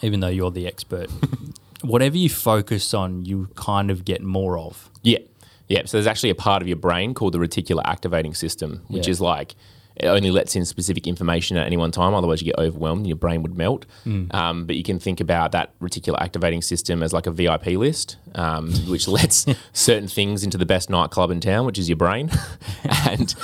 Even 0.00 0.20
though 0.20 0.28
you're 0.28 0.50
the 0.50 0.66
expert. 0.66 1.10
Whatever 1.82 2.16
you 2.16 2.28
focus 2.30 2.94
on, 2.94 3.24
you 3.24 3.48
kind 3.56 3.90
of 3.90 4.04
get 4.04 4.22
more 4.22 4.56
of. 4.58 4.88
Yeah. 5.02 5.18
Yeah. 5.68 5.82
So 5.86 5.96
there's 5.96 6.06
actually 6.06 6.30
a 6.30 6.34
part 6.34 6.62
of 6.62 6.68
your 6.68 6.76
brain 6.76 7.12
called 7.14 7.34
the 7.34 7.38
reticular 7.38 7.82
activating 7.84 8.34
system, 8.34 8.82
which 8.88 9.06
Yeah. 9.06 9.12
is 9.12 9.20
like 9.20 9.54
it 9.96 10.06
only 10.06 10.30
lets 10.30 10.56
in 10.56 10.64
specific 10.64 11.06
information 11.06 11.56
at 11.58 11.66
any 11.66 11.76
one 11.76 11.90
time. 11.90 12.14
Otherwise, 12.14 12.40
you 12.40 12.46
get 12.46 12.58
overwhelmed 12.58 13.00
and 13.00 13.06
your 13.08 13.16
brain 13.16 13.42
would 13.42 13.56
melt. 13.58 13.84
Um, 14.30 14.64
but 14.64 14.74
you 14.76 14.82
can 14.82 14.98
think 14.98 15.20
about 15.20 15.52
that 15.52 15.78
reticular 15.80 16.16
activating 16.18 16.62
system 16.62 17.02
as 17.02 17.12
like 17.12 17.26
a 17.26 17.30
VIP 17.30 17.66
list, 17.76 18.16
um, 18.34 18.72
which 18.88 19.06
lets 19.06 19.44
certain 19.74 20.08
things 20.08 20.44
into 20.44 20.56
the 20.56 20.64
best 20.64 20.88
nightclub 20.88 21.30
in 21.30 21.40
town, 21.40 21.66
which 21.66 21.78
is 21.78 21.88
your 21.90 21.96
brain. 21.96 22.30
and 23.10 23.34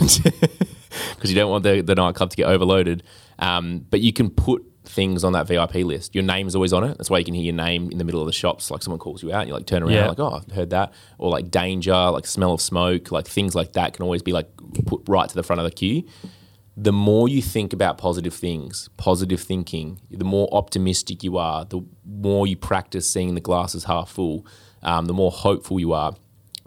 because 0.00 1.30
you 1.30 1.34
don't 1.34 1.50
want 1.50 1.64
the, 1.64 1.80
the 1.80 1.94
nightclub 1.94 2.30
to 2.30 2.36
get 2.36 2.46
overloaded. 2.46 3.02
Um, 3.38 3.84
but 3.90 4.00
you 4.00 4.12
can 4.12 4.30
put 4.30 4.64
things 4.92 5.24
on 5.24 5.32
that 5.32 5.46
VIP 5.46 5.76
list. 5.76 6.14
Your 6.14 6.24
name's 6.24 6.54
always 6.54 6.72
on 6.72 6.84
it. 6.84 6.96
That's 6.98 7.10
why 7.10 7.18
you 7.18 7.24
can 7.24 7.34
hear 7.34 7.44
your 7.44 7.54
name 7.54 7.90
in 7.90 7.98
the 7.98 8.04
middle 8.04 8.20
of 8.20 8.26
the 8.26 8.32
shops. 8.32 8.70
Like 8.70 8.82
someone 8.82 8.98
calls 8.98 9.22
you 9.22 9.32
out, 9.32 9.40
and 9.40 9.48
you 9.48 9.54
like 9.54 9.66
turn 9.66 9.82
around, 9.82 9.92
Yeah. 9.92 10.08
like, 10.08 10.20
oh, 10.20 10.42
I've 10.46 10.54
heard 10.54 10.70
that. 10.70 10.92
Or 11.18 11.30
like 11.30 11.50
danger, 11.50 11.94
like 12.10 12.26
smell 12.26 12.52
of 12.52 12.60
smoke, 12.60 13.10
like 13.10 13.26
things 13.26 13.54
like 13.54 13.72
that 13.72 13.94
can 13.94 14.02
always 14.04 14.22
be 14.22 14.32
like 14.32 14.48
put 14.86 15.02
right 15.08 15.28
to 15.28 15.34
the 15.34 15.42
front 15.42 15.60
of 15.60 15.64
the 15.64 15.70
queue. 15.70 16.04
The 16.76 16.92
more 16.92 17.28
you 17.28 17.42
think 17.42 17.72
about 17.74 17.98
positive 17.98 18.32
things, 18.32 18.88
positive 18.96 19.40
thinking, 19.40 20.00
the 20.10 20.24
more 20.24 20.48
optimistic 20.52 21.22
you 21.22 21.36
are, 21.36 21.64
the 21.66 21.82
more 22.06 22.46
you 22.46 22.56
practice 22.56 23.08
seeing 23.10 23.34
the 23.34 23.42
glass 23.42 23.74
as 23.74 23.84
half 23.84 24.08
full, 24.10 24.46
um, 24.82 25.04
the 25.04 25.12
more 25.12 25.30
hopeful 25.30 25.78
you 25.78 25.92
are 25.92 26.14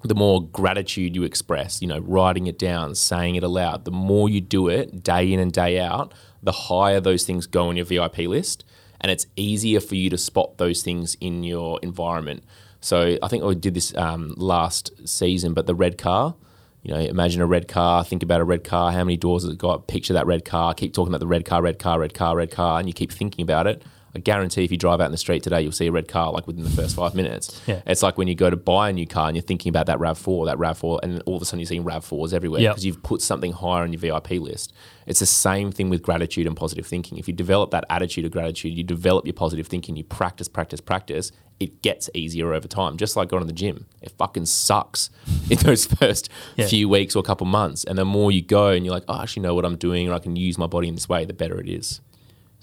the 0.08 0.16
more 0.16 0.43
gratitude 0.47 1.16
you 1.16 1.24
express, 1.24 1.82
you 1.82 1.88
know, 1.88 1.99
writing 1.99 2.47
it 2.47 2.58
down, 2.60 2.95
saying 2.95 3.36
it 3.36 3.43
aloud, 3.43 3.86
the 3.86 3.91
more 3.91 4.30
you 4.30 4.41
do 4.41 4.68
it 4.68 5.03
day 5.03 5.32
in 5.32 5.39
and 5.39 5.51
day 5.51 5.80
out, 5.80 6.14
the 6.41 6.51
higher 6.51 6.99
those 6.99 7.26
things 7.26 7.47
go 7.47 7.70
on 7.70 7.76
your 7.76 7.86
VIP 7.86 8.20
list. 8.20 8.64
And 9.01 9.12
it's 9.12 9.28
easier 9.36 9.80
for 9.80 9.95
you 9.95 10.10
to 10.10 10.18
spot 10.18 10.58
those 10.58 10.82
things 10.82 11.16
in 11.20 11.43
your 11.43 11.80
environment. 11.82 12.43
So 12.82 13.18
I 13.22 13.28
think 13.28 13.43
I 13.43 13.53
did 13.53 13.74
this 13.74 13.95
um, 13.95 14.34
last 14.38 14.91
season, 15.08 15.53
but 15.53 15.66
the 15.66 15.76
red 15.76 15.97
car, 15.97 16.36
you 16.84 16.93
know, 16.93 16.99
imagine 16.99 17.41
a 17.41 17.47
red 17.47 17.68
car, 17.68 18.03
think 18.03 18.22
about 18.22 18.41
a 18.41 18.43
red 18.43 18.64
car, 18.64 18.91
how 18.91 19.03
many 19.03 19.18
doors 19.18 19.43
has 19.43 19.51
it 19.51 19.58
got, 19.58 19.88
picture 19.88 20.14
that 20.14 20.28
red 20.28 20.45
car, 20.45 20.74
keep 20.74 20.93
talking 20.93 21.12
about 21.12 21.20
the 21.20 21.28
red 21.28 21.45
car, 21.45 21.64
red 21.64 21.80
car, 21.80 21.99
red 21.99 22.14
car, 22.14 22.36
red 22.36 22.51
car, 22.51 22.80
and 22.80 22.88
you 22.88 22.93
keep 22.93 23.12
thinking 23.12 23.41
about 23.41 23.66
it. 23.66 23.82
I 24.16 24.20
guarantee 24.20 24.63
if 24.63 24.72
you 24.72 24.78
drive 24.78 25.01
out 25.01 25.05
in 25.07 25.11
the 25.11 25.18
street 25.18 25.43
today, 25.43 25.61
you'll 25.61 25.74
see 25.74 25.88
a 25.88 25.91
red 25.91 26.07
car 26.07 26.32
like 26.32 26.47
within 26.47 26.63
the 26.63 26.70
first 26.70 26.95
five 26.95 27.13
minutes. 27.16 27.61
Yeah. 27.68 27.82
It's 27.88 28.01
like 28.03 28.18
when 28.18 28.28
you 28.28 28.36
go 28.36 28.49
to 28.49 28.55
buy 28.55 28.89
a 28.89 28.93
new 28.93 29.05
car 29.07 29.28
and 29.28 29.36
you're 29.36 29.41
thinking 29.43 29.70
about 29.70 29.88
that 29.88 29.97
RAV4, 29.99 30.45
that 30.45 30.57
RAV4, 30.57 30.99
and 31.03 31.22
all 31.26 31.36
of 31.36 31.41
a 31.41 31.45
sudden 31.45 31.59
you're 31.59 31.66
seeing 31.68 31.84
RAV4s 31.84 32.32
everywhere 32.32 32.61
Yep. 32.61 32.72
because 32.74 32.86
you've 32.86 33.01
put 33.03 33.22
something 33.22 33.51
higher 33.51 33.84
on 33.84 33.91
your 33.91 33.99
VIP 33.99 34.32
list. 34.39 34.72
It's 35.07 35.20
the 35.20 35.26
same 35.26 35.72
thing 35.72 35.89
with 35.89 36.01
gratitude 36.01 36.47
and 36.47 36.55
positive 36.55 36.86
thinking. 36.86 37.18
If 37.18 37.28
you 37.28 37.34
develop 37.34 37.72
that 37.72 37.84
attitude 37.89 38.24
of 38.26 38.32
gratitude, 38.32 38.74
you 38.78 38.84
develop 38.84 39.26
your 39.26 39.34
positive 39.34 39.68
thinking, 39.68 39.95
you 39.97 40.03
practice, 40.03 40.47
practice, 40.47 40.80
practice, 40.80 41.32
it 41.59 41.82
gets 41.82 42.09
easier 42.13 42.53
over 42.53 42.68
time. 42.68 42.97
Just 42.97 43.16
like 43.16 43.30
going 43.30 43.41
to 43.41 43.47
the 43.47 43.53
gym. 43.53 43.86
It 44.01 44.11
fucking 44.18 44.45
sucks 44.45 45.09
in 45.49 45.57
those 45.59 45.86
first 45.86 46.30
Yeah. 46.55 46.68
few 46.68 46.88
weeks 46.88 47.16
or 47.16 47.24
couple 47.24 47.47
months. 47.47 47.84
And 47.84 47.97
the 47.97 48.05
more 48.05 48.32
you 48.32 48.41
go 48.41 48.70
and 48.70 48.86
you're 48.86 48.93
like, 48.93 49.05
oh, 49.07 49.13
I 49.16 49.24
actually 49.24 49.43
know 49.43 49.55
what 49.55 49.66
I'm 49.66 49.78
doing 49.78 50.07
or 50.09 50.13
I 50.13 50.20
can 50.20 50.36
use 50.36 50.57
my 50.57 50.68
body 50.68 50.88
in 50.88 50.95
this 50.95 51.09
way, 51.09 51.26
the 51.26 51.34
better 51.34 51.59
it 51.59 51.68
is. 51.70 52.01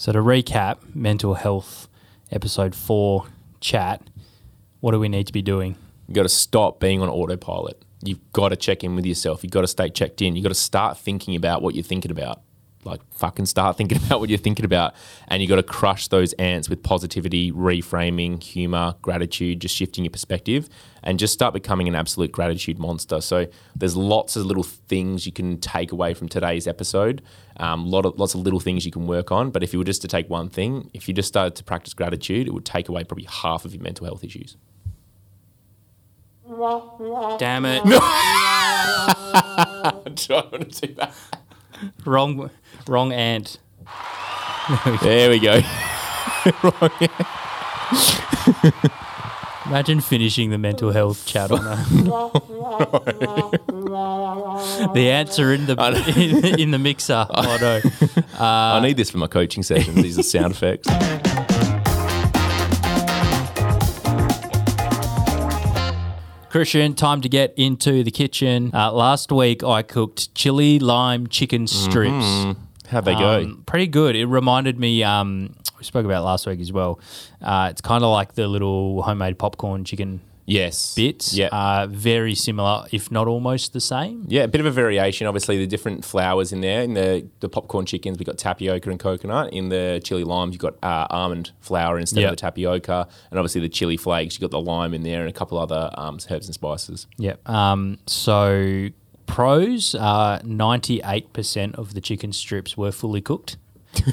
So 0.02 0.10
to 0.10 0.18
recap, 0.18 0.78
mental 0.96 1.34
health 1.34 1.86
episode 2.32 2.74
four 2.74 3.26
chat. 3.60 4.02
What 4.80 4.90
do 4.90 4.98
we 4.98 5.08
need 5.08 5.28
to 5.28 5.32
be 5.32 5.42
doing? 5.42 5.76
You 6.08 6.14
got 6.16 6.24
to 6.24 6.28
stop 6.28 6.80
being 6.80 7.00
on 7.00 7.08
autopilot. 7.08 7.80
You've 8.02 8.32
got 8.32 8.48
to 8.48 8.56
check 8.56 8.82
in 8.82 8.96
with 8.96 9.06
yourself. 9.06 9.44
You've 9.44 9.52
got 9.52 9.60
to 9.60 9.68
stay 9.68 9.90
checked 9.90 10.20
in. 10.20 10.34
You've 10.34 10.42
got 10.42 10.48
to 10.48 10.56
start 10.56 10.98
thinking 10.98 11.36
about 11.36 11.62
what 11.62 11.76
you're 11.76 11.84
thinking 11.84 12.10
about. 12.10 12.42
Like, 12.82 13.00
fucking 13.12 13.46
start 13.46 13.76
thinking 13.76 13.98
about 14.04 14.18
what 14.18 14.28
you're 14.28 14.40
thinking 14.40 14.64
about. 14.64 14.94
And 15.28 15.40
you've 15.40 15.48
got 15.48 15.54
to 15.54 15.62
crush 15.62 16.08
those 16.08 16.32
ants 16.32 16.68
with 16.68 16.82
positivity, 16.82 17.52
reframing, 17.52 18.42
humor, 18.42 18.96
gratitude, 19.02 19.60
just 19.60 19.76
shifting 19.76 20.02
your 20.02 20.10
perspective 20.10 20.68
and 21.02 21.18
just 21.18 21.32
start 21.32 21.54
becoming 21.54 21.88
an 21.88 21.94
absolute 21.94 22.32
gratitude 22.32 22.78
monster. 22.78 23.20
So, 23.20 23.46
there's 23.74 23.96
lots 23.96 24.36
of 24.36 24.46
little 24.46 24.62
things 24.62 25.26
you 25.26 25.32
can 25.32 25.58
take 25.60 25.92
away 25.92 26.14
from 26.14 26.28
today's 26.28 26.66
episode. 26.66 27.22
Um, 27.58 27.86
lot 27.86 28.06
of, 28.06 28.18
lots 28.18 28.34
of 28.34 28.40
little 28.40 28.60
things 28.60 28.86
you 28.86 28.92
can 28.92 29.06
work 29.06 29.30
on. 29.30 29.50
But 29.50 29.62
if 29.62 29.72
you 29.72 29.78
were 29.78 29.84
just 29.84 30.02
to 30.02 30.08
take 30.08 30.28
one 30.30 30.48
thing, 30.48 30.90
if 30.94 31.08
you 31.08 31.14
just 31.14 31.28
started 31.28 31.54
to 31.56 31.64
practice 31.64 31.94
gratitude, 31.94 32.46
it 32.46 32.54
would 32.54 32.64
take 32.64 32.88
away 32.88 33.04
probably 33.04 33.26
half 33.26 33.64
of 33.64 33.74
your 33.74 33.82
mental 33.82 34.06
health 34.06 34.24
issues. 34.24 34.56
Damn 37.38 37.64
it! 37.64 37.84
No. 37.84 37.98
I 38.02 39.92
don't 40.04 40.52
want 40.52 40.72
to 40.72 40.86
do 40.86 40.94
that. 40.94 41.14
wrong, 42.04 42.50
wrong 42.86 43.12
ant. 43.12 43.58
There 45.02 45.30
we 45.30 45.40
go. 45.40 45.60
Imagine 49.72 50.02
finishing 50.02 50.50
the 50.50 50.58
mental 50.58 50.90
health 50.90 51.24
chat 51.24 51.50
on 51.50 51.64
that. 51.64 51.78
the 54.92 55.10
ants 55.10 55.38
are 55.38 55.54
in 55.54 55.64
the 55.64 55.72
in, 56.14 56.60
in 56.60 56.70
the 56.72 56.78
mixer. 56.78 57.26
Oh 57.30 57.56
no! 57.58 57.80
I 58.38 58.80
need 58.82 58.98
this 58.98 59.10
for 59.10 59.16
my 59.16 59.28
coaching 59.28 59.62
sessions. 59.62 59.94
These 59.94 60.18
are 60.18 60.22
sound 60.24 60.52
effects. 60.52 60.86
Christian, 66.50 66.92
time 66.92 67.22
to 67.22 67.30
get 67.30 67.54
into 67.56 68.04
the 68.04 68.10
kitchen. 68.10 68.72
Uh, 68.74 68.92
last 68.92 69.32
week 69.32 69.64
I 69.64 69.80
cooked 69.80 70.34
chili 70.34 70.80
lime 70.80 71.28
chicken 71.28 71.66
strips. 71.66 72.44
How'd 72.92 73.04
they 73.06 73.14
go? 73.14 73.40
Um, 73.40 73.62
pretty 73.66 73.86
good. 73.88 74.14
It 74.16 74.26
reminded 74.26 74.78
me. 74.78 75.02
Um, 75.02 75.54
we 75.78 75.84
spoke 75.84 76.04
about 76.04 76.20
it 76.20 76.24
last 76.24 76.46
week 76.46 76.60
as 76.60 76.70
well. 76.72 77.00
Uh, 77.40 77.68
it's 77.70 77.80
kind 77.80 78.04
of 78.04 78.10
like 78.10 78.34
the 78.34 78.46
little 78.46 79.02
homemade 79.02 79.38
popcorn 79.38 79.84
chicken 79.84 80.20
yes. 80.46 80.94
bits. 80.94 81.34
Yeah. 81.34 81.46
Uh, 81.48 81.86
very 81.90 82.34
similar, 82.34 82.86
if 82.92 83.10
not 83.10 83.26
almost 83.26 83.72
the 83.72 83.80
same. 83.80 84.26
yeah, 84.28 84.42
a 84.42 84.48
bit 84.48 84.60
of 84.60 84.66
a 84.66 84.70
variation. 84.70 85.26
Obviously, 85.26 85.56
the 85.58 85.66
different 85.66 86.04
flours 86.04 86.52
in 86.52 86.60
there. 86.60 86.82
In 86.82 86.94
the, 86.94 87.26
the 87.40 87.48
popcorn 87.48 87.86
chickens, 87.86 88.18
we've 88.18 88.26
got 88.26 88.38
tapioca 88.38 88.90
and 88.90 89.00
coconut. 89.00 89.52
In 89.52 89.70
the 89.70 90.00
chili 90.04 90.22
limes, 90.24 90.52
you've 90.54 90.60
got 90.60 90.74
uh, 90.84 91.06
almond 91.10 91.50
flour 91.60 91.98
instead 91.98 92.20
Yep. 92.20 92.30
of 92.30 92.36
the 92.36 92.40
tapioca. 92.40 93.08
And 93.30 93.38
obviously, 93.40 93.60
the 93.62 93.68
chili 93.68 93.96
flakes, 93.96 94.34
you've 94.34 94.42
got 94.42 94.50
the 94.50 94.60
lime 94.60 94.94
in 94.94 95.02
there 95.02 95.20
and 95.20 95.28
a 95.30 95.32
couple 95.32 95.58
other 95.58 95.90
um, 95.94 96.18
herbs 96.30 96.46
and 96.46 96.54
spices. 96.54 97.06
Yep. 97.16 97.48
Um, 97.48 97.98
so 98.06 98.88
pros: 99.32 99.94
ninety-eight 99.94 101.32
percent 101.32 101.74
of 101.76 101.94
the 101.94 102.00
chicken 102.00 102.32
strips 102.32 102.76
were 102.76 102.92
fully 102.92 103.20
cooked. 103.20 103.56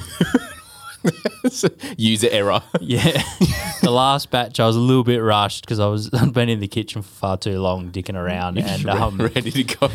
User 1.98 2.28
error. 2.32 2.62
Yeah. 2.80 3.02
the 3.82 3.92
last 3.92 4.32
batch, 4.32 4.60
I 4.60 4.66
was 4.66 4.76
a 4.76 4.80
little 4.80 5.04
bit 5.04 5.20
rushed 5.20 5.66
because 5.66 5.80
I 5.80 5.88
was 5.88 6.10
I'd 6.14 6.34
been 6.34 6.50
in 6.50 6.60
the 6.60 6.68
kitchen 6.68 7.02
for 7.02 7.10
far 7.10 7.38
too 7.38 7.60
long, 7.60 7.92
dicking 7.92 8.16
around, 8.16 8.58
and 8.60 8.90
um, 8.90 9.18
Ready 9.18 9.52
to 9.52 9.64
go. 9.64 9.90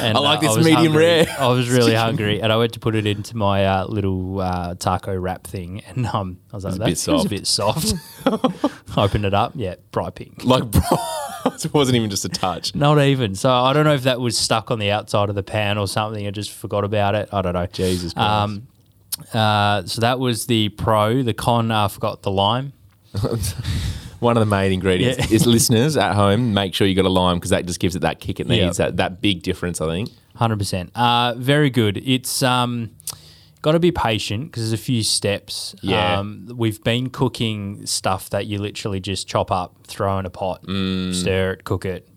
and, 0.00 0.16
I 0.16 0.20
like 0.20 0.40
this 0.40 0.56
was 0.56 0.64
medium 0.64 0.92
hungry. 0.92 1.04
rare. 1.04 1.36
I 1.38 1.48
was 1.48 1.70
really 1.70 1.94
hungry, 1.94 2.40
and 2.40 2.52
I 2.52 2.56
went 2.56 2.72
to 2.74 2.80
put 2.80 2.94
it 2.94 3.06
into 3.06 3.36
my 3.36 3.66
uh, 3.66 3.86
little 3.86 4.40
uh, 4.40 4.74
taco 4.76 5.14
wrap 5.16 5.46
thing, 5.46 5.82
and 5.88 6.06
um, 6.06 6.38
I 6.52 6.56
was 6.56 6.64
like, 6.64 6.74
a 6.74 6.78
"That 6.78 6.98
feels 6.98 7.26
a 7.26 7.28
bit 7.28 7.46
soft." 7.46 7.94
Opened 8.96 9.24
it 9.24 9.34
up, 9.34 9.52
yeah, 9.54 9.76
bright 9.90 10.14
pink. 10.14 10.44
Like, 10.44 10.70
bro, 10.70 10.82
it 11.64 11.72
wasn't 11.74 11.96
even 11.96 12.10
just 12.10 12.24
a 12.24 12.28
touch. 12.28 12.74
Not 12.74 13.00
even. 13.00 13.34
So 13.34 13.50
I 13.50 13.72
don't 13.72 13.84
know 13.84 13.94
if 13.94 14.02
that 14.04 14.20
was 14.20 14.36
stuck 14.38 14.70
on 14.70 14.78
the 14.78 14.90
outside 14.90 15.28
of 15.28 15.34
the 15.34 15.42
pan 15.42 15.78
or 15.78 15.86
something. 15.88 16.26
I 16.26 16.30
just 16.30 16.50
forgot 16.52 16.84
about 16.84 17.14
it. 17.14 17.28
I 17.32 17.42
don't 17.42 17.54
know. 17.54 17.66
Jesus 17.66 18.12
Christ. 18.14 18.28
Um, 18.30 18.66
uh, 19.32 19.84
so 19.84 20.00
that 20.00 20.18
was 20.18 20.46
the 20.46 20.70
pro. 20.70 21.22
The 21.22 21.34
con, 21.34 21.70
I 21.70 21.88
forgot 21.88 22.22
the 22.22 22.30
lime. 22.30 22.72
one 24.20 24.36
of 24.36 24.40
the 24.40 24.46
main 24.46 24.72
ingredients 24.72 25.18
Yeah. 25.30 25.34
is 25.36 25.46
listeners 25.46 25.96
at 25.96 26.14
home. 26.14 26.54
Make 26.54 26.74
sure 26.74 26.86
you 26.86 26.94
got 26.94 27.04
a 27.04 27.10
lime 27.10 27.36
because 27.36 27.50
that 27.50 27.66
just 27.66 27.80
gives 27.80 27.94
it 27.96 28.00
that 28.00 28.20
kick 28.20 28.40
it 28.40 28.46
needs. 28.46 28.78
That 28.78 28.96
that 28.96 29.20
big 29.20 29.42
difference, 29.42 29.80
I 29.80 29.86
think. 29.86 30.10
Hundred 30.36 30.58
percent. 30.58 30.90
Uh, 30.94 31.34
very 31.36 31.68
good. 31.70 31.98
It's 31.98 32.42
um, 32.42 32.90
got 33.62 33.72
to 33.72 33.78
be 33.80 33.92
patient 33.92 34.46
because 34.50 34.64
there's 34.64 34.78
a 34.80 34.84
few 34.84 35.02
steps. 35.02 35.74
Yeah. 35.82 36.18
Um, 36.18 36.48
we've 36.56 36.82
been 36.82 37.10
cooking 37.10 37.86
stuff 37.86 38.28
that 38.30 38.46
you 38.46 38.58
literally 38.58 39.00
just 39.00 39.28
chop 39.28 39.50
up, 39.50 39.86
throw 39.86 40.18
in 40.18 40.26
a 40.26 40.30
pot, 40.30 40.64
Mm. 40.66 41.14
stir 41.14 41.52
it, 41.52 41.64
cook 41.64 41.84
it. 41.84 42.08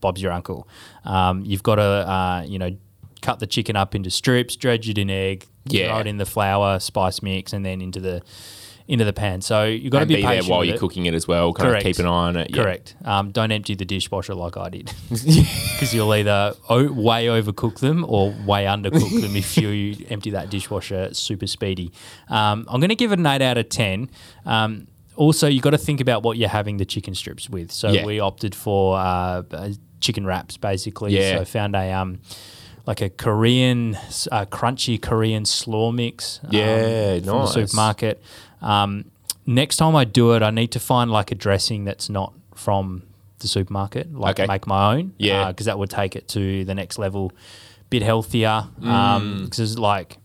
Bob's 0.00 0.22
your 0.22 0.32
uncle. 0.32 0.66
Um, 1.04 1.44
you've 1.44 1.62
got 1.62 1.76
to 1.76 1.82
uh, 1.82 2.44
you 2.46 2.58
know 2.58 2.76
cut 3.22 3.38
the 3.40 3.46
chicken 3.46 3.74
up 3.76 3.94
into 3.94 4.10
strips, 4.10 4.54
dredge 4.56 4.88
it 4.88 4.98
in 4.98 5.08
egg, 5.10 5.46
Yeah. 5.66 5.88
throw 5.88 5.98
it 6.00 6.06
in 6.06 6.16
the 6.18 6.26
flour, 6.26 6.78
spice 6.80 7.22
mix, 7.22 7.52
and 7.52 7.64
then 7.64 7.80
into 7.80 7.98
the 8.00 8.22
into 8.86 9.04
the 9.04 9.12
pan. 9.14 9.40
So 9.40 9.64
you've 9.64 9.90
got 9.90 10.00
to 10.00 10.02
And 10.02 10.08
be, 10.08 10.16
be 10.16 10.22
there 10.22 10.30
patient 10.32 10.50
while 10.50 10.58
with 10.60 10.68
you're 10.68 10.76
it. 10.76 10.80
cooking 10.80 11.06
it 11.06 11.14
as 11.14 11.26
well. 11.26 11.52
Kind 11.54 11.70
Correct. 11.70 11.86
of 11.86 11.96
keep 11.96 11.98
an 12.00 12.06
eye 12.06 12.28
on 12.28 12.36
it. 12.36 12.50
Yeah. 12.50 12.62
Correct. 12.62 12.94
Um, 13.04 13.30
don't 13.30 13.50
empty 13.50 13.74
the 13.74 13.84
dishwasher 13.86 14.34
like 14.34 14.56
I 14.58 14.68
did, 14.68 14.92
because 15.10 15.94
you'll 15.94 16.12
either 16.14 16.54
o- 16.68 16.92
way 16.92 17.26
overcook 17.26 17.78
them 17.80 18.04
or 18.08 18.30
way 18.46 18.64
undercook 18.64 19.20
them 19.22 19.36
if 19.36 19.56
you 19.56 20.04
empty 20.10 20.30
that 20.30 20.50
dishwasher 20.50 21.14
super 21.14 21.46
speedy. 21.46 21.92
Um, 22.28 22.66
I'm 22.68 22.80
going 22.80 22.90
to 22.90 22.94
give 22.94 23.12
it 23.12 23.18
an 23.18 23.26
eight 23.26 23.42
out 23.42 23.56
of 23.58 23.68
ten. 23.70 24.10
Um, 24.44 24.86
also, 25.16 25.46
you've 25.46 25.62
got 25.62 25.70
to 25.70 25.78
think 25.78 26.00
about 26.00 26.22
what 26.22 26.36
you're 26.36 26.48
having 26.48 26.76
the 26.78 26.84
chicken 26.84 27.14
strips 27.14 27.48
with. 27.48 27.70
So 27.70 27.88
Yeah. 27.90 28.04
we 28.04 28.18
opted 28.20 28.54
for 28.54 28.96
uh, 28.98 29.42
uh, 29.50 29.70
chicken 30.00 30.26
wraps, 30.26 30.56
basically. 30.56 31.16
Yeah. 31.16 31.36
So 31.36 31.40
I 31.42 31.44
found 31.44 31.76
a 31.76 31.92
um, 31.92 32.20
like 32.86 33.00
a 33.00 33.08
Korean, 33.08 33.94
uh, 34.30 34.44
crunchy 34.46 35.00
Korean 35.00 35.44
slaw 35.46 35.90
mix. 35.92 36.40
um, 36.44 36.50
Yeah, 36.52 37.14
from 37.18 37.24
the 37.26 37.32
nice. 37.32 37.52
supermarket. 37.54 38.22
Um, 38.64 39.04
next 39.46 39.76
time 39.76 39.94
I 39.94 40.04
do 40.04 40.32
it, 40.32 40.42
I 40.42 40.50
need 40.50 40.72
to 40.72 40.80
find 40.80 41.10
like 41.10 41.30
a 41.30 41.34
dressing 41.34 41.84
that's 41.84 42.08
not 42.08 42.32
from 42.54 43.02
the 43.40 43.48
supermarket, 43.48 44.12
like 44.14 44.40
Okay. 44.40 44.46
make 44.46 44.66
my 44.66 44.94
own. 44.94 45.12
Yeah. 45.18 45.48
because 45.48 45.66
that 45.66 45.78
would 45.78 45.90
take 45.90 46.16
it 46.16 46.26
to 46.28 46.64
the 46.64 46.74
next 46.74 46.98
level, 46.98 47.30
bit 47.90 48.02
healthier. 48.02 48.68
Mm. 48.80 49.44
Because 49.44 49.60
it's 49.60 49.78
like 49.78 50.18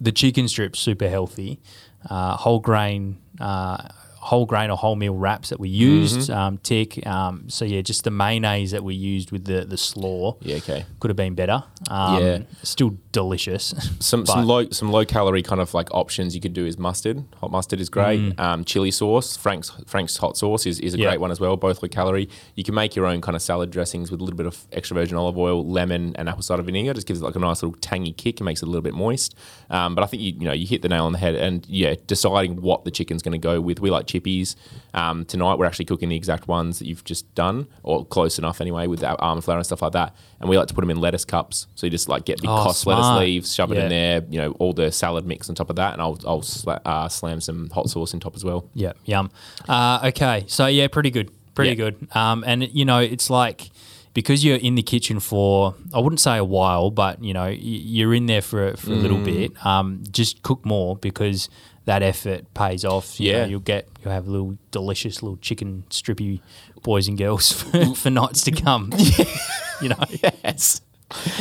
the 0.00 0.12
chicken 0.12 0.48
strips 0.48 0.78
super 0.80 1.08
healthy, 1.08 1.60
uh, 2.08 2.36
whole 2.36 2.60
grain. 2.60 3.18
Uh, 3.40 3.88
Whole 4.30 4.46
grain 4.46 4.70
or 4.70 4.76
whole 4.76 4.96
meal 4.96 5.14
wraps 5.14 5.48
that 5.50 5.58
we 5.60 5.68
used, 5.68 6.20
Mm-hmm. 6.28 6.38
um, 6.38 6.58
tick. 6.58 6.90
Um, 7.06 7.48
so 7.48 7.64
yeah, 7.64 7.80
just 7.82 8.04
the 8.04 8.10
mayonnaise 8.10 8.70
that 8.72 8.84
we 8.84 8.94
used 8.94 9.32
with 9.32 9.44
the 9.44 9.64
the 9.64 9.76
slaw 9.76 10.36
Yeah. 10.42 10.56
Okay. 10.56 10.84
could 11.00 11.08
have 11.10 11.16
been 11.16 11.34
better. 11.34 11.64
Um, 11.90 12.22
Yeah. 12.22 12.38
still 12.62 12.92
delicious. 13.12 13.74
Some 14.00 14.26
some 14.26 14.44
low 14.46 14.68
some 14.70 14.90
low 14.92 15.04
calorie 15.04 15.42
kind 15.42 15.60
of 15.60 15.72
like 15.74 15.88
options 15.92 16.34
you 16.34 16.40
could 16.40 16.52
do 16.52 16.66
is 16.66 16.78
mustard. 16.78 17.24
Hot 17.40 17.50
mustard 17.50 17.80
is 17.80 17.88
great. 17.88 18.20
Um, 18.38 18.64
chili 18.64 18.90
sauce, 18.90 19.36
Frank's 19.36 19.70
Frank's 19.86 20.16
hot 20.18 20.36
sauce 20.36 20.66
is, 20.66 20.78
is 20.80 20.94
a 20.94 20.96
Mm. 20.96 21.00
Yeah. 21.00 21.08
great 21.10 21.20
one 21.20 21.30
as 21.30 21.40
well. 21.40 21.56
Both 21.56 21.82
low 21.82 21.88
calorie. 21.88 22.28
You 22.54 22.64
can 22.64 22.74
make 22.74 22.94
your 22.96 23.06
own 23.06 23.20
kind 23.20 23.34
of 23.36 23.42
salad 23.42 23.70
dressings 23.70 24.10
with 24.10 24.20
a 24.20 24.24
little 24.24 24.36
bit 24.36 24.46
of 24.46 24.56
extra 24.72 24.94
virgin 24.94 25.16
olive 25.16 25.38
oil, 25.38 25.58
lemon, 25.66 26.14
and 26.18 26.28
apple 26.28 26.42
cider 26.42 26.62
vinegar. 26.62 26.92
Just 26.94 27.06
gives 27.06 27.20
it 27.22 27.24
like 27.24 27.36
a 27.36 27.38
nice 27.50 27.62
little 27.62 27.78
tangy 27.80 28.12
kick 28.12 28.40
and 28.40 28.44
makes 28.44 28.60
it 28.62 28.66
a 28.66 28.70
little 28.72 28.82
bit 28.82 28.94
moist. 28.94 29.34
Um, 29.70 29.94
but 29.94 30.02
I 30.04 30.06
think 30.06 30.22
you 30.22 30.32
you 30.40 30.44
know 30.48 30.52
you 30.60 30.66
hit 30.66 30.82
the 30.82 30.88
nail 30.88 31.04
on 31.06 31.12
the 31.12 31.18
head. 31.18 31.34
And 31.34 31.64
yeah, 31.68 31.94
deciding 32.06 32.60
what 32.62 32.84
the 32.84 32.90
chicken's 32.90 33.22
going 33.22 33.38
to 33.40 33.44
go 33.50 33.60
with. 33.60 33.80
We 33.80 33.90
like 33.90 34.06
chippies. 34.18 34.56
Um, 34.94 35.24
tonight 35.24 35.58
we're 35.58 35.66
actually 35.66 35.84
cooking 35.84 36.08
the 36.08 36.16
exact 36.16 36.48
ones 36.48 36.78
that 36.78 36.86
you've 36.86 37.04
just 37.04 37.32
done, 37.34 37.66
or 37.82 38.04
close 38.04 38.38
enough 38.38 38.60
anyway, 38.60 38.86
with 38.86 39.04
our 39.04 39.20
almond 39.20 39.44
flour 39.44 39.56
and 39.58 39.66
stuff 39.66 39.82
like 39.82 39.92
that. 39.92 40.14
And 40.40 40.48
we 40.48 40.56
like 40.56 40.68
to 40.68 40.74
put 40.74 40.80
them 40.80 40.90
in 40.90 41.00
lettuce 41.00 41.24
cups. 41.24 41.66
So 41.74 41.86
you 41.86 41.90
just 41.90 42.08
like 42.08 42.24
get 42.24 42.40
big 42.40 42.50
Oh, 42.50 42.62
cos 42.64 42.86
lettuce 42.86 43.10
leaves, 43.18 43.54
shove 43.54 43.72
it 43.72 43.78
in 43.78 43.88
there, 43.88 44.24
you 44.30 44.38
know, 44.38 44.52
all 44.52 44.72
the 44.72 44.90
salad 44.90 45.26
mix 45.26 45.48
on 45.48 45.54
top 45.54 45.70
of 45.70 45.76
that, 45.76 45.92
and 45.92 46.02
I'll 46.02 46.18
I'll 46.26 46.40
sla- 46.42 46.80
uh, 46.84 47.08
slam 47.08 47.40
some 47.40 47.70
hot 47.70 47.90
sauce 47.90 48.14
on 48.14 48.20
top 48.20 48.34
as 48.36 48.44
well. 48.44 48.68
Yeah, 48.74 48.92
yum. 49.04 49.30
Uh, 49.68 50.00
okay, 50.06 50.44
so 50.46 50.66
yeah, 50.66 50.88
pretty 50.88 51.10
good, 51.10 51.30
pretty 51.54 51.70
Yeah. 51.70 51.76
good. 51.90 52.08
Um, 52.16 52.44
and 52.46 52.68
you 52.72 52.84
know, 52.84 52.98
it's 52.98 53.30
like 53.30 53.70
because 54.14 54.44
you're 54.44 54.56
in 54.56 54.74
the 54.74 54.82
kitchen 54.82 55.20
for 55.20 55.74
I 55.94 56.00
wouldn't 56.00 56.20
say 56.20 56.38
a 56.38 56.44
while, 56.44 56.90
but 56.90 57.22
you 57.22 57.34
know, 57.34 57.46
you're 57.46 58.14
in 58.14 58.26
there 58.26 58.42
for 58.42 58.76
for 58.76 58.92
a 58.92 58.94
Mm. 58.96 59.02
little 59.02 59.18
bit. 59.18 59.66
Um, 59.66 60.02
just 60.10 60.42
cook 60.42 60.64
more 60.64 60.96
because 60.96 61.48
that 61.88 62.02
effort 62.02 62.52
pays 62.52 62.84
off. 62.84 63.18
You 63.18 63.30
Yeah. 63.30 63.42
know, 63.42 63.48
you'll 63.48 63.60
get 63.60 63.88
you'll 64.04 64.12
have 64.12 64.28
little 64.28 64.58
delicious 64.70 65.22
little 65.22 65.38
chicken 65.38 65.84
strippy 65.88 66.40
boys 66.82 67.08
and 67.08 67.16
girls 67.16 67.50
for, 67.62 67.66
mm. 67.78 67.96
for 67.96 68.10
nights 68.10 68.42
to 68.44 68.52
come. 68.52 68.92
you 69.80 69.88
know, 69.88 69.96
Yes. 70.44 70.82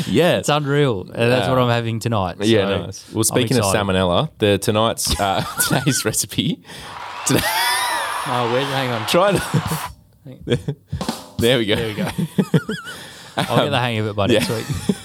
Yeah. 0.07 0.37
it's 0.37 0.47
unreal. 0.47 1.01
And 1.01 1.31
that's 1.31 1.49
what 1.49 1.57
uh, 1.57 1.63
I'm 1.63 1.69
having 1.69 1.99
tonight. 1.99 2.37
yeah, 2.39 2.67
so 2.67 2.85
nice. 2.85 3.13
Well, 3.13 3.25
speaking 3.25 3.57
of 3.57 3.65
salmonella, 3.65 4.29
the 4.37 4.57
tonight's 4.57 5.19
uh, 5.19 5.43
today's 5.67 6.05
recipe. 6.05 6.63
Today, 7.25 7.41
oh, 7.43 8.49
wait, 8.53 8.63
hang 8.63 8.89
on. 8.91 9.05
try 9.07 9.33
to. 9.33 9.91
there 11.39 11.57
we 11.57 11.65
go. 11.65 11.75
There 11.75 11.87
we 11.89 11.93
go. 11.93 12.09
I'll 13.35 13.65
get 13.65 13.69
the 13.71 13.79
hang 13.79 13.97
of 13.97 14.07
it 14.07 14.15
by 14.15 14.27
next 14.27 14.49
yeah. 14.49 14.57
week. 14.57 14.95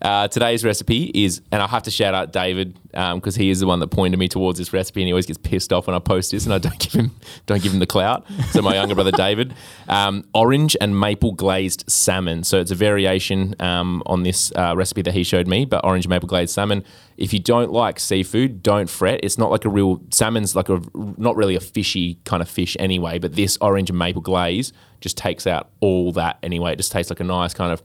Uh, 0.00 0.28
today's 0.28 0.64
recipe 0.64 1.10
is, 1.14 1.40
and 1.50 1.60
I 1.60 1.66
have 1.66 1.82
to 1.84 1.90
shout 1.90 2.14
out 2.14 2.32
David 2.32 2.78
because 2.92 3.34
he 3.34 3.50
is 3.50 3.60
the 3.60 3.66
one 3.66 3.80
that 3.80 3.88
pointed 3.88 4.18
me 4.18 4.28
towards 4.28 4.58
this 4.58 4.72
recipe, 4.72 5.02
and 5.02 5.08
he 5.08 5.12
always 5.12 5.26
gets 5.26 5.38
pissed 5.38 5.72
off 5.72 5.86
when 5.86 5.96
I 5.96 5.98
post 5.98 6.30
this, 6.30 6.44
and 6.44 6.54
I 6.54 6.58
don't 6.58 6.78
give 6.80 6.92
him 6.92 7.10
don't 7.46 7.62
give 7.62 7.72
him 7.72 7.80
the 7.80 7.86
clout. 7.86 8.26
So 8.50 8.62
my 8.62 8.74
younger 8.74 8.94
brother 8.94 9.10
David, 9.10 9.54
um, 9.88 10.24
orange 10.34 10.76
and 10.80 10.98
maple 10.98 11.32
glazed 11.32 11.84
salmon. 11.88 12.44
So 12.44 12.60
it's 12.60 12.70
a 12.70 12.76
variation 12.76 13.54
um, 13.60 14.02
on 14.06 14.22
this 14.22 14.52
uh, 14.54 14.74
recipe 14.76 15.02
that 15.02 15.14
he 15.14 15.24
showed 15.24 15.46
me, 15.46 15.64
but 15.64 15.84
orange 15.84 16.06
maple 16.06 16.28
glazed 16.28 16.54
salmon. 16.54 16.84
If 17.16 17.32
you 17.32 17.40
don't 17.40 17.72
like 17.72 17.98
seafood, 17.98 18.62
don't 18.62 18.88
fret. 18.88 19.20
It's 19.24 19.38
not 19.38 19.50
like 19.50 19.64
a 19.64 19.68
real 19.68 20.00
salmon's 20.10 20.54
like 20.54 20.68
a 20.68 20.80
not 20.94 21.34
really 21.34 21.56
a 21.56 21.60
fishy 21.60 22.20
kind 22.24 22.40
of 22.40 22.48
fish 22.48 22.76
anyway. 22.78 23.18
But 23.18 23.34
this 23.34 23.58
orange 23.60 23.90
and 23.90 23.98
maple 23.98 24.22
glaze 24.22 24.72
just 25.00 25.16
takes 25.16 25.46
out 25.46 25.70
all 25.80 26.12
that 26.12 26.38
anyway. 26.42 26.72
It 26.72 26.76
just 26.76 26.92
tastes 26.92 27.10
like 27.10 27.20
a 27.20 27.24
nice 27.24 27.54
kind 27.54 27.72
of 27.72 27.82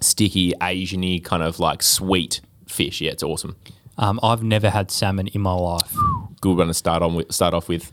sticky 0.00 0.52
Asian-y 0.62 1.20
kind 1.22 1.42
of 1.42 1.58
like 1.58 1.82
sweet 1.82 2.40
fish. 2.66 3.00
Yeah, 3.00 3.12
it's 3.12 3.22
awesome. 3.22 3.56
Um, 3.96 4.18
I've 4.22 4.42
never 4.42 4.70
had 4.70 4.90
salmon 4.90 5.28
in 5.28 5.40
my 5.40 5.52
life. 5.54 5.94
Good 6.40 6.56
one 6.56 6.66
to 6.66 6.74
start 6.74 7.02
on 7.02 7.14
with, 7.14 7.32
start 7.32 7.54
off 7.54 7.68
with. 7.68 7.92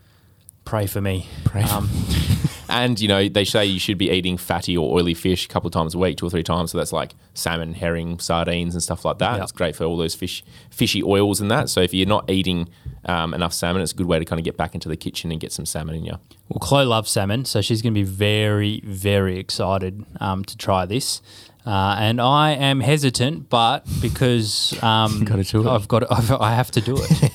Pray 0.66 0.88
for 0.88 1.02
me. 1.02 1.28
Um, 1.54 1.90
And 2.72 3.02
you 3.02 3.10
know 3.10 3.28
they 3.28 3.44
say 3.44 3.66
you 3.66 3.80
should 3.80 3.98
be 3.98 4.10
eating 4.10 4.38
fatty 4.38 4.78
or 4.78 4.98
oily 4.98 5.14
fish 5.14 5.46
a 5.46 5.50
couple 5.50 5.68
of 5.68 5.74
times 5.74 5.94
a 5.94 5.98
week, 5.98 6.18
two 6.18 6.26
or 6.26 6.30
three 6.30 6.42
times. 6.42 6.72
So 6.72 6.78
that's 6.78 6.94
like 6.94 7.14
salmon, 7.34 7.74
herring, 7.74 8.18
sardines, 8.20 8.74
and 8.74 8.82
stuff 8.82 9.04
like 9.04 9.18
that. 9.18 9.34
Yep. 9.34 9.44
It's 9.44 9.52
great 9.52 9.76
for 9.76 9.84
all 9.84 9.98
those 9.98 10.16
fish, 10.16 10.42
fishy 10.70 11.04
oils 11.04 11.42
and 11.42 11.52
that. 11.52 11.68
So 11.68 11.82
if 11.82 11.94
you're 11.94 12.08
not 12.08 12.30
eating 12.30 12.70
um, 13.06 13.34
enough 13.34 13.52
salmon, 13.52 13.82
it's 13.82 13.92
a 13.92 13.96
good 13.96 14.06
way 14.08 14.20
to 14.20 14.26
kind 14.26 14.40
of 14.40 14.46
get 14.46 14.56
back 14.56 14.74
into 14.74 14.88
the 14.88 14.96
kitchen 14.96 15.32
and 15.32 15.42
get 15.42 15.52
some 15.52 15.66
salmon 15.66 15.96
in 15.96 16.06
you. 16.06 16.18
well, 16.48 16.60
Chloe 16.62 16.86
loves 16.86 17.12
salmon, 17.12 17.44
so 17.44 17.60
she's 17.60 17.82
going 17.82 17.94
to 17.94 18.00
be 18.00 18.10
very, 18.10 18.80
very 18.86 19.38
excited 19.38 20.06
um, 20.22 20.46
to 20.46 20.56
try 20.56 20.86
this. 20.86 21.22
Uh, 21.66 21.96
and 22.00 22.20
I 22.20 22.52
am 22.52 22.80
hesitant, 22.80 23.50
but 23.50 23.86
because 24.02 24.74
um, 24.84 25.24
gotta 25.26 25.44
do 25.44 25.62
it. 25.68 25.72
I've 25.72 25.88
got, 25.88 26.12
I've, 26.12 26.32
I 26.32 26.54
have 26.56 26.72
to 26.72 26.82
do 26.82 26.98
it. 26.98 27.32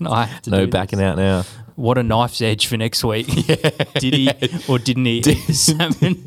No, 0.00 0.10
I 0.10 0.24
have 0.24 0.42
to 0.42 0.50
No 0.50 0.66
backing 0.66 0.98
this. 0.98 1.06
out 1.06 1.16
now. 1.16 1.44
What 1.76 1.98
a 1.98 2.02
knife's 2.04 2.40
edge 2.40 2.66
for 2.68 2.76
next 2.76 3.02
week. 3.04 3.26
Did 3.98 4.14
he 4.14 4.30
or 4.68 4.78
didn't 4.78 5.06
he 5.06 5.18
eat 5.18 5.24
the 5.24 5.52
salmon? 5.52 6.24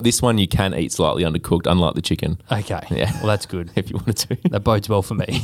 This 0.00 0.20
one 0.20 0.38
you 0.38 0.48
can 0.48 0.74
eat 0.74 0.90
slightly 0.92 1.22
undercooked, 1.22 1.70
unlike 1.70 1.94
the 1.94 2.02
chicken, 2.02 2.40
okay. 2.50 2.80
Yeah. 2.90 3.12
Well, 3.18 3.28
that's 3.28 3.46
good. 3.46 3.70
if 3.76 3.90
you 3.90 3.96
wanted 3.96 4.16
to. 4.16 4.38
That 4.50 4.60
bodes 4.64 4.88
well 4.88 5.02
for 5.02 5.14
me. 5.14 5.42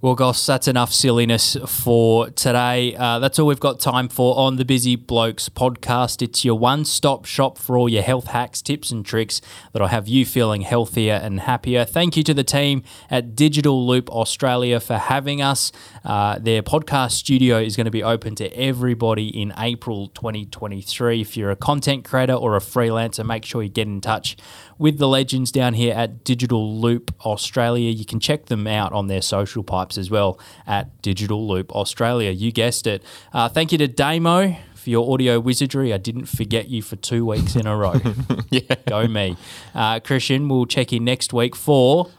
Well, 0.00 0.14
Goss, 0.14 0.46
that's 0.46 0.68
enough 0.68 0.92
silliness 0.92 1.56
for 1.66 2.30
today. 2.30 2.94
Uh, 2.94 3.18
that's 3.18 3.36
all 3.40 3.48
we've 3.48 3.58
got 3.58 3.80
time 3.80 4.08
for 4.08 4.38
on 4.38 4.54
the 4.54 4.64
Busy 4.64 4.94
Blokes 4.94 5.48
podcast. 5.48 6.22
It's 6.22 6.44
your 6.44 6.56
one 6.56 6.84
stop 6.84 7.24
shop 7.24 7.58
for 7.58 7.76
all 7.76 7.88
your 7.88 8.04
health 8.04 8.28
hacks, 8.28 8.62
tips, 8.62 8.92
and 8.92 9.04
tricks 9.04 9.40
that'll 9.72 9.88
have 9.88 10.06
you 10.06 10.24
feeling 10.24 10.60
healthier 10.60 11.14
and 11.14 11.40
happier. 11.40 11.84
Thank 11.84 12.16
you 12.16 12.22
to 12.22 12.32
the 12.32 12.44
team 12.44 12.84
at 13.10 13.34
Digital 13.34 13.88
Loop 13.88 14.08
Australia 14.10 14.78
for 14.78 14.98
having 14.98 15.42
us. 15.42 15.72
Uh, 16.04 16.38
their 16.38 16.62
podcast 16.62 17.10
studio 17.10 17.58
is 17.58 17.74
going 17.74 17.86
to 17.86 17.90
be 17.90 18.04
open 18.04 18.36
to 18.36 18.56
everybody 18.56 19.26
in 19.26 19.52
April 19.58 20.06
2023. 20.10 21.22
If 21.22 21.36
you're 21.36 21.50
a 21.50 21.56
content 21.56 22.04
creator 22.04 22.34
or 22.34 22.54
a 22.54 22.60
freelancer, 22.60 23.26
make 23.26 23.44
sure 23.44 23.64
you 23.64 23.68
get 23.68 23.88
in 23.88 24.00
touch 24.00 24.36
with 24.78 24.98
the 24.98 25.08
legends 25.08 25.50
down 25.52 25.74
here 25.74 25.94
at 25.94 26.24
Digital 26.24 26.80
Loop 26.80 27.12
Australia. 27.24 27.90
You 27.90 28.04
can 28.04 28.20
check 28.20 28.46
them 28.46 28.66
out 28.66 28.92
on 28.92 29.08
their 29.08 29.22
social 29.22 29.62
pipes 29.62 29.98
as 29.98 30.10
well 30.10 30.38
at 30.66 31.02
Digital 31.02 31.46
Loop 31.46 31.72
Australia. 31.72 32.30
You 32.30 32.52
guessed 32.52 32.86
it. 32.86 33.02
Uh, 33.32 33.48
thank 33.48 33.72
you 33.72 33.78
to 33.78 33.88
Damo 33.88 34.56
for 34.74 34.90
your 34.90 35.12
audio 35.12 35.40
wizardry. 35.40 35.92
I 35.92 35.98
didn't 35.98 36.26
forget 36.26 36.68
you 36.68 36.82
for 36.82 36.96
two 36.96 37.26
weeks 37.26 37.56
in 37.56 37.66
a 37.66 37.76
row. 37.76 38.00
yeah. 38.50 38.74
Go 38.86 39.06
me. 39.08 39.36
Uh, 39.74 40.00
Christian, 40.00 40.48
we'll 40.48 40.66
check 40.66 40.92
in 40.92 41.04
next 41.04 41.32
week 41.32 41.56
for 41.56 42.10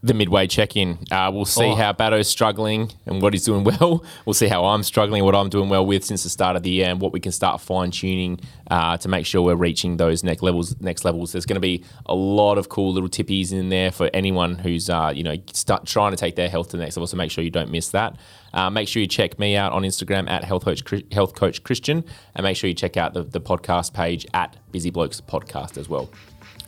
the 0.00 0.14
midway 0.14 0.46
check-in. 0.46 0.96
Uh, 1.10 1.28
we'll 1.34 1.44
see 1.44 1.64
Oh. 1.64 1.74
how 1.74 1.92
Batto's 1.92 2.28
struggling 2.28 2.92
and 3.04 3.20
what 3.20 3.32
he's 3.32 3.44
doing 3.44 3.64
well. 3.80 4.04
We'll 4.24 4.34
see 4.34 4.46
how 4.46 4.64
I'm 4.66 4.84
struggling, 4.84 5.24
what 5.24 5.34
I'm 5.34 5.48
doing 5.48 5.68
well 5.68 5.84
with 5.84 6.04
since 6.04 6.22
the 6.22 6.28
start 6.28 6.54
of 6.54 6.62
the 6.62 6.70
year, 6.70 6.86
and 6.88 7.00
what 7.00 7.12
we 7.12 7.18
can 7.18 7.32
start 7.32 7.60
fine 7.60 7.90
tuning 7.90 8.38
uh, 8.70 8.96
to 8.98 9.08
make 9.08 9.26
sure 9.26 9.42
we're 9.42 9.56
reaching 9.56 9.96
those 9.96 10.22
next 10.22 10.42
levels. 10.42 10.80
Next 10.80 11.04
levels. 11.04 11.32
There's 11.32 11.46
going 11.46 11.56
to 11.56 11.60
be 11.60 11.84
a 12.06 12.14
lot 12.14 12.58
of 12.58 12.68
cool 12.68 12.92
little 12.92 13.08
tippies 13.08 13.52
in 13.52 13.70
there 13.70 13.90
for 13.90 14.08
anyone 14.14 14.54
who's 14.56 14.88
uh, 14.88 15.12
you 15.14 15.24
know 15.24 15.34
start 15.52 15.84
trying 15.86 16.12
to 16.12 16.16
take 16.16 16.36
their 16.36 16.48
health 16.48 16.68
to 16.68 16.76
the 16.76 16.82
next 16.84 16.96
level. 16.96 17.08
So 17.08 17.16
make 17.16 17.30
sure 17.32 17.42
you 17.42 17.50
don't 17.50 17.70
miss 17.70 17.88
that. 17.88 18.16
Uh, 18.54 18.70
make 18.70 18.86
sure 18.88 19.02
you 19.02 19.08
check 19.08 19.38
me 19.38 19.56
out 19.56 19.72
on 19.72 19.82
Instagram 19.82 20.30
at 20.30 20.44
health 20.44 20.64
coach 20.64 20.82
health 21.10 21.34
coach 21.34 21.64
Christian, 21.64 22.04
and 22.36 22.44
make 22.44 22.56
sure 22.56 22.68
you 22.68 22.74
check 22.74 22.96
out 22.96 23.14
the, 23.14 23.24
the 23.24 23.40
podcast 23.40 23.94
page 23.94 24.26
at 24.32 24.56
Busy 24.70 24.90
Blokes 24.90 25.20
Podcast 25.20 25.76
as 25.76 25.88
well. 25.88 26.08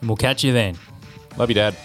And 0.01 0.09
we'll 0.09 0.17
catch 0.17 0.43
you 0.43 0.53
then. 0.53 0.77
Love 1.37 1.49
you, 1.49 1.55
Dad. 1.55 1.77